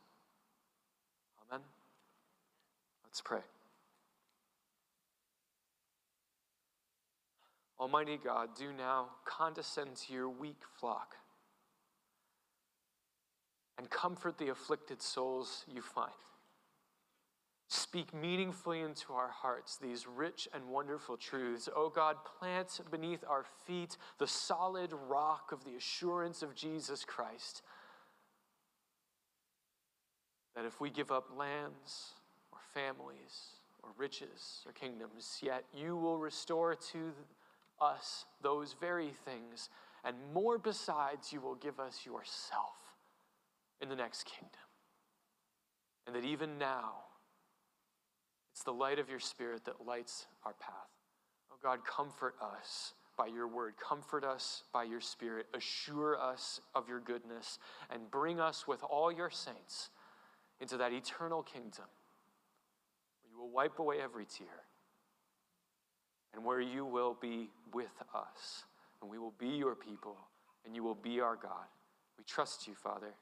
Amen. 1.50 1.64
Let's 3.06 3.22
pray. 3.22 3.42
Almighty 7.80 8.18
God, 8.24 8.50
do 8.58 8.72
now 8.72 9.08
condescend 9.26 9.98
to 9.98 10.14
your 10.14 10.30
weak 10.30 10.62
flock 10.80 11.16
and 13.78 13.90
comfort 13.90 14.38
the 14.38 14.50
afflicted 14.50 15.02
souls 15.02 15.66
you 15.74 15.82
find. 15.82 16.12
Speak 17.68 18.14
meaningfully 18.14 18.82
into 18.82 19.14
our 19.14 19.30
hearts 19.30 19.78
these 19.78 20.06
rich 20.08 20.48
and 20.54 20.64
wonderful 20.68 21.18
truths. 21.18 21.68
O 21.76 21.86
oh 21.86 21.90
God, 21.90 22.18
plant 22.40 22.80
beneath 22.92 23.24
our 23.28 23.44
feet 23.66 23.98
the 24.20 24.28
solid 24.28 24.94
rock 25.08 25.52
of 25.52 25.64
the 25.66 25.76
assurance 25.76 26.44
of 26.44 26.54
Jesus 26.56 27.04
Christ. 27.04 27.64
That 30.56 30.66
if 30.66 30.80
we 30.80 30.90
give 30.92 31.12
up 31.12 31.36
lands 31.36 32.14
or 32.52 32.60
families 32.74 33.56
or 33.82 33.90
riches 33.98 34.64
or 34.66 34.72
kingdoms, 34.72 35.40
yet 35.42 35.66
you 35.74 35.98
will 35.98 36.20
restore 36.20 36.76
to 36.76 37.14
us 37.82 38.26
those 38.42 38.76
very 38.80 39.10
things, 39.26 39.70
and 40.06 40.16
more 40.34 40.58
besides, 40.58 41.34
you 41.34 41.42
will 41.42 41.56
give 41.56 41.80
us 41.80 42.06
yourself 42.06 42.85
in 43.82 43.90
the 43.90 43.96
next 43.96 44.26
kingdom. 44.26 44.52
And 46.08 46.16
that 46.16 46.24
even 46.24 46.58
now, 46.58 46.94
it's 48.52 48.64
the 48.64 48.72
light 48.72 49.00
of 49.00 49.10
your 49.10 49.20
Spirit 49.20 49.66
that 49.66 49.86
lights 49.86 50.28
our 50.46 50.54
path. 50.54 50.90
Oh 51.52 51.58
God, 51.62 51.80
comfort 51.86 52.36
us 52.42 52.94
by 53.18 53.28
your 53.28 53.48
word. 53.48 53.74
Comfort 53.78 54.24
us 54.24 54.64
by 54.74 54.84
your 54.84 55.02
Spirit. 55.02 55.48
Assure 55.54 56.20
us 56.20 56.62
of 56.74 56.88
your 56.88 57.00
goodness 57.00 57.60
and 57.90 58.10
bring 58.12 58.40
us 58.40 58.68
with 58.68 58.84
all 58.84 59.12
your 59.12 59.30
saints 59.30 59.90
into 60.62 60.78
that 60.78 60.94
eternal 60.94 61.44
kingdom 61.44 61.86
where 63.22 63.32
you 63.32 63.40
will 63.40 63.50
wipe 63.50 63.80
away 63.80 63.98
every 64.02 64.26
tear 64.26 64.48
and 66.34 66.44
where 66.44 66.62
you 66.62 66.86
will 66.86 67.18
be 67.20 67.50
with 67.74 68.02
us 68.14 68.64
and 69.02 69.10
we 69.10 69.18
will 69.18 69.34
be 69.38 69.50
your 69.50 69.76
people 69.76 70.18
and 70.66 70.76
you 70.76 70.84
will 70.84 70.96
be 70.96 71.20
our 71.20 71.36
God. 71.36 71.68
We 72.18 72.24
trust 72.24 72.68
you, 72.68 72.76
Father. 72.76 73.14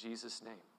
Jesus' 0.00 0.42
name. 0.42 0.69